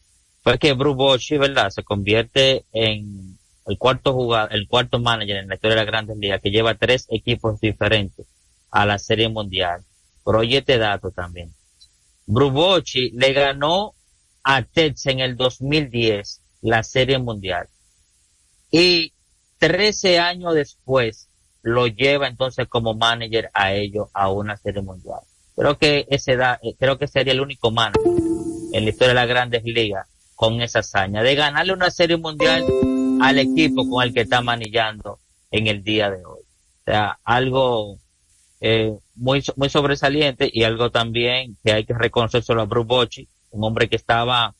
fue 0.42 0.58
que 0.58 0.72
Bruce 0.74 0.96
Bochy, 0.96 1.38
¿verdad? 1.38 1.70
Se 1.70 1.82
convierte 1.82 2.64
en 2.72 3.36
el 3.66 3.78
cuarto 3.78 4.12
jugador, 4.12 4.54
el 4.54 4.68
cuarto 4.68 5.00
manager 5.00 5.38
en 5.38 5.48
la 5.48 5.56
historia 5.56 5.76
de 5.76 5.82
la 5.82 5.90
Grandes 5.90 6.16
Ligas 6.18 6.40
que 6.40 6.50
lleva 6.50 6.74
tres 6.76 7.06
equipos 7.10 7.60
diferentes 7.60 8.26
a 8.70 8.86
la 8.86 8.98
Serie 8.98 9.28
Mundial. 9.28 9.82
Pero 10.24 10.38
oye 10.38 10.58
este 10.58 10.78
dato 10.78 11.10
también. 11.10 11.52
Brubochi 12.26 13.10
le 13.10 13.32
ganó 13.32 13.94
a 14.42 14.62
Texas 14.62 15.12
en 15.12 15.20
el 15.20 15.36
2010 15.36 16.42
la 16.62 16.82
Serie 16.82 17.18
Mundial. 17.18 17.68
Y 18.70 19.12
13 19.58 20.18
años 20.18 20.54
después 20.54 21.28
lo 21.66 21.88
lleva 21.88 22.28
entonces 22.28 22.68
como 22.68 22.94
manager 22.94 23.50
a 23.52 23.72
ellos 23.72 24.06
a 24.14 24.30
una 24.30 24.56
Serie 24.56 24.82
Mundial. 24.82 25.18
Creo 25.56 25.76
que 25.76 26.06
ese 26.10 26.36
da, 26.36 26.60
eh, 26.62 26.76
creo 26.78 26.96
que 26.96 27.08
sería 27.08 27.32
el 27.32 27.40
único 27.40 27.72
manager 27.72 28.06
en 28.72 28.84
la 28.84 28.90
historia 28.90 29.08
de 29.08 29.14
las 29.14 29.26
grandes 29.26 29.64
ligas 29.64 30.06
con 30.36 30.62
esa 30.62 30.78
hazaña 30.78 31.24
de 31.24 31.34
ganarle 31.34 31.72
una 31.72 31.90
Serie 31.90 32.18
Mundial 32.18 32.64
al 33.20 33.40
equipo 33.40 33.88
con 33.90 34.04
el 34.04 34.14
que 34.14 34.20
está 34.20 34.42
manillando 34.42 35.18
en 35.50 35.66
el 35.66 35.82
día 35.82 36.08
de 36.08 36.24
hoy. 36.24 36.38
O 36.38 36.84
sea, 36.84 37.18
algo 37.24 37.98
eh, 38.60 38.96
muy, 39.16 39.42
muy 39.56 39.68
sobresaliente 39.68 40.48
y 40.52 40.62
algo 40.62 40.90
también 40.92 41.56
que 41.64 41.72
hay 41.72 41.84
que 41.84 41.94
reconocer 41.94 42.44
solo 42.44 42.62
a 42.62 42.66
Bruce 42.66 42.86
Bochy, 42.86 43.28
un 43.50 43.64
hombre 43.64 43.88
que 43.88 43.96
estaba 43.96 44.54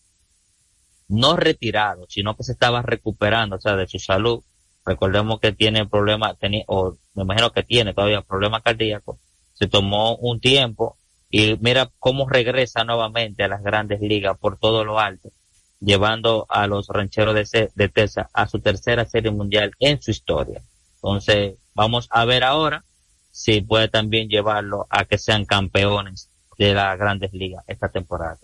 no 1.06 1.36
retirado, 1.36 2.06
sino 2.08 2.36
que 2.36 2.42
se 2.42 2.50
estaba 2.50 2.82
recuperando, 2.82 3.54
o 3.54 3.60
sea, 3.60 3.76
de 3.76 3.86
su 3.86 4.00
salud. 4.00 4.42
Recordemos 4.86 5.40
que 5.40 5.50
tiene 5.50 5.84
problemas, 5.86 6.38
tenía, 6.38 6.62
o 6.68 6.96
me 7.14 7.24
imagino 7.24 7.50
que 7.50 7.64
tiene 7.64 7.92
todavía 7.92 8.22
problemas 8.22 8.62
cardíacos. 8.62 9.18
Se 9.52 9.66
tomó 9.66 10.16
un 10.16 10.38
tiempo 10.40 10.96
y 11.28 11.56
mira 11.60 11.90
cómo 11.98 12.28
regresa 12.28 12.84
nuevamente 12.84 13.42
a 13.42 13.48
las 13.48 13.64
grandes 13.64 14.00
ligas 14.00 14.38
por 14.38 14.58
todo 14.58 14.84
lo 14.84 15.00
alto, 15.00 15.32
llevando 15.80 16.46
a 16.48 16.68
los 16.68 16.86
rancheros 16.86 17.34
de, 17.34 17.70
de 17.74 18.10
a 18.32 18.48
su 18.48 18.60
tercera 18.60 19.04
serie 19.06 19.32
mundial 19.32 19.72
en 19.80 20.00
su 20.00 20.12
historia. 20.12 20.62
Entonces, 20.94 21.56
vamos 21.74 22.06
a 22.10 22.24
ver 22.24 22.44
ahora 22.44 22.84
si 23.32 23.62
puede 23.62 23.88
también 23.88 24.28
llevarlo 24.28 24.86
a 24.88 25.04
que 25.04 25.18
sean 25.18 25.44
campeones 25.46 26.30
de 26.58 26.74
las 26.74 26.96
grandes 26.96 27.32
ligas 27.32 27.64
esta 27.66 27.88
temporada. 27.88 28.38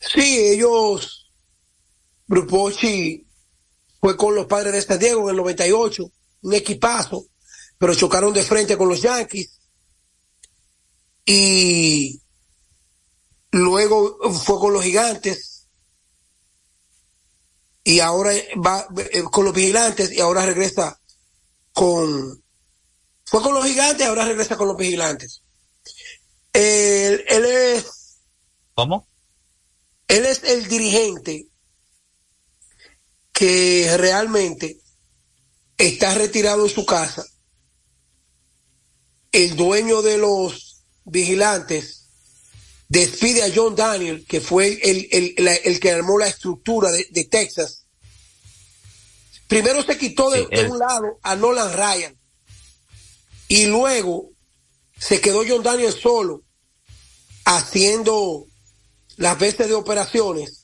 Sí, 0.00 0.38
ellos, 0.38 1.30
Brupochi 2.26 3.23
fue 4.04 4.18
con 4.18 4.34
los 4.34 4.44
padres 4.44 4.74
de 4.74 4.82
San 4.82 4.98
Diego 4.98 5.22
en 5.22 5.30
el 5.30 5.36
98, 5.36 6.12
un 6.42 6.52
equipazo, 6.52 7.24
pero 7.78 7.94
chocaron 7.94 8.34
de 8.34 8.42
frente 8.42 8.76
con 8.76 8.90
los 8.90 9.00
Yankees. 9.00 9.58
Y 11.24 12.20
luego 13.50 14.18
fue 14.30 14.58
con 14.58 14.74
los 14.74 14.84
gigantes. 14.84 15.68
Y 17.82 18.00
ahora 18.00 18.32
va 18.62 18.86
eh, 19.10 19.22
con 19.22 19.46
los 19.46 19.54
vigilantes 19.54 20.12
y 20.12 20.20
ahora 20.20 20.44
regresa 20.44 21.00
con, 21.72 22.44
fue 23.24 23.40
con 23.40 23.54
los 23.54 23.64
gigantes, 23.64 24.06
ahora 24.06 24.26
regresa 24.26 24.58
con 24.58 24.68
los 24.68 24.76
vigilantes. 24.76 25.42
Él, 26.52 27.24
él 27.26 27.44
es. 27.46 28.18
¿Cómo? 28.74 29.08
Él 30.08 30.26
es 30.26 30.44
el 30.44 30.68
dirigente 30.68 31.48
que 33.34 33.94
realmente 33.98 34.78
está 35.76 36.14
retirado 36.14 36.64
en 36.64 36.72
su 36.72 36.86
casa. 36.86 37.26
El 39.32 39.56
dueño 39.56 40.00
de 40.00 40.18
los 40.18 40.84
vigilantes 41.04 42.06
despide 42.88 43.42
a 43.42 43.52
John 43.52 43.74
Daniel, 43.74 44.24
que 44.26 44.40
fue 44.40 44.78
el, 44.82 45.08
el, 45.10 45.48
el 45.64 45.80
que 45.80 45.90
armó 45.90 46.16
la 46.16 46.28
estructura 46.28 46.92
de, 46.92 47.08
de, 47.10 47.24
Texas. 47.24 47.86
Primero 49.48 49.82
se 49.82 49.98
quitó 49.98 50.30
de, 50.30 50.42
sí, 50.42 50.48
de 50.50 50.70
un 50.70 50.78
lado 50.78 51.18
a 51.22 51.34
Nolan 51.34 51.72
Ryan 51.72 52.16
y 53.48 53.66
luego 53.66 54.30
se 54.96 55.20
quedó 55.20 55.42
John 55.46 55.64
Daniel 55.64 55.92
solo 55.92 56.44
haciendo 57.44 58.46
las 59.16 59.38
veces 59.40 59.66
de 59.66 59.74
operaciones. 59.74 60.63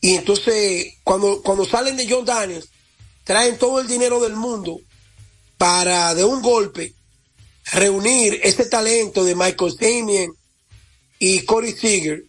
Y 0.00 0.14
entonces, 0.14 0.94
cuando, 1.02 1.42
cuando 1.42 1.64
salen 1.64 1.96
de 1.96 2.08
John 2.08 2.24
Daniels, 2.24 2.68
traen 3.24 3.58
todo 3.58 3.80
el 3.80 3.88
dinero 3.88 4.20
del 4.20 4.34
mundo 4.34 4.80
para 5.56 6.14
de 6.14 6.24
un 6.24 6.40
golpe 6.40 6.94
reunir 7.72 8.40
ese 8.42 8.64
talento 8.66 9.24
de 9.24 9.34
Michael 9.34 9.74
Simien 9.78 10.32
y 11.18 11.40
Corey 11.44 11.72
Seager 11.72 12.24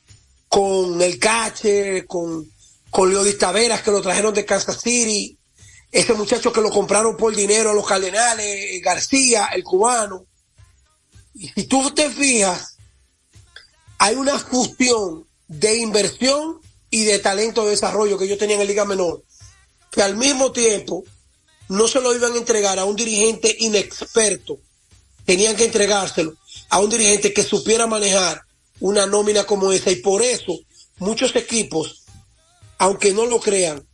con 0.47 1.01
el 1.01 1.19
catcher, 1.19 2.05
con, 2.07 2.51
con 2.89 3.09
Leodis 3.09 3.37
Taveras 3.37 3.83
que 3.83 3.91
lo 3.91 4.01
trajeron 4.01 4.33
de 4.33 4.45
Kansas 4.45 4.81
City, 4.81 5.37
ese 5.91 6.13
muchacho 6.13 6.51
que 6.51 6.61
lo 6.61 6.71
compraron 6.71 7.15
por 7.15 7.35
dinero 7.35 7.69
a 7.69 7.73
los 7.73 7.87
Cardenales, 7.87 8.81
García, 8.81 9.49
el 9.53 9.63
cubano. 9.63 10.25
Y 11.35 11.49
si 11.49 11.63
tú 11.65 11.91
te 11.91 12.09
fijas, 12.09 12.77
hay 13.99 14.15
una 14.15 14.37
fusión 14.39 15.25
de 15.47 15.77
inversión 15.77 16.58
y 16.89 17.03
de 17.03 17.19
talento 17.19 17.63
de 17.63 17.71
desarrollo 17.71 18.17
que 18.17 18.25
ellos 18.25 18.37
tenían 18.37 18.61
en 18.61 18.67
Liga 18.67 18.85
Menor, 18.85 19.23
que 19.91 20.01
al 20.01 20.17
mismo 20.17 20.51
tiempo 20.51 21.03
no 21.69 21.87
se 21.87 22.01
lo 22.01 22.15
iban 22.15 22.33
a 22.33 22.37
entregar 22.37 22.79
a 22.79 22.85
un 22.85 22.95
dirigente 22.95 23.55
inexperto, 23.59 24.59
tenían 25.25 25.55
que 25.55 25.65
entregárselo 25.65 26.35
a 26.69 26.79
un 26.79 26.89
dirigente 26.89 27.33
que 27.33 27.43
supiera 27.43 27.87
manejar 27.87 28.43
una 28.79 29.05
nómina 29.05 29.45
como 29.45 29.71
esa 29.71 29.91
y 29.91 29.97
por 29.97 30.21
eso 30.21 30.59
muchos 30.97 31.35
equipos, 31.35 32.03
aunque 32.77 33.13
no 33.13 33.25
lo 33.25 33.39
crean, 33.39 33.85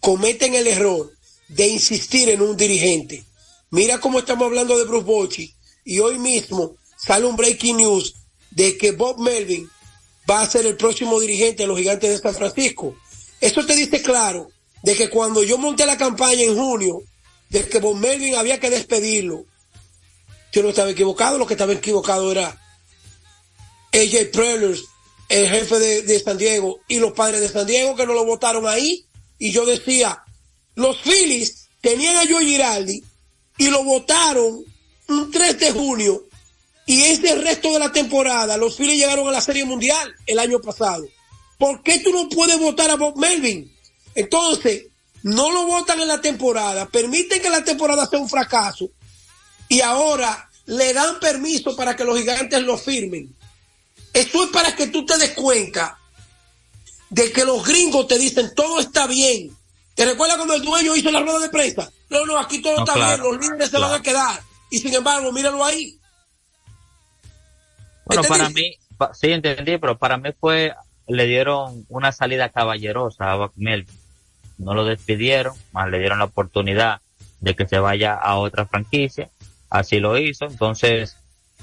cometen 0.00 0.54
el 0.54 0.66
error 0.66 1.12
de 1.48 1.66
insistir 1.68 2.28
en 2.28 2.42
un 2.42 2.56
dirigente. 2.56 3.24
Mira 3.70 4.00
cómo 4.00 4.18
estamos 4.18 4.46
hablando 4.46 4.76
de 4.76 4.84
Bruce 4.84 5.04
Bochy 5.04 5.54
y 5.84 5.98
hoy 5.98 6.18
mismo 6.18 6.76
sale 6.96 7.26
un 7.26 7.36
breaking 7.36 7.78
news 7.78 8.14
de 8.50 8.76
que 8.76 8.92
Bob 8.92 9.18
Melvin 9.18 9.68
va 10.28 10.40
a 10.40 10.50
ser 10.50 10.66
el 10.66 10.76
próximo 10.76 11.20
dirigente 11.20 11.64
de 11.64 11.66
los 11.66 11.78
gigantes 11.78 12.10
de 12.10 12.18
San 12.18 12.34
Francisco. 12.34 12.96
Eso 13.40 13.64
te 13.66 13.76
dice 13.76 14.02
claro 14.02 14.50
de 14.82 14.94
que 14.94 15.10
cuando 15.10 15.42
yo 15.42 15.58
monté 15.58 15.86
la 15.86 15.96
campaña 15.96 16.42
en 16.42 16.56
junio, 16.56 17.02
de 17.50 17.68
que 17.68 17.78
Bob 17.78 17.96
Melvin 17.96 18.36
había 18.36 18.60
que 18.60 18.70
despedirlo, 18.70 19.44
yo 20.52 20.62
no 20.62 20.70
estaba 20.70 20.90
equivocado, 20.90 21.38
lo 21.38 21.46
que 21.46 21.54
estaba 21.54 21.72
equivocado 21.72 22.30
era 22.30 22.60
AJ 23.92 24.30
Preller, 24.32 24.76
el 25.28 25.48
jefe 25.48 25.78
de, 25.78 26.02
de, 26.02 26.20
San 26.20 26.38
Diego, 26.38 26.80
y 26.88 26.98
los 26.98 27.12
padres 27.12 27.40
de 27.40 27.48
San 27.48 27.66
Diego 27.66 27.96
que 27.96 28.06
no 28.06 28.14
lo 28.14 28.24
votaron 28.24 28.66
ahí. 28.66 29.04
Y 29.38 29.50
yo 29.50 29.64
decía, 29.64 30.22
los 30.74 31.00
Phillies 31.00 31.68
tenían 31.80 32.16
a 32.16 32.26
Joe 32.26 32.44
Giraldi 32.44 33.02
y 33.58 33.68
lo 33.68 33.84
votaron 33.84 34.64
un 35.08 35.30
3 35.30 35.58
de 35.58 35.72
junio. 35.72 36.24
Y 36.86 37.02
ese 37.04 37.34
resto 37.36 37.72
de 37.72 37.78
la 37.78 37.92
temporada, 37.92 38.56
los 38.56 38.76
Phillies 38.76 38.98
llegaron 38.98 39.26
a 39.28 39.32
la 39.32 39.40
Serie 39.40 39.64
Mundial 39.64 40.14
el 40.26 40.38
año 40.38 40.60
pasado. 40.60 41.06
¿Por 41.58 41.82
qué 41.82 42.00
tú 42.00 42.12
no 42.12 42.28
puedes 42.28 42.58
votar 42.58 42.90
a 42.90 42.96
Bob 42.96 43.16
Melvin? 43.16 43.72
Entonces, 44.14 44.86
no 45.22 45.50
lo 45.50 45.64
votan 45.66 46.00
en 46.00 46.08
la 46.08 46.20
temporada, 46.20 46.86
permiten 46.86 47.40
que 47.40 47.48
la 47.48 47.64
temporada 47.64 48.06
sea 48.06 48.18
un 48.18 48.28
fracaso 48.28 48.90
y 49.68 49.80
ahora 49.80 50.50
le 50.66 50.92
dan 50.92 51.18
permiso 51.18 51.74
para 51.74 51.96
que 51.96 52.04
los 52.04 52.18
gigantes 52.18 52.60
lo 52.62 52.76
firmen. 52.76 53.34
Eso 54.12 54.44
es 54.44 54.50
para 54.50 54.76
que 54.76 54.88
tú 54.88 55.04
te 55.06 55.16
des 55.16 55.30
cuenta 55.30 55.98
de 57.08 57.32
que 57.32 57.44
los 57.44 57.64
gringos 57.64 58.06
te 58.06 58.18
dicen 58.18 58.52
todo 58.54 58.80
está 58.80 59.06
bien. 59.06 59.56
¿Te 59.94 60.04
recuerdas 60.04 60.36
cuando 60.36 60.54
el 60.54 60.62
dueño 60.62 60.94
hizo 60.96 61.10
la 61.10 61.20
rueda 61.20 61.38
de 61.38 61.48
prensa? 61.48 61.90
No, 62.10 62.26
no, 62.26 62.38
aquí 62.38 62.60
todo 62.60 62.76
No, 62.76 62.80
está 62.80 62.94
claro, 62.94 63.22
bien, 63.22 63.32
los 63.32 63.46
líderes 63.46 63.70
se 63.70 63.78
van 63.78 63.92
a 63.92 64.02
quedar. 64.02 64.42
Y 64.70 64.78
sin 64.80 64.92
embargo, 64.94 65.32
míralo 65.32 65.64
ahí. 65.64 65.98
Bueno, 68.04 68.22
para 68.24 68.48
mí, 68.50 68.76
pa- 68.96 69.12
sí 69.14 69.32
entendí, 69.32 69.78
pero 69.78 69.96
para 69.98 70.16
mí 70.16 70.30
fue, 70.38 70.74
le 71.06 71.26
dieron 71.26 71.84
una 71.88 72.12
salida 72.12 72.48
caballerosa 72.48 73.32
a 73.32 73.50
Melvin. 73.56 73.96
No 74.58 74.74
lo 74.74 74.84
despidieron, 74.84 75.54
más 75.72 75.88
le 75.90 75.98
dieron 75.98 76.18
la 76.18 76.26
oportunidad 76.26 77.00
de 77.40 77.54
que 77.54 77.66
se 77.66 77.78
vaya 77.78 78.14
a 78.14 78.36
otra 78.36 78.66
franquicia. 78.66 79.28
Así 79.70 79.98
lo 79.98 80.16
hizo. 80.18 80.46
Entonces, 80.46 81.16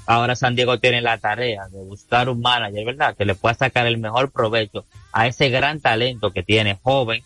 ahora 0.06 0.36
San 0.36 0.54
Diego 0.54 0.78
tiene 0.78 1.00
la 1.00 1.16
tarea 1.18 1.68
de 1.68 1.78
buscar 1.78 2.28
un 2.28 2.40
manager, 2.40 2.84
¿verdad? 2.84 3.16
Que 3.16 3.24
le 3.24 3.34
pueda 3.34 3.54
sacar 3.54 3.86
el 3.86 3.98
mejor 3.98 4.30
provecho 4.30 4.84
a 5.12 5.26
ese 5.26 5.48
gran 5.48 5.80
talento 5.80 6.30
que 6.32 6.42
tiene, 6.42 6.78
joven, 6.82 7.22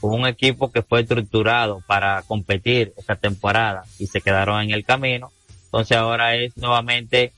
con 0.00 0.12
un 0.18 0.26
equipo 0.26 0.72
que 0.72 0.82
fue 0.82 1.02
estructurado 1.02 1.82
para 1.86 2.22
competir 2.22 2.94
esta 2.96 3.16
temporada 3.16 3.84
y 3.98 4.06
se 4.06 4.22
quedaron 4.22 4.62
en 4.62 4.70
el 4.70 4.84
camino. 4.84 5.30
Entonces 5.66 5.96
ahora 5.98 6.34
es 6.36 6.56
nuevamente 6.56 7.32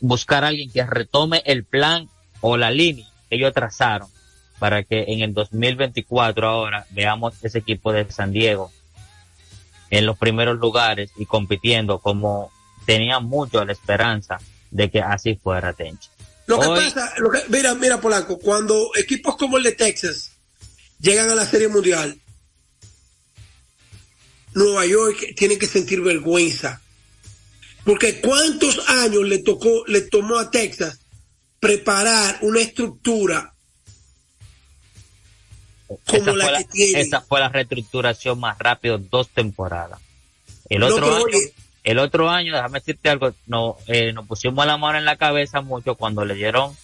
buscar 0.00 0.44
a 0.44 0.48
alguien 0.48 0.70
que 0.70 0.84
retome 0.84 1.42
el 1.46 1.64
plan 1.64 2.08
o 2.40 2.56
la 2.56 2.70
línea 2.70 3.06
que 3.28 3.36
ellos 3.36 3.52
trazaron 3.52 4.08
para 4.58 4.82
que 4.82 5.04
en 5.08 5.20
el 5.20 5.32
2024 5.34 6.48
ahora 6.48 6.86
veamos 6.90 7.34
ese 7.42 7.58
equipo 7.58 7.92
de 7.92 8.10
San 8.10 8.32
Diego 8.32 8.70
en 9.90 10.06
los 10.06 10.18
primeros 10.18 10.58
lugares 10.58 11.10
y 11.16 11.26
compitiendo 11.26 11.98
como 11.98 12.50
tenía 12.86 13.20
mucho 13.20 13.64
la 13.64 13.72
esperanza 13.72 14.38
de 14.70 14.90
que 14.90 15.00
así 15.00 15.34
fuera 15.34 15.72
Tenchi. 15.72 16.08
Lo 16.46 16.58
que 16.60 16.66
Hoy- 16.66 16.84
pasa, 16.84 17.12
lo 17.18 17.30
que- 17.30 17.42
mira, 17.48 17.74
mira, 17.74 18.00
Polanco, 18.00 18.38
cuando 18.38 18.90
equipos 18.96 19.36
como 19.36 19.56
el 19.56 19.62
de 19.64 19.72
Texas 19.72 20.32
llegan 21.00 21.30
a 21.30 21.34
la 21.34 21.44
Serie 21.46 21.68
Mundial, 21.68 22.18
Nueva 24.54 24.84
York 24.86 25.34
tiene 25.36 25.58
que 25.58 25.66
sentir 25.66 26.00
vergüenza. 26.00 26.80
Porque 27.84 28.20
cuántos 28.20 28.88
años 28.88 29.24
le 29.24 29.38
tocó, 29.38 29.84
le 29.86 30.02
tomó 30.02 30.38
a 30.38 30.50
Texas 30.50 31.00
preparar 31.58 32.38
una 32.42 32.60
estructura 32.60 33.54
como 36.06 36.22
esa, 36.22 36.32
la 36.34 36.44
fue 36.44 36.58
que 36.58 36.64
tiene. 36.64 37.00
esa 37.00 37.20
fue 37.20 37.40
la 37.40 37.48
reestructuración 37.48 38.38
más 38.38 38.58
rápido 38.58 38.98
dos 38.98 39.28
temporadas. 39.28 40.00
El 40.68 40.82
otro 40.84 41.06
año, 41.14 41.24
oye- 41.24 41.52
el 41.82 41.98
otro 41.98 42.28
año, 42.30 42.54
déjame 42.54 42.78
decirte 42.78 43.08
algo, 43.08 43.32
no, 43.46 43.76
eh, 43.86 44.12
nos 44.12 44.26
pusimos 44.26 44.64
la 44.66 44.76
mano 44.76 44.98
en 44.98 45.04
la 45.04 45.16
cabeza 45.16 45.62
mucho 45.62 45.96
cuando 45.96 46.24
le 46.24 46.34
dieron 46.34 46.76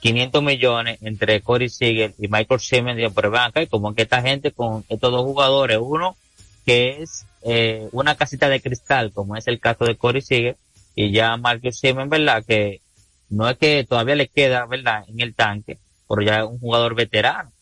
500 0.00 0.42
millones 0.42 0.98
entre 1.02 1.40
Corey 1.40 1.68
Seager 1.68 2.14
y 2.18 2.28
Michael 2.28 2.60
Simmons. 2.60 2.96
Digo, 2.96 3.10
pero 3.12 3.30
vean 3.30 3.46
acá, 3.48 3.62
y 3.62 3.66
como 3.66 3.94
que 3.94 4.02
esta 4.02 4.22
gente 4.22 4.52
con 4.52 4.84
estos 4.88 5.10
dos 5.10 5.22
jugadores, 5.22 5.78
uno 5.80 6.16
que 6.64 7.02
es 7.02 7.26
eh, 7.42 7.88
una 7.92 8.14
casita 8.16 8.48
de 8.48 8.60
cristal, 8.60 9.12
como 9.12 9.36
es 9.36 9.46
el 9.46 9.60
caso 9.60 9.84
de 9.84 9.96
Corey 9.96 10.22
Seager, 10.22 10.56
y 10.94 11.12
ya 11.12 11.36
Michael 11.36 11.72
Simmons, 11.72 12.08
¿verdad? 12.08 12.44
Que 12.46 12.80
no 13.28 13.48
es 13.48 13.58
que 13.58 13.84
todavía 13.84 14.14
le 14.14 14.28
queda, 14.28 14.66
¿verdad? 14.66 15.04
En 15.08 15.20
el 15.20 15.34
tanque, 15.34 15.78
pero 16.08 16.22
ya 16.22 16.40
es 16.40 16.44
un 16.44 16.58
jugador 16.58 16.94
veterano. 16.94 17.52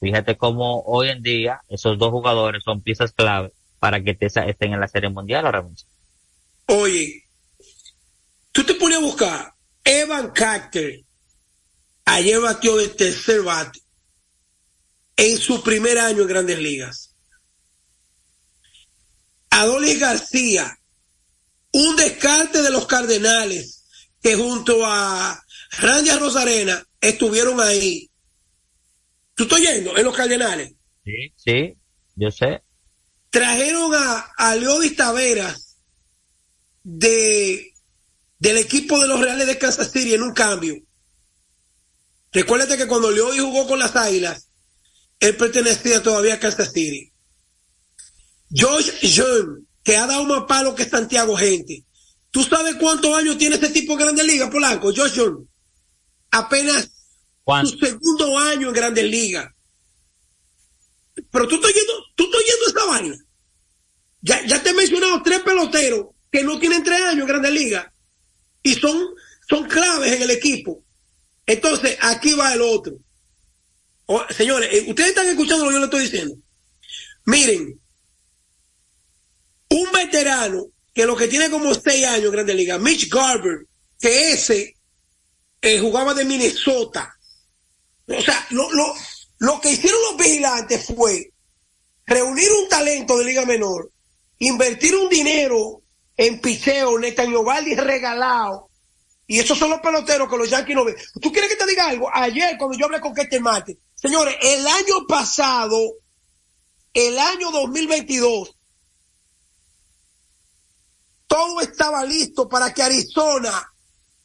Fíjate 0.00 0.36
cómo 0.36 0.82
hoy 0.82 1.08
en 1.08 1.22
día 1.22 1.62
esos 1.68 1.98
dos 1.98 2.10
jugadores 2.10 2.62
son 2.62 2.82
piezas 2.82 3.12
clave 3.12 3.52
para 3.78 4.02
que 4.02 4.14
Tesa 4.14 4.44
estén 4.46 4.72
en 4.72 4.80
la 4.80 4.88
Serie 4.88 5.08
Mundial 5.08 5.46
ahora 5.46 5.62
mismo. 5.62 5.88
Oye, 6.66 7.24
tú 8.52 8.64
te 8.64 8.74
pones 8.74 8.98
a 8.98 9.00
buscar 9.00 9.54
Evan 9.84 10.30
Carter, 10.30 11.00
ayer 12.04 12.40
batió 12.40 12.76
de 12.76 12.88
tercer 12.88 13.42
bate 13.42 13.80
en 15.16 15.36
su 15.38 15.62
primer 15.62 15.98
año 15.98 16.22
en 16.22 16.28
Grandes 16.28 16.58
Ligas. 16.58 17.03
Adolis 19.60 20.00
García, 20.00 20.78
un 21.72 21.96
descarte 21.96 22.62
de 22.62 22.70
los 22.70 22.86
Cardenales 22.86 23.84
que 24.20 24.34
junto 24.34 24.84
a 24.84 25.40
Randy 25.78 26.10
Rosarena 26.12 26.84
estuvieron 27.00 27.60
ahí. 27.60 28.10
¿Tú 29.34 29.44
estás 29.44 29.60
yendo 29.60 29.96
en 29.96 30.04
los 30.04 30.16
Cardenales? 30.16 30.72
Sí, 31.04 31.32
sí, 31.36 31.76
yo 32.16 32.30
sé. 32.30 32.62
trajeron 33.30 33.92
a, 33.94 34.20
a 34.36 34.54
Leodis 34.56 34.96
Taveras 34.96 35.76
de, 36.82 37.72
del 38.38 38.58
equipo 38.58 39.00
de 39.00 39.08
los 39.08 39.20
Reales 39.20 39.46
de 39.46 39.58
Kansas 39.58 39.90
City 39.90 40.14
en 40.14 40.22
un 40.22 40.32
cambio. 40.32 40.76
Recuérdate 42.32 42.76
que 42.76 42.86
cuando 42.86 43.10
Leodis 43.10 43.42
jugó 43.42 43.66
con 43.66 43.78
las 43.78 43.94
Águilas, 43.96 44.48
él 45.20 45.36
pertenecía 45.36 46.02
todavía 46.02 46.34
a 46.34 46.40
Kansas 46.40 46.72
City. 46.72 47.12
Josh 48.56 48.90
John, 49.16 49.66
que 49.82 49.96
ha 49.96 50.06
dado 50.06 50.24
más 50.24 50.44
palo 50.46 50.74
que 50.74 50.84
Santiago 50.84 51.36
Gente. 51.36 51.84
¿Tú 52.30 52.42
sabes 52.42 52.76
cuántos 52.76 53.16
años 53.16 53.38
tiene 53.38 53.56
este 53.56 53.70
tipo 53.70 53.92
en 53.94 53.98
Grandes 54.00 54.26
Ligas, 54.26 54.50
Polanco? 54.50 54.92
Josh 54.94 55.12
John. 55.16 55.48
Apenas 56.30 56.90
su 57.66 57.78
segundo 57.78 58.38
año 58.38 58.68
en 58.68 58.74
Grandes 58.74 59.04
Ligas. 59.04 59.48
Pero 61.30 61.46
tú 61.48 61.54
estás 61.56 61.72
yendo, 61.74 61.92
tú 62.16 62.24
estás 62.24 62.40
yendo 62.44 62.66
esta 62.66 62.84
vaina. 62.86 63.16
Ya, 64.22 64.44
ya 64.46 64.62
te 64.62 64.70
he 64.70 64.74
mencionado 64.74 65.22
tres 65.22 65.40
peloteros 65.40 66.06
que 66.30 66.42
no 66.42 66.58
tienen 66.58 66.82
tres 66.82 67.00
años 67.02 67.20
en 67.22 67.26
Grandes 67.28 67.52
Ligas 67.52 67.86
y 68.62 68.74
son, 68.74 68.98
son 69.48 69.68
claves 69.68 70.12
en 70.12 70.22
el 70.22 70.30
equipo. 70.30 70.82
Entonces, 71.46 71.96
aquí 72.00 72.32
va 72.34 72.54
el 72.54 72.62
otro. 72.62 72.96
O- 74.06 74.24
señores, 74.30 74.70
eh, 74.72 74.84
ustedes 74.88 75.10
están 75.10 75.26
escuchando 75.28 75.64
lo 75.64 75.70
que 75.70 75.74
yo 75.74 75.80
le 75.80 75.84
estoy 75.84 76.02
diciendo. 76.04 76.36
Miren, 77.26 77.80
un 79.74 79.90
veterano 79.92 80.66
que 80.92 81.06
lo 81.06 81.16
que 81.16 81.28
tiene 81.28 81.50
como 81.50 81.74
seis 81.74 82.04
años 82.06 82.26
en 82.26 82.32
Grandes 82.32 82.56
Ligas, 82.56 82.80
Mitch 82.80 83.08
Garber, 83.10 83.66
que 83.98 84.32
ese 84.32 84.74
eh, 85.60 85.78
jugaba 85.80 86.14
de 86.14 86.24
Minnesota. 86.24 87.12
O 88.06 88.20
sea, 88.20 88.46
lo, 88.50 88.70
lo, 88.70 88.94
lo 89.38 89.60
que 89.60 89.72
hicieron 89.72 90.00
los 90.10 90.16
vigilantes 90.16 90.86
fue 90.86 91.32
reunir 92.06 92.50
un 92.52 92.68
talento 92.68 93.18
de 93.18 93.24
Liga 93.24 93.44
Menor, 93.44 93.90
invertir 94.38 94.94
un 94.94 95.08
dinero 95.08 95.82
en 96.16 96.40
picheo, 96.40 96.98
Netanyahu 96.98 97.42
Valdi 97.42 97.74
regalado, 97.74 98.70
y 99.26 99.40
esos 99.40 99.58
son 99.58 99.70
los 99.70 99.80
peloteros 99.80 100.28
que 100.28 100.36
los 100.36 100.50
Yankees 100.50 100.76
no 100.76 100.84
ven. 100.84 100.96
¿Tú 101.20 101.32
quieres 101.32 101.50
que 101.50 101.56
te 101.56 101.66
diga 101.66 101.88
algo? 101.88 102.08
Ayer, 102.12 102.56
cuando 102.58 102.76
yo 102.76 102.84
hablé 102.84 103.00
con 103.00 103.14
Kester 103.14 103.40
Marte, 103.40 103.78
señores, 103.94 104.36
el 104.40 104.66
año 104.66 105.06
pasado, 105.08 105.78
el 106.92 107.18
año 107.18 107.50
2022, 107.50 108.54
todo 111.34 111.60
estaba 111.60 112.04
listo 112.04 112.48
para 112.48 112.72
que 112.72 112.80
Arizona, 112.80 113.68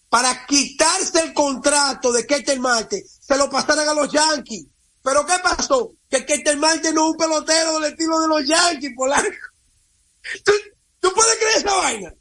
para 0.10 0.46
quitarse 0.46 1.20
el 1.20 1.34
contrato 1.34 2.12
de 2.12 2.28
Ketel 2.28 2.60
Marte, 2.60 3.04
se 3.04 3.36
lo 3.36 3.50
pasaran 3.50 3.90
a 3.90 3.96
los 3.96 4.12
Yankees. 4.12 4.68
Pero 5.02 5.26
¿qué 5.26 5.34
pasó? 5.42 5.94
Que 6.08 6.24
Ketel 6.24 6.58
Marte 6.58 6.94
no 6.94 7.06
es 7.06 7.12
un 7.14 7.18
pelotero 7.18 7.80
del 7.80 7.94
estilo 7.94 8.20
de 8.20 8.28
los 8.28 8.46
Yankees, 8.46 8.94
Polanco. 8.96 9.28
¿Tú, 10.46 10.52
tú 11.00 11.12
puedes 11.16 11.36
creer 11.38 11.58
esa 11.58 11.76
vaina? 11.78 12.14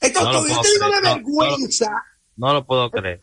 Entonces, 0.00 0.32
No 0.34 0.48
yo 0.48 0.60
te 0.60 0.68
digo 0.68 0.86
creer, 0.86 1.02
de 1.02 1.08
no, 1.08 1.14
vergüenza, 1.14 1.90
No 2.36 2.52
lo 2.52 2.66
puedo 2.66 2.90
creer. 2.90 3.22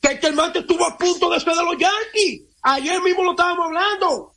Que 0.00 0.26
el 0.28 0.34
Marte 0.34 0.60
estuvo 0.60 0.86
a 0.86 0.96
punto 0.96 1.28
de 1.30 1.40
ser 1.40 1.54
de 1.54 1.64
los 1.64 1.76
Yankees. 1.76 2.42
Ayer 2.62 3.02
mismo 3.02 3.24
lo 3.24 3.32
estábamos 3.32 3.66
hablando. 3.66 4.32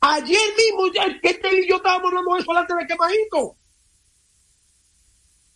Ayer 0.00 0.48
mismo, 0.56 0.90
que 1.22 1.28
este 1.28 1.60
y 1.60 1.68
yo 1.68 1.76
estábamos 1.76 2.08
hablando 2.08 2.34
de 2.34 2.40
eso 2.40 2.52
delante 2.52 2.74
de 2.74 2.86
Quemajito. 2.88 3.56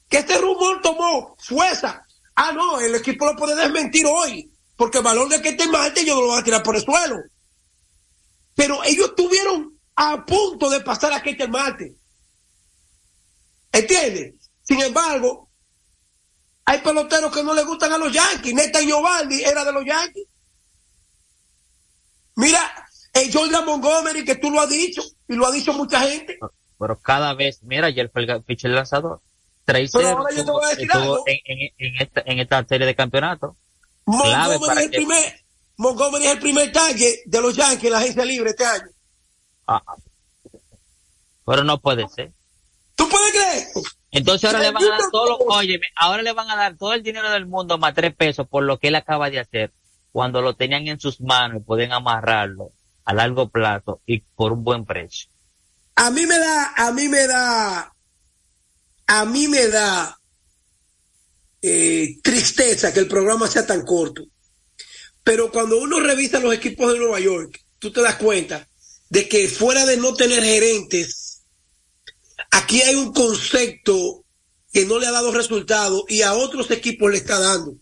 Que 0.09 0.18
este 0.18 0.38
rumor 0.38 0.80
tomó 0.82 1.36
fuerza. 1.38 2.04
Ah, 2.34 2.52
no, 2.52 2.80
el 2.80 2.94
equipo 2.94 3.26
lo 3.26 3.36
puede 3.36 3.54
desmentir 3.54 4.06
hoy. 4.06 4.50
Porque 4.76 4.98
el 4.98 5.04
valor 5.04 5.28
de 5.28 5.42
que 5.42 5.50
este 5.50 5.68
Marte 5.68 6.04
yo 6.04 6.20
lo 6.20 6.28
van 6.28 6.40
a 6.40 6.44
tirar 6.44 6.62
por 6.62 6.76
el 6.76 6.82
suelo. 6.82 7.16
Pero 8.54 8.82
ellos 8.84 9.09
estuvieron 9.09 9.78
a 9.96 10.24
punto 10.24 10.70
de 10.70 10.80
pasar 10.80 11.12
a 11.12 11.22
Ketel 11.22 11.50
Marte. 11.50 11.96
¿Entiendes? 13.72 14.34
Sin 14.62 14.80
embargo, 14.80 15.48
hay 16.64 16.80
peloteros 16.80 17.34
que 17.34 17.42
no 17.42 17.54
le 17.54 17.64
gustan 17.64 17.92
a 17.92 17.98
los 17.98 18.12
Yankees. 18.12 18.54
Neta 18.54 18.80
Giovaldi 18.80 19.42
era 19.42 19.64
de 19.64 19.72
los 19.72 19.84
Yankees. 19.84 20.26
Mira, 22.36 22.61
el 23.14 23.32
Jordan 23.32 23.64
Montgomery, 23.64 24.24
que 24.24 24.36
tú 24.36 24.50
lo 24.50 24.61
has 24.61 24.68
dicho, 24.68 25.02
y 25.26 25.34
lo 25.34 25.46
ha 25.46 25.50
dicho 25.50 25.72
mucha 25.72 26.00
gente. 26.00 26.38
Pero 26.78 27.00
cada 27.00 27.34
vez, 27.34 27.62
mira, 27.62 27.88
ayer 27.88 28.11
fue 28.12 28.24
el 28.24 28.42
pitcher 28.44 28.70
lanzador. 28.70 29.20
Tracer 29.69 29.85
estuvo, 29.85 30.66
estuvo 30.66 31.25
en, 31.27 31.39
en, 31.45 31.73
en, 31.77 32.03
esta, 32.03 32.23
en 32.25 32.39
esta 32.39 32.64
serie 32.64 32.87
de 32.87 32.95
campeonato. 32.95 33.55
Montgomery 34.07 34.79
es, 34.79 34.85
el 34.85 34.91
primer, 34.91 35.41
Montgomery 35.77 36.25
es 36.25 36.33
el 36.33 36.39
primer 36.39 36.73
target 36.73 37.16
de 37.27 37.43
los 37.43 37.55
Yankees 37.55 37.85
en 37.85 37.91
la 37.91 37.99
agencia 37.99 38.25
libre 38.25 38.49
este 38.49 38.64
año. 38.64 38.89
Ah, 39.66 39.83
pero 41.45 41.64
no 41.64 41.79
puede 41.79 42.09
ser. 42.09 42.33
¿Tú 42.95 43.07
puedes 43.11 43.31
creer? 43.31 43.66
Entonces 44.11 44.49
ahora 44.49 44.61
le 44.61 44.71
van 44.71 44.85
a 44.85 44.89
dar 44.89 45.01
todo, 45.12 45.37
oye, 45.49 45.79
ahora 45.97 46.23
le 46.23 46.33
van 46.33 46.51
a 46.51 46.57
dar 46.57 46.79
todo 46.79 46.95
el 46.95 47.03
dinero 47.03 47.31
del 47.31 47.45
mundo 47.45 47.77
más 47.77 47.93
tres 47.93 48.14
pesos 48.14 48.49
por 48.49 48.62
lo 48.62 48.79
que 48.79 48.89
él 48.89 48.95
acaba 48.95 49.29
de 49.29 49.41
hacer, 49.41 49.75
cuando 50.12 50.41
lo 50.41 50.57
tenían 50.57 50.89
en 50.89 50.99
sus 50.99 51.21
manos 51.21 51.61
y 51.61 51.64
pueden 51.64 51.93
amarrarlo 51.93 52.73
a 53.05 53.12
largo 53.12 53.51
plazo 53.51 54.01
y 54.07 54.21
por 54.21 54.53
un 54.53 54.64
buen 54.64 54.87
precio. 54.87 55.29
A 55.95 56.11
mí 56.11 56.25
me 56.25 56.39
da, 56.39 56.73
a 56.75 56.91
mí 56.91 57.07
me 57.09 57.27
da, 57.27 57.93
a 59.09 59.24
mí 59.24 59.48
me 59.48 59.66
da 59.68 60.20
eh, 61.62 62.18
tristeza 62.22 62.92
que 62.92 63.00
el 63.00 63.09
programa 63.09 63.48
sea 63.48 63.66
tan 63.66 63.84
corto. 63.84 64.26
Pero 65.24 65.50
cuando 65.50 65.78
uno 65.78 65.98
revisa 65.98 66.38
los 66.40 66.54
equipos 66.54 66.92
de 66.92 66.98
Nueva 66.98 67.18
York, 67.18 67.59
tú 67.78 67.90
te 67.90 68.02
das 68.02 68.16
cuenta 68.16 68.68
de 69.09 69.28
que 69.28 69.48
fuera 69.48 69.86
de 69.86 69.96
no 69.96 70.14
tener 70.14 70.44
gerentes, 70.44 71.42
aquí 72.50 72.82
hay 72.82 72.94
un 72.96 73.12
concepto 73.12 74.24
que 74.72 74.84
no 74.84 74.98
le 74.98 75.06
ha 75.06 75.12
dado 75.12 75.32
resultado 75.32 76.04
y 76.06 76.20
a 76.20 76.34
otros 76.34 76.70
equipos 76.70 77.11
le 77.11 77.16
está 77.16 77.38
dando. 77.38 77.76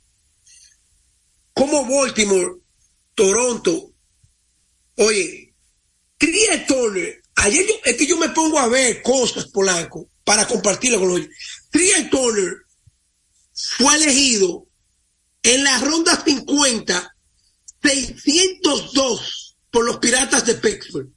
Como 1.53 1.87
Baltimore, 1.87 2.61
Toronto, 3.15 3.93
oye, 4.97 5.55
Turner, 6.69 7.23
ayer 7.35 7.67
yo, 7.67 7.75
es 7.85 7.97
que 7.97 8.07
yo 8.07 8.17
me 8.17 8.29
pongo 8.29 8.59
a 8.59 8.69
ver 8.69 9.03
cosas, 9.03 9.47
Polanco, 9.47 10.09
para 10.27 10.47
compartirlo 10.49 10.99
con 10.99 11.09
los 11.11 11.21
Turner 12.11 12.57
fue 13.55 13.95
elegido 13.95 14.67
en 15.45 15.63
la 15.63 15.79
ronda 15.79 16.21
50 16.21 17.17
602 17.81 19.57
por 19.71 19.85
los 19.85 19.99
piratas 19.99 20.45
de 20.45 20.55
Pittsburgh. 20.57 21.09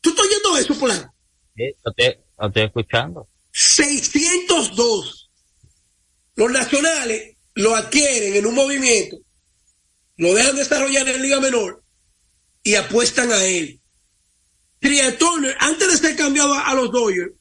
¿Tú 0.00 0.10
estás 0.10 0.26
oyendo 0.26 0.56
eso, 0.58 0.74
Polanco? 0.78 1.14
Sí, 1.56 1.70
lo 1.84 1.92
estoy, 1.92 2.24
lo 2.38 2.46
estoy 2.48 2.62
escuchando. 2.64 3.28
602. 3.52 5.30
Los 6.34 6.50
nacionales 6.50 7.36
lo 7.54 7.76
adquieren 7.76 8.34
en 8.34 8.46
un 8.46 8.54
movimiento, 8.54 9.16
lo 10.16 10.34
dejan 10.34 10.56
desarrollar 10.56 11.06
en 11.06 11.16
la 11.16 11.22
Liga 11.22 11.40
Menor 11.40 11.84
y 12.64 12.74
apuestan 12.74 13.30
a 13.30 13.44
él. 13.44 13.80
Turner, 15.18 15.56
antes 15.60 15.88
de 15.90 16.08
ser 16.08 16.16
cambiado 16.16 16.54
a, 16.54 16.68
a 16.68 16.74
los 16.74 16.90
Dodgers, 16.90 17.32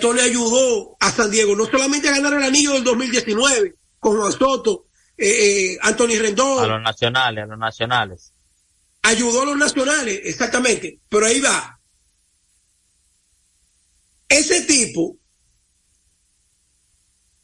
Turner 0.00 0.24
ayudó 0.24 0.96
a 1.00 1.10
San 1.10 1.30
Diego 1.30 1.54
no 1.54 1.66
solamente 1.66 2.08
a 2.08 2.12
ganar 2.12 2.34
el 2.34 2.42
anillo 2.42 2.72
del 2.72 2.84
2019 2.84 3.74
con 3.98 4.18
Juan 4.18 4.32
Soto, 4.32 4.86
eh, 5.16 5.72
eh, 5.72 5.78
Anthony 5.82 6.18
Rendón. 6.18 6.64
A 6.64 6.66
los 6.66 6.82
nacionales, 6.82 7.44
a 7.44 7.46
los 7.46 7.58
nacionales. 7.58 8.32
Ayudó 9.02 9.42
a 9.42 9.46
los 9.46 9.56
nacionales, 9.56 10.20
exactamente. 10.24 11.00
Pero 11.08 11.26
ahí 11.26 11.40
va. 11.40 11.80
Ese 14.28 14.62
tipo, 14.62 15.16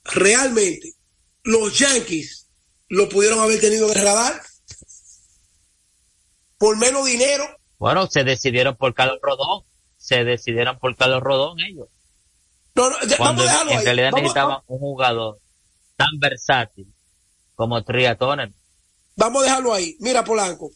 realmente, 0.04 0.94
los 1.42 1.78
Yankees 1.78 2.48
lo 2.88 3.08
pudieron 3.08 3.40
haber 3.40 3.60
tenido 3.60 3.90
en 3.90 3.98
el 3.98 4.04
radar 4.04 4.42
por 6.58 6.76
menos 6.76 7.04
dinero. 7.06 7.44
Bueno, 7.78 8.06
se 8.06 8.24
decidieron 8.24 8.76
por 8.76 8.94
Carlos 8.94 9.18
Rodón. 9.22 9.64
Se 9.96 10.24
decidieron 10.24 10.78
por 10.78 10.96
Carlos 10.96 11.22
Rodón 11.22 11.58
ellos. 11.60 11.88
No, 12.74 12.90
no, 12.90 12.96
ya, 13.06 13.16
Cuando 13.16 13.42
vamos 13.44 13.48
a 13.48 13.52
dejarlo 13.52 13.72
en 13.72 13.78
ahí. 13.78 13.84
realidad 13.84 14.10
Vamos- 14.10 14.22
necesitaban 14.22 14.58
un 14.66 14.78
jugador 14.78 15.38
tan 15.96 16.18
versátil 16.18 16.92
como 17.54 17.82
Triatoner. 17.84 18.52
Vamos 19.16 19.42
a 19.42 19.44
dejarlo 19.46 19.72
ahí. 19.72 19.96
Mira, 20.00 20.24
Polanco. 20.24 20.70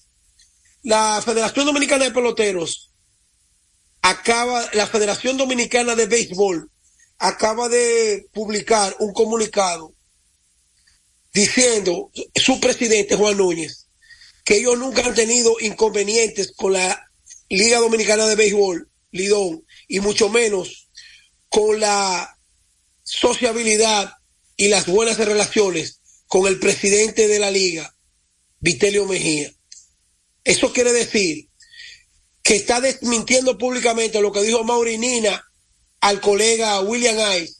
La 0.82 1.20
Federación 1.24 1.66
Dominicana 1.66 2.05
de 2.05 2.12
Peloteros 2.12 2.92
acaba, 4.01 4.64
la 4.74 4.86
Federación 4.86 5.36
Dominicana 5.36 5.96
de 5.96 6.07
Béisbol 6.07 6.70
acaba 7.18 7.68
de 7.68 8.28
publicar 8.32 8.94
un 9.01 9.12
comunicado 9.12 9.92
diciendo, 11.32 12.11
su 12.34 12.61
presidente 12.61 13.16
Juan 13.16 13.36
Núñez, 13.36 13.88
que 14.49 14.57
ellos 14.57 14.78
nunca 14.78 15.05
han 15.05 15.14
tenido 15.14 15.57
inconvenientes 15.61 16.53
con 16.57 16.72
la 16.72 17.11
Liga 17.51 17.80
Dominicana 17.80 18.26
de 18.26 18.34
Béisbol, 18.34 18.90
Lidón, 19.11 19.62
y 19.88 20.01
mucho 20.01 20.30
menos 20.30 20.88
con 21.51 21.78
la 21.78 22.34
sociabilidad 23.03 24.11
y 24.57 24.68
las 24.68 24.86
buenas 24.86 25.18
relaciones 25.18 26.01
con 26.26 26.46
el 26.46 26.59
presidente 26.59 27.28
de 27.28 27.38
la 27.38 27.51
liga, 27.51 27.94
Vitelio 28.59 29.05
Mejía. 29.05 29.53
Eso 30.44 30.72
quiere 30.72 30.94
decir 30.94 31.51
que 32.42 32.57
está 32.57 32.80
desmintiendo 32.80 33.59
públicamente 33.59 34.22
lo 34.22 34.32
que 34.32 34.40
dijo 34.40 34.64
Maurinina 34.64 35.44
al 36.01 36.22
colega 36.22 36.80
William 36.80 37.18
Ice 37.36 37.57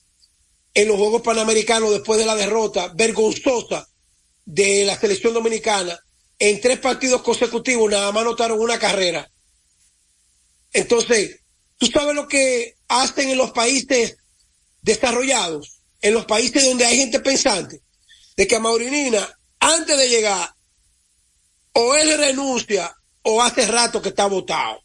en 0.73 0.89
los 0.89 0.97
Juegos 0.97 1.21
Panamericanos 1.21 1.91
después 1.91 2.19
de 2.19 2.25
la 2.25 2.35
derrota 2.35 2.95
vergonzosa 2.95 3.87
de 4.47 4.87
la 4.87 4.99
selección 4.99 5.35
dominicana. 5.35 6.03
En 6.39 6.61
tres 6.61 6.79
partidos 6.79 7.23
consecutivos 7.23 7.91
nada 7.91 8.13
más 8.13 8.23
anotaron 8.23 8.61
una 8.61 8.79
carrera. 8.79 9.31
Entonces, 10.73 11.41
¿tú 11.79 11.87
sabes 11.87 12.15
lo 12.15 12.29
que 12.29 12.77
hacen 12.89 13.31
en 13.31 13.39
los 13.39 13.51
países 13.53 14.17
desarrollados? 14.83 15.81
En 16.01 16.15
los 16.15 16.27
países 16.27 16.65
donde 16.65 16.85
hay 16.85 16.97
gente 16.97 17.21
pensante. 17.21 17.83
De 18.37 18.47
que 18.47 18.57
a 18.57 18.61
Maurinina, 18.61 19.29
antes 19.59 19.99
de 19.99 20.09
llegar, 20.09 20.55
o 21.73 21.95
él 21.95 22.17
renuncia 22.19 22.95
o 23.23 23.43
hace 23.43 23.67
rato 23.67 24.01
que 24.01 24.09
está 24.11 24.27
votado. 24.27 24.81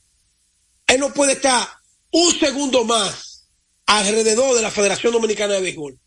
Él 0.87 0.99
no 0.99 1.13
puede 1.13 1.33
estar 1.33 1.67
un 2.11 2.31
segundo 2.39 2.83
más 2.83 3.47
alrededor 3.85 4.55
de 4.55 4.61
la 4.61 4.71
Federación 4.71 5.13
Dominicana 5.13 5.55
de 5.55 5.61
Béisbol. 5.61 5.99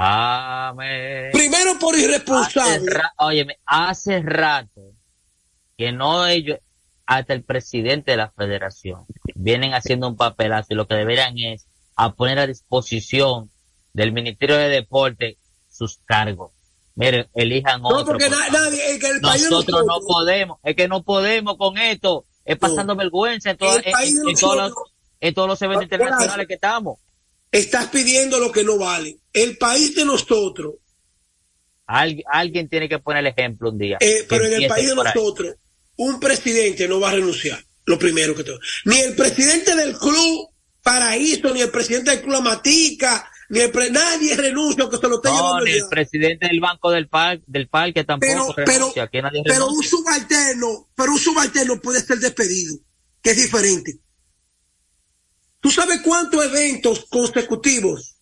Amén. 0.00 1.30
Primero 1.32 1.76
por 1.80 1.98
irresponsable. 1.98 2.86
óyeme, 3.16 3.58
hace 3.66 4.22
rato 4.22 4.92
que 5.76 5.90
no 5.90 6.24
ellos, 6.24 6.60
hasta 7.04 7.32
el 7.34 7.42
presidente 7.42 8.12
de 8.12 8.16
la 8.16 8.30
federación, 8.30 9.06
vienen 9.34 9.74
haciendo 9.74 10.06
un 10.06 10.16
papelazo 10.16 10.68
y 10.70 10.76
lo 10.76 10.86
que 10.86 10.94
deberían 10.94 11.36
es 11.38 11.66
a 11.96 12.12
poner 12.12 12.38
a 12.38 12.46
disposición 12.46 13.50
del 13.92 14.12
Ministerio 14.12 14.56
de 14.56 14.68
Deporte 14.68 15.36
sus 15.68 15.98
cargos. 16.04 16.52
Miren, 16.94 17.28
elijan 17.34 17.82
No, 17.82 17.88
otro. 17.88 18.04
porque 18.06 18.26
por 18.26 18.52
nadie, 18.52 18.92
es 18.92 19.00
que 19.00 19.08
el 19.08 19.20
Nosotros 19.20 19.84
no 19.84 19.98
podemos, 20.06 20.58
es 20.62 20.76
que 20.76 20.86
no 20.86 21.02
podemos 21.02 21.56
con 21.56 21.76
esto, 21.76 22.24
es 22.44 22.56
pasando 22.56 22.94
vergüenza 22.94 23.50
en, 23.50 23.56
todos 23.56 23.82
los, 24.56 24.72
en 25.18 25.34
todos 25.34 25.48
los 25.48 25.60
eventos 25.60 25.82
internacionales 25.82 26.46
que 26.46 26.54
estamos. 26.54 26.98
Estás 27.50 27.86
pidiendo 27.88 28.38
lo 28.38 28.52
que 28.52 28.64
no 28.64 28.78
vale. 28.78 29.18
El 29.32 29.56
país 29.56 29.94
de 29.94 30.04
nosotros, 30.04 30.74
Al- 31.86 32.22
alguien 32.30 32.68
tiene 32.68 32.88
que 32.88 32.98
poner 32.98 33.20
el 33.24 33.32
ejemplo 33.32 33.70
un 33.70 33.78
día. 33.78 33.96
eh, 34.00 34.18
que 34.20 34.26
pero 34.28 34.44
en 34.46 34.52
el 34.62 34.68
país 34.68 34.86
de 34.86 34.92
ahí. 34.92 34.96
nosotros, 35.14 35.54
un 35.96 36.20
presidente 36.20 36.86
no 36.86 37.00
va 37.00 37.10
a 37.10 37.14
renunciar. 37.14 37.64
Lo 37.86 37.98
primero 37.98 38.34
que 38.34 38.44
todo. 38.44 38.60
Ni 38.84 38.98
el 39.00 39.14
presidente 39.16 39.74
del 39.74 39.96
club 39.96 40.50
Paraíso, 40.82 41.52
ni 41.54 41.62
el 41.62 41.70
presidente 41.70 42.10
del 42.10 42.20
club 42.20 42.32
La 42.34 42.40
Matica, 42.40 43.30
ni 43.48 43.60
el 43.60 43.70
pre- 43.70 43.90
nadie 43.90 44.36
renuncia 44.36 44.82
aunque 44.82 44.98
se 44.98 45.08
lo 45.08 45.16
esté 45.16 45.28
No, 45.30 45.36
llevando 45.36 45.64
ni 45.64 45.70
el 45.72 45.88
presidente 45.88 46.46
del 46.46 46.60
banco 46.60 46.90
del, 46.90 47.08
par- 47.08 47.40
del 47.46 47.68
parque 47.68 48.04
tampoco 48.04 48.52
Pero- 48.54 48.66
renuncia. 48.66 49.08
Nadie 49.22 49.42
Pero 49.46 49.68
un 49.68 49.82
subalterno, 49.82 50.90
pero 50.94 51.12
un 51.12 51.18
subalterno 51.18 51.80
puede 51.80 52.00
ser 52.00 52.18
despedido, 52.18 52.76
que 53.22 53.30
es 53.30 53.36
diferente. 53.38 53.98
¿Tú 55.60 55.70
sabes 55.70 56.00
cuántos 56.02 56.44
eventos 56.44 57.06
consecutivos 57.10 58.16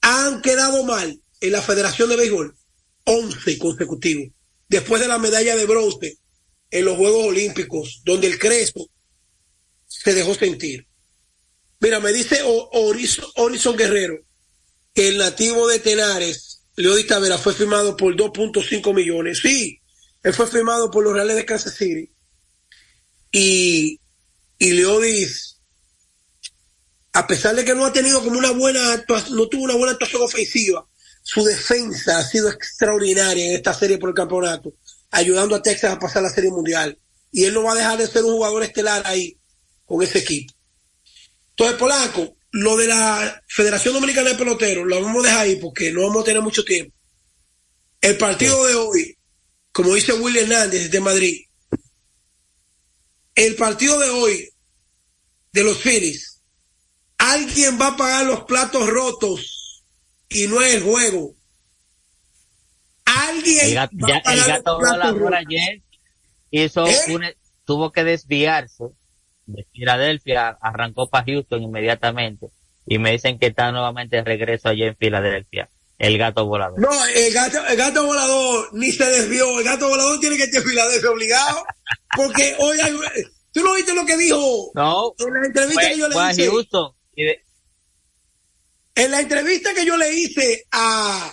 han 0.00 0.40
quedado 0.40 0.84
mal 0.84 1.20
en 1.40 1.52
la 1.52 1.62
Federación 1.62 2.08
de 2.08 2.16
Béisbol 2.16 2.56
11 3.04 3.58
consecutivos. 3.58 4.28
Después 4.68 5.00
de 5.00 5.08
la 5.08 5.18
medalla 5.18 5.56
de 5.56 5.66
bronce 5.66 6.18
en 6.70 6.84
los 6.84 6.96
Juegos 6.96 7.26
Olímpicos, 7.26 8.02
donde 8.04 8.26
el 8.26 8.38
Crespo 8.38 8.88
se 9.86 10.14
dejó 10.14 10.34
sentir. 10.34 10.86
Mira, 11.80 12.00
me 12.00 12.12
dice 12.12 12.40
Horizon 12.44 13.76
Guerrero 13.76 14.18
que 14.92 15.08
el 15.08 15.18
nativo 15.18 15.68
de 15.68 15.78
Tenares, 15.78 16.62
Leodis 16.76 17.06
Tavera, 17.06 17.38
fue 17.38 17.54
firmado 17.54 17.96
por 17.96 18.14
2.5 18.14 18.94
millones. 18.94 19.40
Sí, 19.40 19.80
él 20.22 20.34
fue 20.34 20.46
firmado 20.46 20.90
por 20.90 21.04
los 21.04 21.14
Reales 21.14 21.36
de 21.36 21.46
Kansas 21.46 21.74
City. 21.74 22.10
Y, 23.32 24.00
y 24.58 24.72
Leodis, 24.72 25.60
a 27.12 27.26
pesar 27.26 27.54
de 27.54 27.64
que 27.64 27.74
no 27.74 27.86
ha 27.86 27.92
tenido 27.92 28.22
como 28.22 28.38
una 28.38 28.50
buena 28.50 28.92
actuación, 28.92 29.36
no 29.36 29.48
tuvo 29.48 29.64
una 29.64 29.76
buena 29.76 29.92
actuación 29.92 30.22
ofensiva, 30.22 30.86
su 31.22 31.44
defensa 31.44 32.18
ha 32.18 32.24
sido 32.24 32.48
extraordinaria 32.48 33.46
en 33.46 33.52
esta 33.52 33.74
serie 33.74 33.98
por 33.98 34.08
el 34.08 34.14
campeonato, 34.14 34.74
ayudando 35.10 35.54
a 35.54 35.62
Texas 35.62 35.92
a 35.92 35.98
pasar 35.98 36.22
la 36.22 36.30
serie 36.30 36.50
mundial. 36.50 36.98
Y 37.30 37.44
él 37.44 37.54
no 37.54 37.64
va 37.64 37.72
a 37.72 37.76
dejar 37.76 37.98
de 37.98 38.06
ser 38.06 38.24
un 38.24 38.32
jugador 38.32 38.62
estelar 38.62 39.02
ahí 39.06 39.38
con 39.84 40.02
ese 40.02 40.20
equipo. 40.20 40.54
Entonces, 41.50 41.76
Polanco, 41.76 42.36
lo 42.52 42.76
de 42.76 42.86
la 42.86 43.42
Federación 43.46 43.94
Dominicana 43.94 44.30
de 44.30 44.36
Peloteros, 44.36 44.86
lo 44.86 45.02
vamos 45.02 45.24
a 45.24 45.28
dejar 45.28 45.44
ahí 45.44 45.56
porque 45.56 45.92
no 45.92 46.02
vamos 46.02 46.22
a 46.22 46.24
tener 46.24 46.40
mucho 46.40 46.64
tiempo. 46.64 46.94
El 48.00 48.16
partido 48.16 48.64
de 48.64 48.74
hoy, 48.74 49.18
como 49.72 49.94
dice 49.94 50.12
William 50.14 50.50
Hernández 50.50 50.90
de 50.90 51.00
Madrid, 51.00 51.42
el 53.46 53.56
partido 53.56 53.98
de 53.98 54.10
hoy 54.10 54.50
de 55.52 55.64
los 55.64 55.78
Phillies, 55.78 56.42
alguien 57.18 57.80
va 57.80 57.88
a 57.88 57.96
pagar 57.96 58.26
los 58.26 58.44
platos 58.44 58.88
rotos 58.88 59.84
y 60.28 60.46
no 60.46 60.60
es 60.60 60.74
el 60.74 60.82
juego. 60.82 61.34
Alguien 63.04 63.66
el 63.68 63.74
gato, 63.74 63.96
va 64.02 64.16
a 64.16 64.22
pagar 64.22 64.38
el 64.38 64.44
gato 64.44 64.80
los 64.80 64.90
platos 64.90 65.18
rotos. 65.18 65.38
ayer 65.38 65.82
hizo 66.50 66.86
¿Eh? 66.86 66.96
un- 67.08 67.24
tuvo 67.64 67.90
que 67.92 68.04
desviarse 68.04 68.84
de 69.46 69.66
Filadelfia, 69.72 70.48
arrancó 70.60 71.08
para 71.08 71.24
Houston 71.24 71.62
inmediatamente 71.62 72.48
y 72.86 72.98
me 72.98 73.12
dicen 73.12 73.38
que 73.38 73.46
está 73.46 73.70
nuevamente 73.72 74.16
de 74.16 74.24
regreso 74.24 74.68
allí 74.68 74.82
en 74.84 74.96
Filadelfia. 74.96 75.68
El 75.98 76.16
gato 76.16 76.46
volador. 76.46 76.78
No, 76.80 76.90
el 77.06 77.32
gato, 77.32 77.66
el 77.66 77.76
gato 77.76 78.06
volador 78.06 78.68
ni 78.72 78.92
se 78.92 79.04
desvió. 79.04 79.58
El 79.58 79.64
gato 79.64 79.88
volador 79.88 80.20
tiene 80.20 80.36
que 80.36 80.44
estar 80.44 80.62
Filadelfia 80.62 81.10
obligado. 81.10 81.64
Porque 82.16 82.54
hoy 82.58 82.78
hay, 82.80 82.96
tú 83.52 83.62
no 83.64 83.74
viste 83.74 83.94
lo 83.94 84.06
que 84.06 84.16
dijo 84.16 84.70
No, 84.74 85.12
en 85.18 85.34
la 85.34 85.46
entrevista 85.46 85.80
fue, 85.82 85.90
que 85.90 85.98
yo 85.98 86.08
le 86.08 86.30
hice. 86.30 86.46
Houston. 86.48 86.92
de- 87.16 87.44
En 88.94 89.10
la 89.10 89.20
entrevista 89.20 89.74
que 89.74 89.84
yo 89.84 89.96
le 89.96 90.14
hice 90.14 90.64
a 90.70 91.32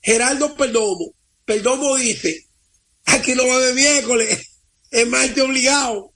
Geraldo 0.00 0.54
Perdomo, 0.56 1.14
Perdomo 1.44 1.96
dice, 1.96 2.46
aquí 3.06 3.34
no 3.34 3.46
va 3.46 3.54
a 3.54 3.56
haber 3.56 3.74
miércoles, 3.74 4.60
es 4.90 5.06
martes 5.08 5.42
obligado. 5.42 6.12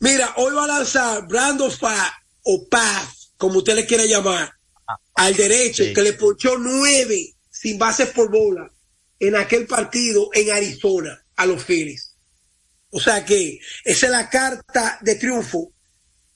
Mira, 0.00 0.32
hoy 0.36 0.54
va 0.54 0.64
a 0.64 0.68
lanzar 0.68 1.26
Brandon 1.26 1.70
Fa 1.70 2.12
o 2.42 2.68
Paz, 2.68 3.32
como 3.36 3.58
usted 3.58 3.74
le 3.74 3.86
quiera 3.86 4.04
llamar, 4.04 4.52
al 5.16 5.34
derecho, 5.34 5.84
Sí. 5.84 5.92
que 5.92 6.02
le 6.02 6.12
ponchó 6.14 6.58
nueve 6.58 7.34
sin 7.50 7.78
bases 7.78 8.10
por 8.10 8.30
bola 8.30 8.70
en 9.18 9.34
aquel 9.36 9.66
partido 9.66 10.28
en 10.32 10.50
Arizona 10.50 11.24
a 11.36 11.46
los 11.46 11.64
Phillies. 11.64 12.14
O 12.90 13.00
sea 13.00 13.24
que 13.24 13.58
esa 13.84 14.06
es 14.06 14.12
la 14.12 14.28
carta 14.30 14.98
de 15.02 15.14
triunfo 15.16 15.72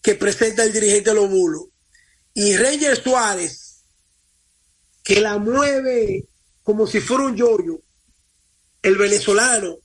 que 0.03 0.15
presenta 0.15 0.65
el 0.65 0.73
dirigente 0.73 1.11
de 1.11 1.17
los 1.17 1.29
Bulos. 1.31 1.65
Y 2.35 2.57
Ranger 2.57 3.03
Suárez, 3.03 3.83
que 5.03 5.21
la 5.21 5.39
mueve 5.39 6.25
como 6.63 6.87
si 6.87 7.01
fuera 7.01 7.25
un 7.25 7.37
yoyo, 7.37 7.83
el 8.83 8.97
venezolano, 8.97 9.77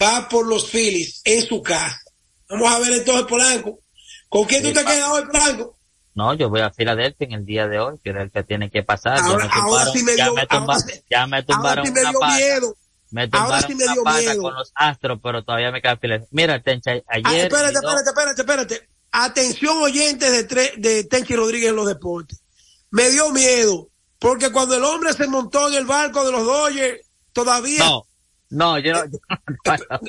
va 0.00 0.28
por 0.28 0.46
los 0.46 0.70
Phillies 0.70 1.20
en 1.24 1.42
su 1.46 1.62
casa. 1.62 2.00
Vamos 2.48 2.70
a 2.72 2.78
ver 2.78 2.92
entonces 2.92 3.26
Polanco. 3.26 3.80
¿Con 4.28 4.44
quién 4.44 4.62
tú 4.62 4.72
te 4.72 4.84
quedas 4.84 5.10
hoy, 5.10 5.22
Polanco? 5.26 5.77
No, 6.18 6.34
yo 6.34 6.48
voy 6.48 6.62
a 6.62 6.70
Filadelfia 6.70 7.26
en 7.28 7.32
el 7.32 7.46
día 7.46 7.68
de 7.68 7.78
hoy, 7.78 7.96
que 8.02 8.10
era 8.10 8.22
el 8.24 8.32
que 8.32 8.42
tiene 8.42 8.70
que 8.70 8.82
pasar. 8.82 9.18
Ya 9.18 9.24
Ahora- 9.26 9.44
me 9.44 9.50
tumbaron, 9.52 9.70
ahora 9.78 9.92
sí 9.92 10.02
me 10.02 10.16
ya 10.16 10.24
dio- 10.24 10.34
me 10.34 10.46
tumba- 10.48 10.74
ahora 10.74 10.78
sí- 10.80 11.02
ya 11.08 11.26
me 11.28 11.36
Ahora 11.36 11.46
tumbaron 11.46 11.86
sí 11.86 11.92
me 11.92 12.00
una 12.00 12.10
dio 12.10 12.20
miedo. 12.20 12.76
Me 13.10 13.20
Ahora 13.22 13.30
tumbaron 13.30 13.70
sí 13.70 13.74
me 13.76 13.84
una 13.84 13.92
dio 13.92 14.02
pata 14.02 14.18
miedo. 14.18 14.42
con 14.42 14.54
los 14.54 14.72
astros, 14.74 15.20
pero 15.22 15.44
todavía 15.44 15.70
me 15.70 15.80
queda 15.80 15.96
Filadelfia. 15.96 16.28
Mira, 16.32 16.60
Tencha, 16.60 16.90
Ah, 16.90 17.02
ayer. 17.10 17.46
espérate, 17.46 17.72
Lidón- 17.78 17.98
espérate, 17.98 18.10
espérate, 18.10 18.40
espérate. 18.42 18.88
Atención 19.12 19.76
oyentes 19.80 20.32
de, 20.32 20.48
tre- 20.48 20.74
de 20.76 21.04
Tenchi 21.04 21.36
Rodríguez 21.36 21.70
en 21.70 21.76
los 21.76 21.86
deportes. 21.86 22.42
Me 22.90 23.08
dio 23.10 23.30
miedo, 23.30 23.88
porque 24.18 24.50
cuando 24.50 24.74
el 24.74 24.82
hombre 24.82 25.12
se 25.12 25.28
montó 25.28 25.68
en 25.68 25.74
el 25.74 25.86
barco 25.86 26.24
de 26.26 26.32
los 26.32 26.44
Dodgers, 26.44 27.00
todavía 27.32 27.78
No, 27.84 28.02
no, 28.50 28.78
yo 28.80 28.92
no. 28.92 29.02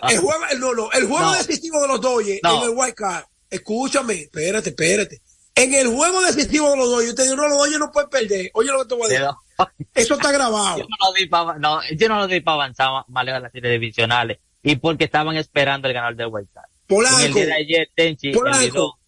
el 0.09 0.17
juego, 0.17 0.41
no, 0.57 0.73
no, 0.73 0.91
el 0.91 1.05
juego 1.07 1.21
No. 1.25 1.33
decisivo 1.33 1.79
de 1.83 1.87
los 1.87 2.01
Dodgers 2.01 2.39
en 2.43 2.63
el 2.63 2.69
White 2.75 2.95
Card. 2.95 3.25
Escúchame, 3.49 4.13
espérate, 4.23 4.69
espérate. 4.69 5.21
En 5.55 5.73
el 5.73 5.87
juego 5.87 6.21
decisivo 6.21 6.69
de 6.71 6.77
los 6.77 6.89
Dodgers, 6.89 7.09
usted 7.09 7.23
dijo, 7.23 7.35
no, 7.35 7.47
los 7.47 7.57
Dodgers 7.57 7.79
no 7.79 7.91
pueden 7.91 8.09
perder. 8.09 8.51
Oye 8.53 8.71
lo 8.71 8.79
que 8.79 8.87
te 8.87 8.95
voy 8.95 9.05
a 9.05 9.09
decir. 9.09 9.27
Eso 9.93 10.13
está 10.13 10.31
grabado. 10.31 10.77
yo 10.77 10.85
no 10.87 11.07
lo 11.07 11.13
di 11.13 11.25
para 11.27 11.59
no, 11.59 11.81
no 11.81 12.51
avanzar 12.51 12.89
más, 13.07 13.25
lejos 13.25 13.39
de 13.39 13.43
las 13.43 13.51
series 13.51 13.71
divisionales 13.73 14.39
y 14.63 14.75
porque 14.77 15.05
estaban 15.05 15.35
esperando 15.37 15.87
el 15.87 15.93
ganador 15.93 16.15
del 16.15 16.27
White 16.27 16.49
Card. 16.53 16.69
Polanco. 16.87 17.19
En 17.19 17.25
el 17.25 17.33
día 17.33 17.45
de 17.45 17.53
ayer, 17.53 17.89
Tenchi, 17.95 18.31
Polanco. 18.31 18.99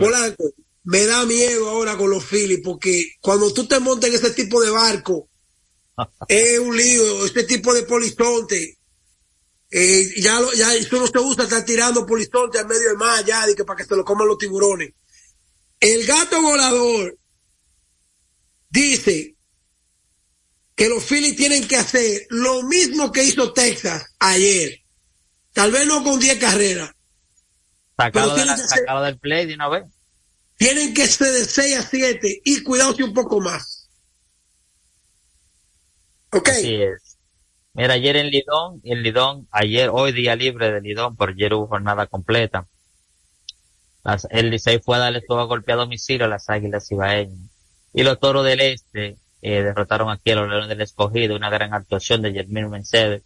Polanco, 0.00 0.44
me 0.84 1.04
da 1.06 1.24
miedo 1.24 1.68
ahora 1.70 1.96
con 1.96 2.10
los 2.10 2.24
Phillies 2.24 2.60
porque 2.64 3.12
cuando 3.20 3.52
tú 3.52 3.66
te 3.66 3.78
montas 3.80 4.10
en 4.10 4.16
ese 4.16 4.30
tipo 4.30 4.60
de 4.62 4.70
barco, 4.70 5.28
es 6.28 6.58
un 6.58 6.76
lío, 6.76 7.24
este 7.24 7.44
tipo 7.44 7.72
de 7.74 7.82
polizonte. 7.84 8.78
Eh, 9.70 10.20
ya, 10.20 10.38
lo, 10.40 10.52
ya 10.52 10.72
eso 10.74 10.96
no 10.98 11.06
se 11.06 11.18
usa 11.18 11.44
estar 11.44 11.64
tirando 11.64 12.06
polizonte 12.06 12.58
al 12.58 12.66
medio 12.66 12.88
del 12.88 12.96
mar 12.96 13.24
ya, 13.24 13.44
de 13.46 13.56
que 13.56 13.64
para 13.64 13.76
que 13.76 13.84
se 13.84 13.96
lo 13.96 14.04
coman 14.04 14.28
los 14.28 14.38
tiburones. 14.38 14.92
El 15.84 16.06
gato 16.06 16.40
volador 16.40 17.18
dice 18.70 19.36
que 20.74 20.88
los 20.88 21.04
Phillies 21.04 21.36
tienen 21.36 21.68
que 21.68 21.76
hacer 21.76 22.22
lo 22.30 22.62
mismo 22.62 23.12
que 23.12 23.22
hizo 23.22 23.52
Texas 23.52 24.14
ayer. 24.18 24.80
Tal 25.52 25.70
vez 25.70 25.86
no 25.86 26.02
con 26.02 26.18
10 26.18 26.38
carreras, 26.38 26.90
de 28.34 28.44
la- 28.46 28.56
sacalo 28.56 29.02
del 29.02 29.18
play 29.18 29.44
de 29.44 29.54
una 29.54 29.68
vez. 29.68 29.84
tienen 30.56 30.94
que 30.94 31.06
ser 31.06 31.32
de 31.32 31.44
6 31.44 31.76
a 31.76 31.82
7 31.82 32.40
y 32.44 32.62
cuidarse 32.62 33.04
un 33.04 33.12
poco 33.12 33.40
más. 33.42 33.90
Ok. 36.32 36.48
Así 36.48 36.76
es. 36.82 37.18
Mira, 37.74 37.92
ayer 37.94 38.16
en 38.16 38.30
Lidón, 38.30 38.80
en 38.84 39.02
Lidón, 39.02 39.48
ayer, 39.50 39.90
hoy 39.92 40.12
día 40.12 40.34
libre 40.34 40.72
de 40.72 40.80
Lidón, 40.80 41.14
pero 41.16 41.32
ayer 41.32 41.52
hubo 41.52 41.66
jornada 41.66 42.06
completa. 42.06 42.68
El 44.30 44.50
Licey 44.50 44.78
fue 44.80 44.96
a 44.96 45.00
darle 45.00 45.22
todo 45.22 45.46
golpe 45.46 45.72
a 45.72 45.76
domicilio 45.76 46.26
a 46.26 46.28
las 46.28 46.50
Águilas 46.50 46.90
Ibaeñas. 46.90 47.38
Y 47.92 48.02
los 48.02 48.18
Toros 48.20 48.44
del 48.44 48.60
Este 48.60 49.16
eh, 49.42 49.62
derrotaron 49.62 50.10
aquí 50.10 50.30
a 50.32 50.36
los 50.36 50.48
Leones 50.48 50.68
del 50.68 50.80
Escogido, 50.82 51.36
una 51.36 51.50
gran 51.50 51.72
actuación 51.74 52.22
de 52.22 52.32
Jermín 52.32 52.68
Mercedes. 52.70 53.22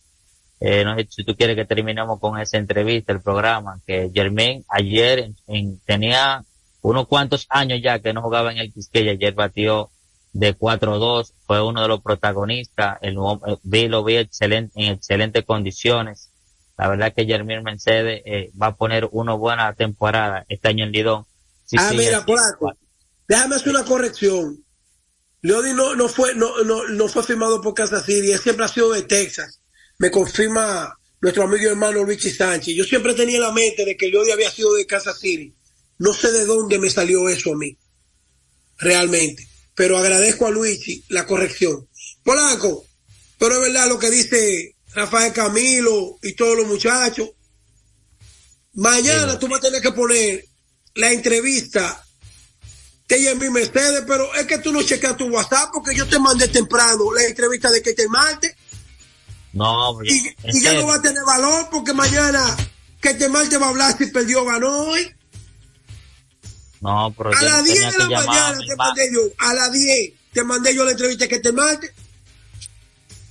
Eh, 0.60 0.84
no 0.84 0.96
sé 0.96 1.06
si 1.10 1.24
tú 1.24 1.36
quieres 1.36 1.56
que 1.56 1.64
terminemos 1.64 2.18
con 2.20 2.38
esa 2.40 2.58
entrevista, 2.58 3.12
el 3.12 3.20
programa, 3.22 3.80
que 3.86 4.10
Jermín 4.12 4.64
ayer 4.68 5.20
en- 5.20 5.36
en- 5.46 5.78
tenía 5.80 6.44
unos 6.82 7.06
cuantos 7.06 7.46
años 7.48 7.80
ya 7.82 7.98
que 8.00 8.12
no 8.12 8.22
jugaba 8.22 8.50
en 8.52 8.58
el 8.58 8.72
Quisqueya, 8.72 9.12
ayer 9.12 9.34
batió 9.34 9.90
de 10.32 10.54
4-2, 10.54 11.32
fue 11.46 11.62
uno 11.62 11.82
de 11.82 11.88
los 11.88 12.02
protagonistas, 12.02 12.98
el, 13.02 13.16
eh, 13.16 13.56
vi, 13.62 13.88
lo 13.88 14.02
vi 14.04 14.16
excelente, 14.16 14.72
en 14.80 14.92
excelentes 14.94 15.44
condiciones. 15.44 16.27
La 16.78 16.88
verdad 16.88 17.12
que 17.14 17.26
Jermín 17.26 17.64
Mercedes 17.64 18.22
eh, 18.24 18.52
va 18.60 18.68
a 18.68 18.76
poner 18.76 19.08
una 19.10 19.34
buena 19.34 19.74
temporada 19.74 20.46
este 20.48 20.68
año 20.68 20.84
en 20.84 20.92
Lidón. 20.92 21.26
Ah, 21.76 21.90
mira, 21.92 22.18
así. 22.18 22.26
Polanco, 22.26 22.72
déjame 23.26 23.56
hacer 23.56 23.70
una 23.70 23.84
corrección. 23.84 24.64
Leody 25.42 25.72
no, 25.72 25.96
no 25.96 26.08
fue, 26.08 26.34
no, 26.36 26.62
no, 26.62 26.86
no 26.88 27.08
fue 27.08 27.24
firmado 27.24 27.60
por 27.60 27.74
Kansas 27.74 28.06
City, 28.06 28.30
él 28.30 28.38
siempre 28.38 28.64
ha 28.64 28.68
sido 28.68 28.92
de 28.92 29.02
Texas. 29.02 29.60
Me 29.98 30.10
confirma 30.10 30.96
nuestro 31.20 31.42
amigo 31.42 31.64
y 31.64 31.66
hermano 31.66 32.04
Richie 32.04 32.32
Sánchez. 32.32 32.74
Yo 32.76 32.84
siempre 32.84 33.14
tenía 33.14 33.36
en 33.36 33.42
la 33.42 33.52
mente 33.52 33.84
de 33.84 33.96
que 33.96 34.08
Leody 34.08 34.30
había 34.30 34.50
sido 34.50 34.74
de 34.74 34.86
Kansas 34.86 35.18
City. 35.18 35.52
No 35.98 36.12
sé 36.12 36.30
de 36.30 36.46
dónde 36.46 36.78
me 36.78 36.90
salió 36.90 37.28
eso 37.28 37.54
a 37.54 37.56
mí. 37.56 37.76
Realmente. 38.78 39.48
Pero 39.74 39.98
agradezco 39.98 40.46
a 40.46 40.50
Luigi 40.50 41.04
la 41.08 41.26
corrección. 41.26 41.88
Polanco, 42.22 42.84
pero 43.36 43.54
es 43.56 43.72
verdad 43.72 43.88
lo 43.88 43.98
que 43.98 44.10
dice 44.10 44.76
Rafael 44.98 45.32
Camilo 45.32 46.18
y 46.22 46.32
todos 46.34 46.56
los 46.56 46.66
muchachos. 46.66 47.30
Mañana 48.74 49.38
tú 49.38 49.46
vas 49.48 49.58
a 49.60 49.62
tener 49.62 49.80
que 49.80 49.92
poner 49.92 50.44
la 50.94 51.12
entrevista 51.12 52.04
de 53.08 53.18
Jeremy 53.20 53.48
Mercedes, 53.50 54.04
pero 54.06 54.32
es 54.34 54.46
que 54.46 54.58
tú 54.58 54.72
no 54.72 54.82
checas 54.82 55.16
tu 55.16 55.26
WhatsApp 55.28 55.70
porque 55.72 55.94
yo 55.94 56.06
te 56.06 56.18
mandé 56.18 56.48
temprano 56.48 57.12
la 57.12 57.24
entrevista 57.24 57.70
de 57.70 57.80
que 57.82 57.94
te 57.94 58.08
Marte 58.08 58.54
No, 59.52 59.98
y, 60.04 60.34
ya 60.62 60.74
no 60.74 60.86
va 60.88 60.96
a 60.96 61.02
tener 61.02 61.22
valor 61.24 61.68
porque 61.70 61.94
mañana 61.94 62.44
que 63.00 63.14
te 63.14 63.28
Marte 63.28 63.56
va 63.56 63.66
a 63.66 63.70
hablar 63.70 63.96
si 63.96 64.06
perdió 64.06 64.42
o 64.42 64.46
ganó 64.46 64.68
hoy. 64.90 65.14
No, 66.80 67.12
pero 67.16 67.30
A 67.36 67.42
las 67.42 67.58
no 67.58 67.62
10 67.64 67.74
tenía 67.76 67.90
de 67.90 67.96
que 67.96 67.98
la 68.12 68.20
mañana 68.24 68.58
mi 68.58 68.66
te 68.66 68.76
ma- 68.76 68.84
mandé 68.86 69.08
yo, 69.12 69.20
a 69.38 69.54
las 69.54 69.72
10. 69.72 70.12
te 70.32 70.44
mandé 70.44 70.74
yo 70.74 70.84
la 70.84 70.90
entrevista 70.92 71.26
que 71.28 71.38
te 71.40 71.52
mate. 71.52 71.92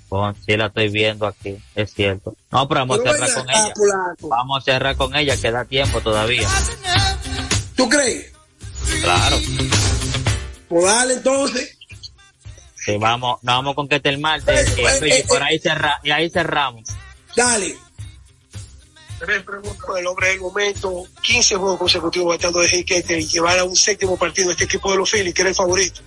Bon, 0.09 0.33
sí, 0.45 0.55
la 0.55 0.67
estoy 0.67 0.89
viendo 0.89 1.27
aquí, 1.27 1.57
es 1.75 1.93
cierto. 1.93 2.35
No, 2.51 2.67
pero 2.67 2.81
vamos 2.85 2.99
a 2.99 3.11
cerrar 3.11 3.33
con 3.33 3.49
ella. 3.49 3.73
Vamos 4.21 4.57
a 4.57 4.61
cerrar 4.63 4.95
con 4.95 5.15
ella, 5.15 5.37
que 5.37 5.51
da 5.51 5.65
tiempo 5.65 5.99
todavía. 6.01 6.47
¿Tú 7.75 7.89
crees? 7.89 8.31
Claro. 9.03 9.37
Pues 10.69 10.85
dale 10.85 11.13
entonces. 11.13 11.77
Sí, 12.75 12.97
vamos, 12.97 13.39
nos 13.43 13.55
vamos 13.55 13.75
con 13.75 13.89
que 13.89 13.99
el 14.01 14.17
martes 14.17 14.77
Eh, 14.77 15.19
y, 15.19 15.27
por 15.27 15.43
ahí 15.43 15.59
cerra, 15.59 15.99
y 16.03 16.11
ahí 16.11 16.29
cerramos. 16.29 16.83
Dale. 17.35 17.75
El 19.19 20.07
hombre 20.07 20.29
del 20.29 20.39
momento, 20.39 21.05
15 21.21 21.55
juegos 21.55 21.79
consecutivos 21.79 22.37
batando 22.37 22.59
de 22.59 22.69
Jiquete 22.69 23.19
y 23.19 23.27
llevar 23.27 23.59
a 23.59 23.63
un 23.63 23.75
séptimo 23.75 24.15
partido 24.15 24.49
a 24.49 24.51
este 24.53 24.65
equipo 24.65 24.91
de 24.91 24.99
los 24.99 25.09
Phillies, 25.09 25.33
que 25.33 25.41
era 25.41 25.49
el 25.49 25.55
favorito. 25.55 26.01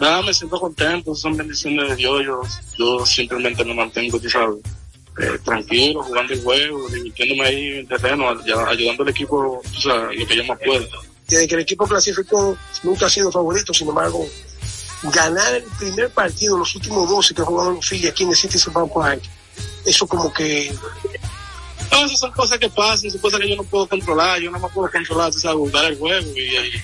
Nada, 0.00 0.22
me 0.22 0.32
siento 0.32 0.58
contento, 0.58 1.14
son 1.14 1.36
bendiciones 1.36 1.90
de 1.90 1.96
Dios, 1.96 2.22
yo, 2.24 2.40
yo 2.78 3.04
simplemente 3.04 3.62
me 3.62 3.74
mantengo, 3.74 4.18
tú 4.18 4.30
sabes, 4.30 4.56
eh, 5.20 5.38
tranquilo, 5.44 6.02
jugando 6.02 6.32
el 6.32 6.42
juego, 6.42 6.88
divirtiéndome 6.88 7.46
ahí 7.46 7.78
en 7.80 7.86
terreno, 7.86 8.30
ayudando 8.66 9.02
al 9.02 9.08
equipo, 9.10 9.60
tú 9.70 9.80
sabes, 9.82 10.18
lo 10.18 10.26
que 10.26 10.36
yo 10.36 10.44
más 10.46 10.58
puedo. 10.64 10.86
Desde 11.28 11.46
que 11.46 11.54
el 11.54 11.60
equipo 11.60 11.86
clasificó, 11.86 12.56
nunca 12.82 13.06
ha 13.06 13.10
sido 13.10 13.30
favorito, 13.30 13.74
sin 13.74 13.88
embargo, 13.88 14.26
ganar 15.02 15.54
el 15.54 15.64
primer 15.78 16.08
partido, 16.08 16.56
los 16.56 16.74
últimos 16.74 17.06
12 17.06 17.34
que 17.34 17.42
jugaron 17.42 17.74
los 17.74 17.86
Phillies 17.86 18.10
aquí 18.10 18.22
en 18.22 18.30
el 18.30 18.36
Citizen 18.36 18.72
Bank 18.72 18.90
Park, 18.94 19.22
eso 19.84 20.06
como 20.06 20.32
que 20.32 20.72
No, 21.92 22.06
esas 22.06 22.20
son 22.20 22.32
cosas 22.32 22.58
que 22.58 22.70
pasan, 22.70 23.10
son 23.10 23.20
cosas 23.20 23.40
que 23.40 23.50
yo 23.50 23.56
no 23.56 23.64
puedo 23.64 23.86
controlar, 23.86 24.40
yo 24.40 24.50
no 24.50 24.58
más 24.58 24.72
puedo 24.72 24.90
controlar, 24.90 25.30
tú 25.30 25.40
sabes, 25.40 25.58
jugar 25.58 25.92
el 25.92 25.98
juego 25.98 26.26
y, 26.34 26.40
y 26.40 26.82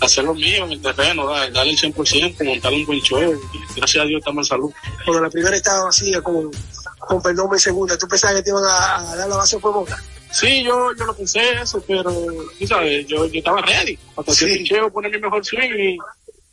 hacer 0.00 0.24
lo 0.24 0.34
mío 0.34 0.64
en 0.64 0.72
el 0.72 0.80
terreno, 0.82 1.26
dar- 1.26 1.52
darle 1.52 1.72
el 1.72 1.78
100%, 1.78 2.44
montar 2.44 2.72
un 2.72 2.86
buen 2.86 3.00
show, 3.00 3.40
gracias 3.76 4.02
a 4.04 4.06
Dios 4.06 4.18
estamos 4.20 4.46
en 4.46 4.48
salud. 4.48 4.72
cuando 5.04 5.22
la 5.22 5.30
primera 5.30 5.56
estaba 5.56 5.84
vacía 5.84 6.22
con, 6.22 6.50
con 6.98 7.22
perdón 7.22 7.48
en 7.52 7.58
segunda, 7.58 7.96
¿tú 7.98 8.06
pensabas 8.08 8.36
que 8.36 8.42
te 8.42 8.50
iban 8.50 8.64
a, 8.64 9.10
a 9.12 9.16
dar 9.16 9.28
la 9.28 9.36
base 9.36 9.58
por 9.58 9.72
boca? 9.74 10.02
Sí, 10.32 10.62
yo, 10.62 10.94
yo 10.96 11.04
lo 11.06 11.14
pensé 11.16 11.40
eso, 11.60 11.82
pero 11.86 12.12
tú 12.58 12.66
sabes, 12.66 13.04
yo, 13.08 13.26
yo 13.26 13.38
estaba 13.40 13.60
ready. 13.62 13.98
Hasta 14.16 14.32
que 14.36 14.44
el 14.52 14.58
pincheo 14.58 14.92
poner 14.92 15.10
mi 15.10 15.18
mejor 15.18 15.44
swing 15.44 15.70
y 15.76 15.98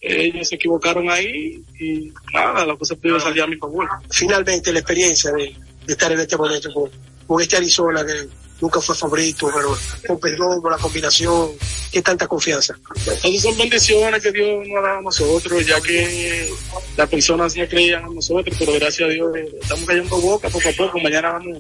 ellos 0.02 0.48
se 0.48 0.56
equivocaron 0.56 1.10
ahí 1.10 1.64
y 1.80 2.12
nada, 2.34 2.66
la 2.66 2.76
cosa 2.76 2.96
pudo 2.96 3.20
salir 3.20 3.42
a 3.44 3.48
mi 3.48 3.56
favor. 3.58 3.88
Finalmente 4.10 4.72
la 4.74 4.80
experiencia 4.80 5.32
de, 5.32 5.56
de 5.86 5.94
estar 5.94 6.12
en 6.12 6.20
este 6.20 6.38
momento 6.38 6.74
con, 6.74 6.90
con 7.28 7.42
este 7.42 7.58
Arizona 7.58 8.04
que 8.06 8.28
nunca 8.62 8.82
fue 8.82 8.96
favorito, 8.96 9.50
pero 9.54 9.78
con 10.08 10.20
perdón, 10.20 10.62
con 10.62 10.72
la 10.72 10.78
combinación, 10.78 11.52
qué 11.92 12.02
tanta 12.02 12.28
confianza. 12.28 12.76
Entonces 12.96 13.42
son 13.42 13.58
bendiciones 13.58 14.22
que 14.22 14.32
Dios 14.32 14.68
nos 14.68 14.78
ha 14.78 14.88
dado 14.88 14.98
a 15.00 15.02
nosotros, 15.02 15.66
ya 15.66 15.80
que 15.82 16.50
las 16.96 17.10
personas 17.10 17.54
ya 17.54 17.68
creían 17.68 18.06
en 18.06 18.16
nosotros, 18.16 18.56
pero 18.58 18.74
gracias 18.74 19.10
a 19.10 19.12
Dios 19.12 19.36
eh, 19.36 19.50
estamos 19.62 19.86
cayendo 19.86 20.20
boca 20.20 20.50
poco 20.50 20.70
a 20.70 20.74
poco. 20.74 21.00
Mañana 21.00 21.34
vamos 21.34 21.60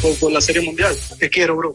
por, 0.00 0.18
por 0.18 0.32
la 0.32 0.40
Serie 0.40 0.62
Mundial. 0.62 0.96
Te 1.18 1.30
quiero, 1.30 1.56
bro. 1.56 1.74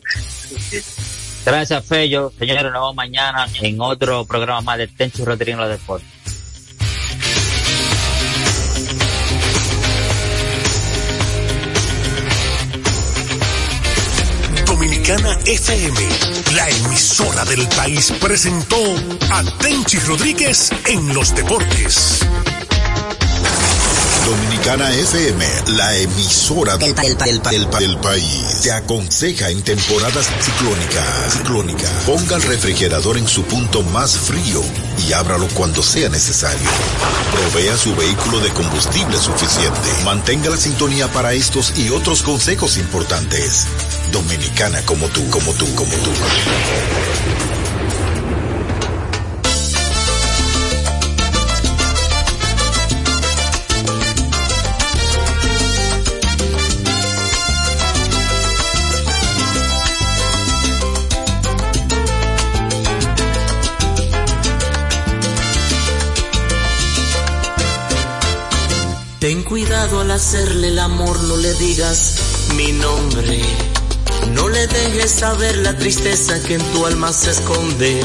Gracias, 1.46 1.86
Fello. 1.86 2.32
Señores, 2.38 2.64
nos 2.64 2.74
vemos 2.74 2.96
mañana 2.96 3.48
en 3.62 3.82
otro 3.82 4.26
programa 4.26 4.62
más 4.62 4.78
de 4.78 4.88
Tencho 4.88 5.26
Rodríguez 5.26 5.56
en 5.56 5.62
los 5.62 5.70
deportes. 5.70 6.39
Dominicana 15.10 15.40
FM, 15.44 16.08
la 16.54 16.70
emisora 16.70 17.44
del 17.46 17.68
país, 17.70 18.14
presentó 18.22 18.76
a 19.32 19.44
Tenchi 19.58 19.98
Rodríguez 19.98 20.70
en 20.86 21.16
los 21.16 21.34
deportes. 21.34 22.20
Dominicana 24.24 24.94
FM, 24.94 25.44
la 25.70 25.98
emisora 25.98 26.78
del, 26.78 26.94
país, 26.94 28.62
te 28.62 28.72
aconseja 28.72 29.50
en 29.50 29.64
temporadas 29.64 30.30
ciclónicas. 30.42 31.34
Ciclónica. 31.34 31.90
Ponga 32.06 32.36
el 32.36 32.44
refrigerador 32.44 33.18
en 33.18 33.28
su 33.28 33.42
punto 33.46 33.82
más 33.82 34.16
frío 34.16 34.62
y 35.08 35.14
ábralo 35.14 35.48
cuando 35.56 35.82
sea 35.82 36.10
necesario. 36.10 36.70
Provea 37.32 37.76
su 37.76 37.96
vehículo 37.96 38.42
de 38.42 38.50
combustible 38.52 39.18
suficiente. 39.18 39.90
Mantenga 40.06 40.52
la 40.52 40.58
sintonía 40.58 41.08
para 41.08 41.34
estos 41.34 41.76
y 41.80 41.90
otros 41.90 42.22
consejos 42.22 42.78
importantes. 42.78 43.66
Dominicana 44.12 44.82
como 44.86 45.08
tú, 45.10 45.30
como 45.30 45.54
tú, 45.54 45.66
como 45.76 45.92
tú. 45.92 46.12
Ten 69.20 69.44
cuidado 69.44 70.00
al 70.00 70.12
hacerle 70.12 70.70
el 70.70 70.80
amor, 70.80 71.22
no 71.24 71.36
le 71.36 71.54
digas 71.56 72.16
mi 72.56 72.72
nombre. 72.72 73.42
No 74.34 74.48
le 74.48 74.68
dejes 74.68 75.12
saber 75.12 75.58
la 75.58 75.76
tristeza 75.76 76.42
que 76.44 76.56
en 76.56 76.64
tu 76.72 76.86
alma 76.86 77.12
se 77.12 77.32
esconde. 77.32 78.04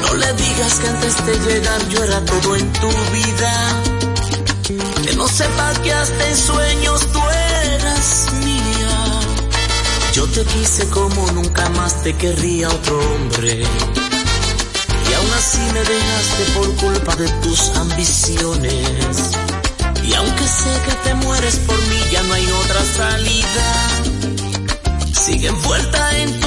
No 0.00 0.14
le 0.14 0.32
digas 0.34 0.74
que 0.80 0.88
antes 0.88 1.26
de 1.26 1.38
llegar 1.52 1.88
yo 1.88 2.04
era 2.04 2.24
todo 2.24 2.56
en 2.56 2.72
tu 2.72 2.88
vida. 2.88 3.82
Que 5.04 5.12
no 5.16 5.26
sepa 5.28 5.72
que 5.82 5.92
hasta 5.92 6.28
en 6.28 6.36
sueños 6.36 7.06
tú 7.12 7.20
eras 7.64 8.26
mía. 8.44 9.20
Yo 10.12 10.26
te 10.26 10.44
quise 10.44 10.86
como 10.88 11.30
nunca 11.32 11.68
más 11.70 12.02
te 12.02 12.14
querría 12.14 12.68
otro 12.68 12.98
hombre. 12.98 13.62
Y 15.08 15.14
aún 15.14 15.32
así 15.36 15.60
me 15.72 15.80
dejaste 15.80 16.44
por 16.54 16.76
culpa 16.76 17.16
de 17.16 17.28
tus 17.42 17.68
ambiciones. 17.76 19.30
Y 20.04 20.14
aunque 20.14 20.44
sé 20.44 20.70
que 20.86 20.94
te 21.08 21.14
mueres 21.14 21.56
por 21.66 21.78
mí, 21.78 22.00
ya 22.10 22.22
no 22.22 22.34
hay 22.34 22.46
otra 22.50 22.82
salida. 22.96 23.91
Sigue 25.22 25.46
envuelta 25.46 26.18
en 26.18 26.41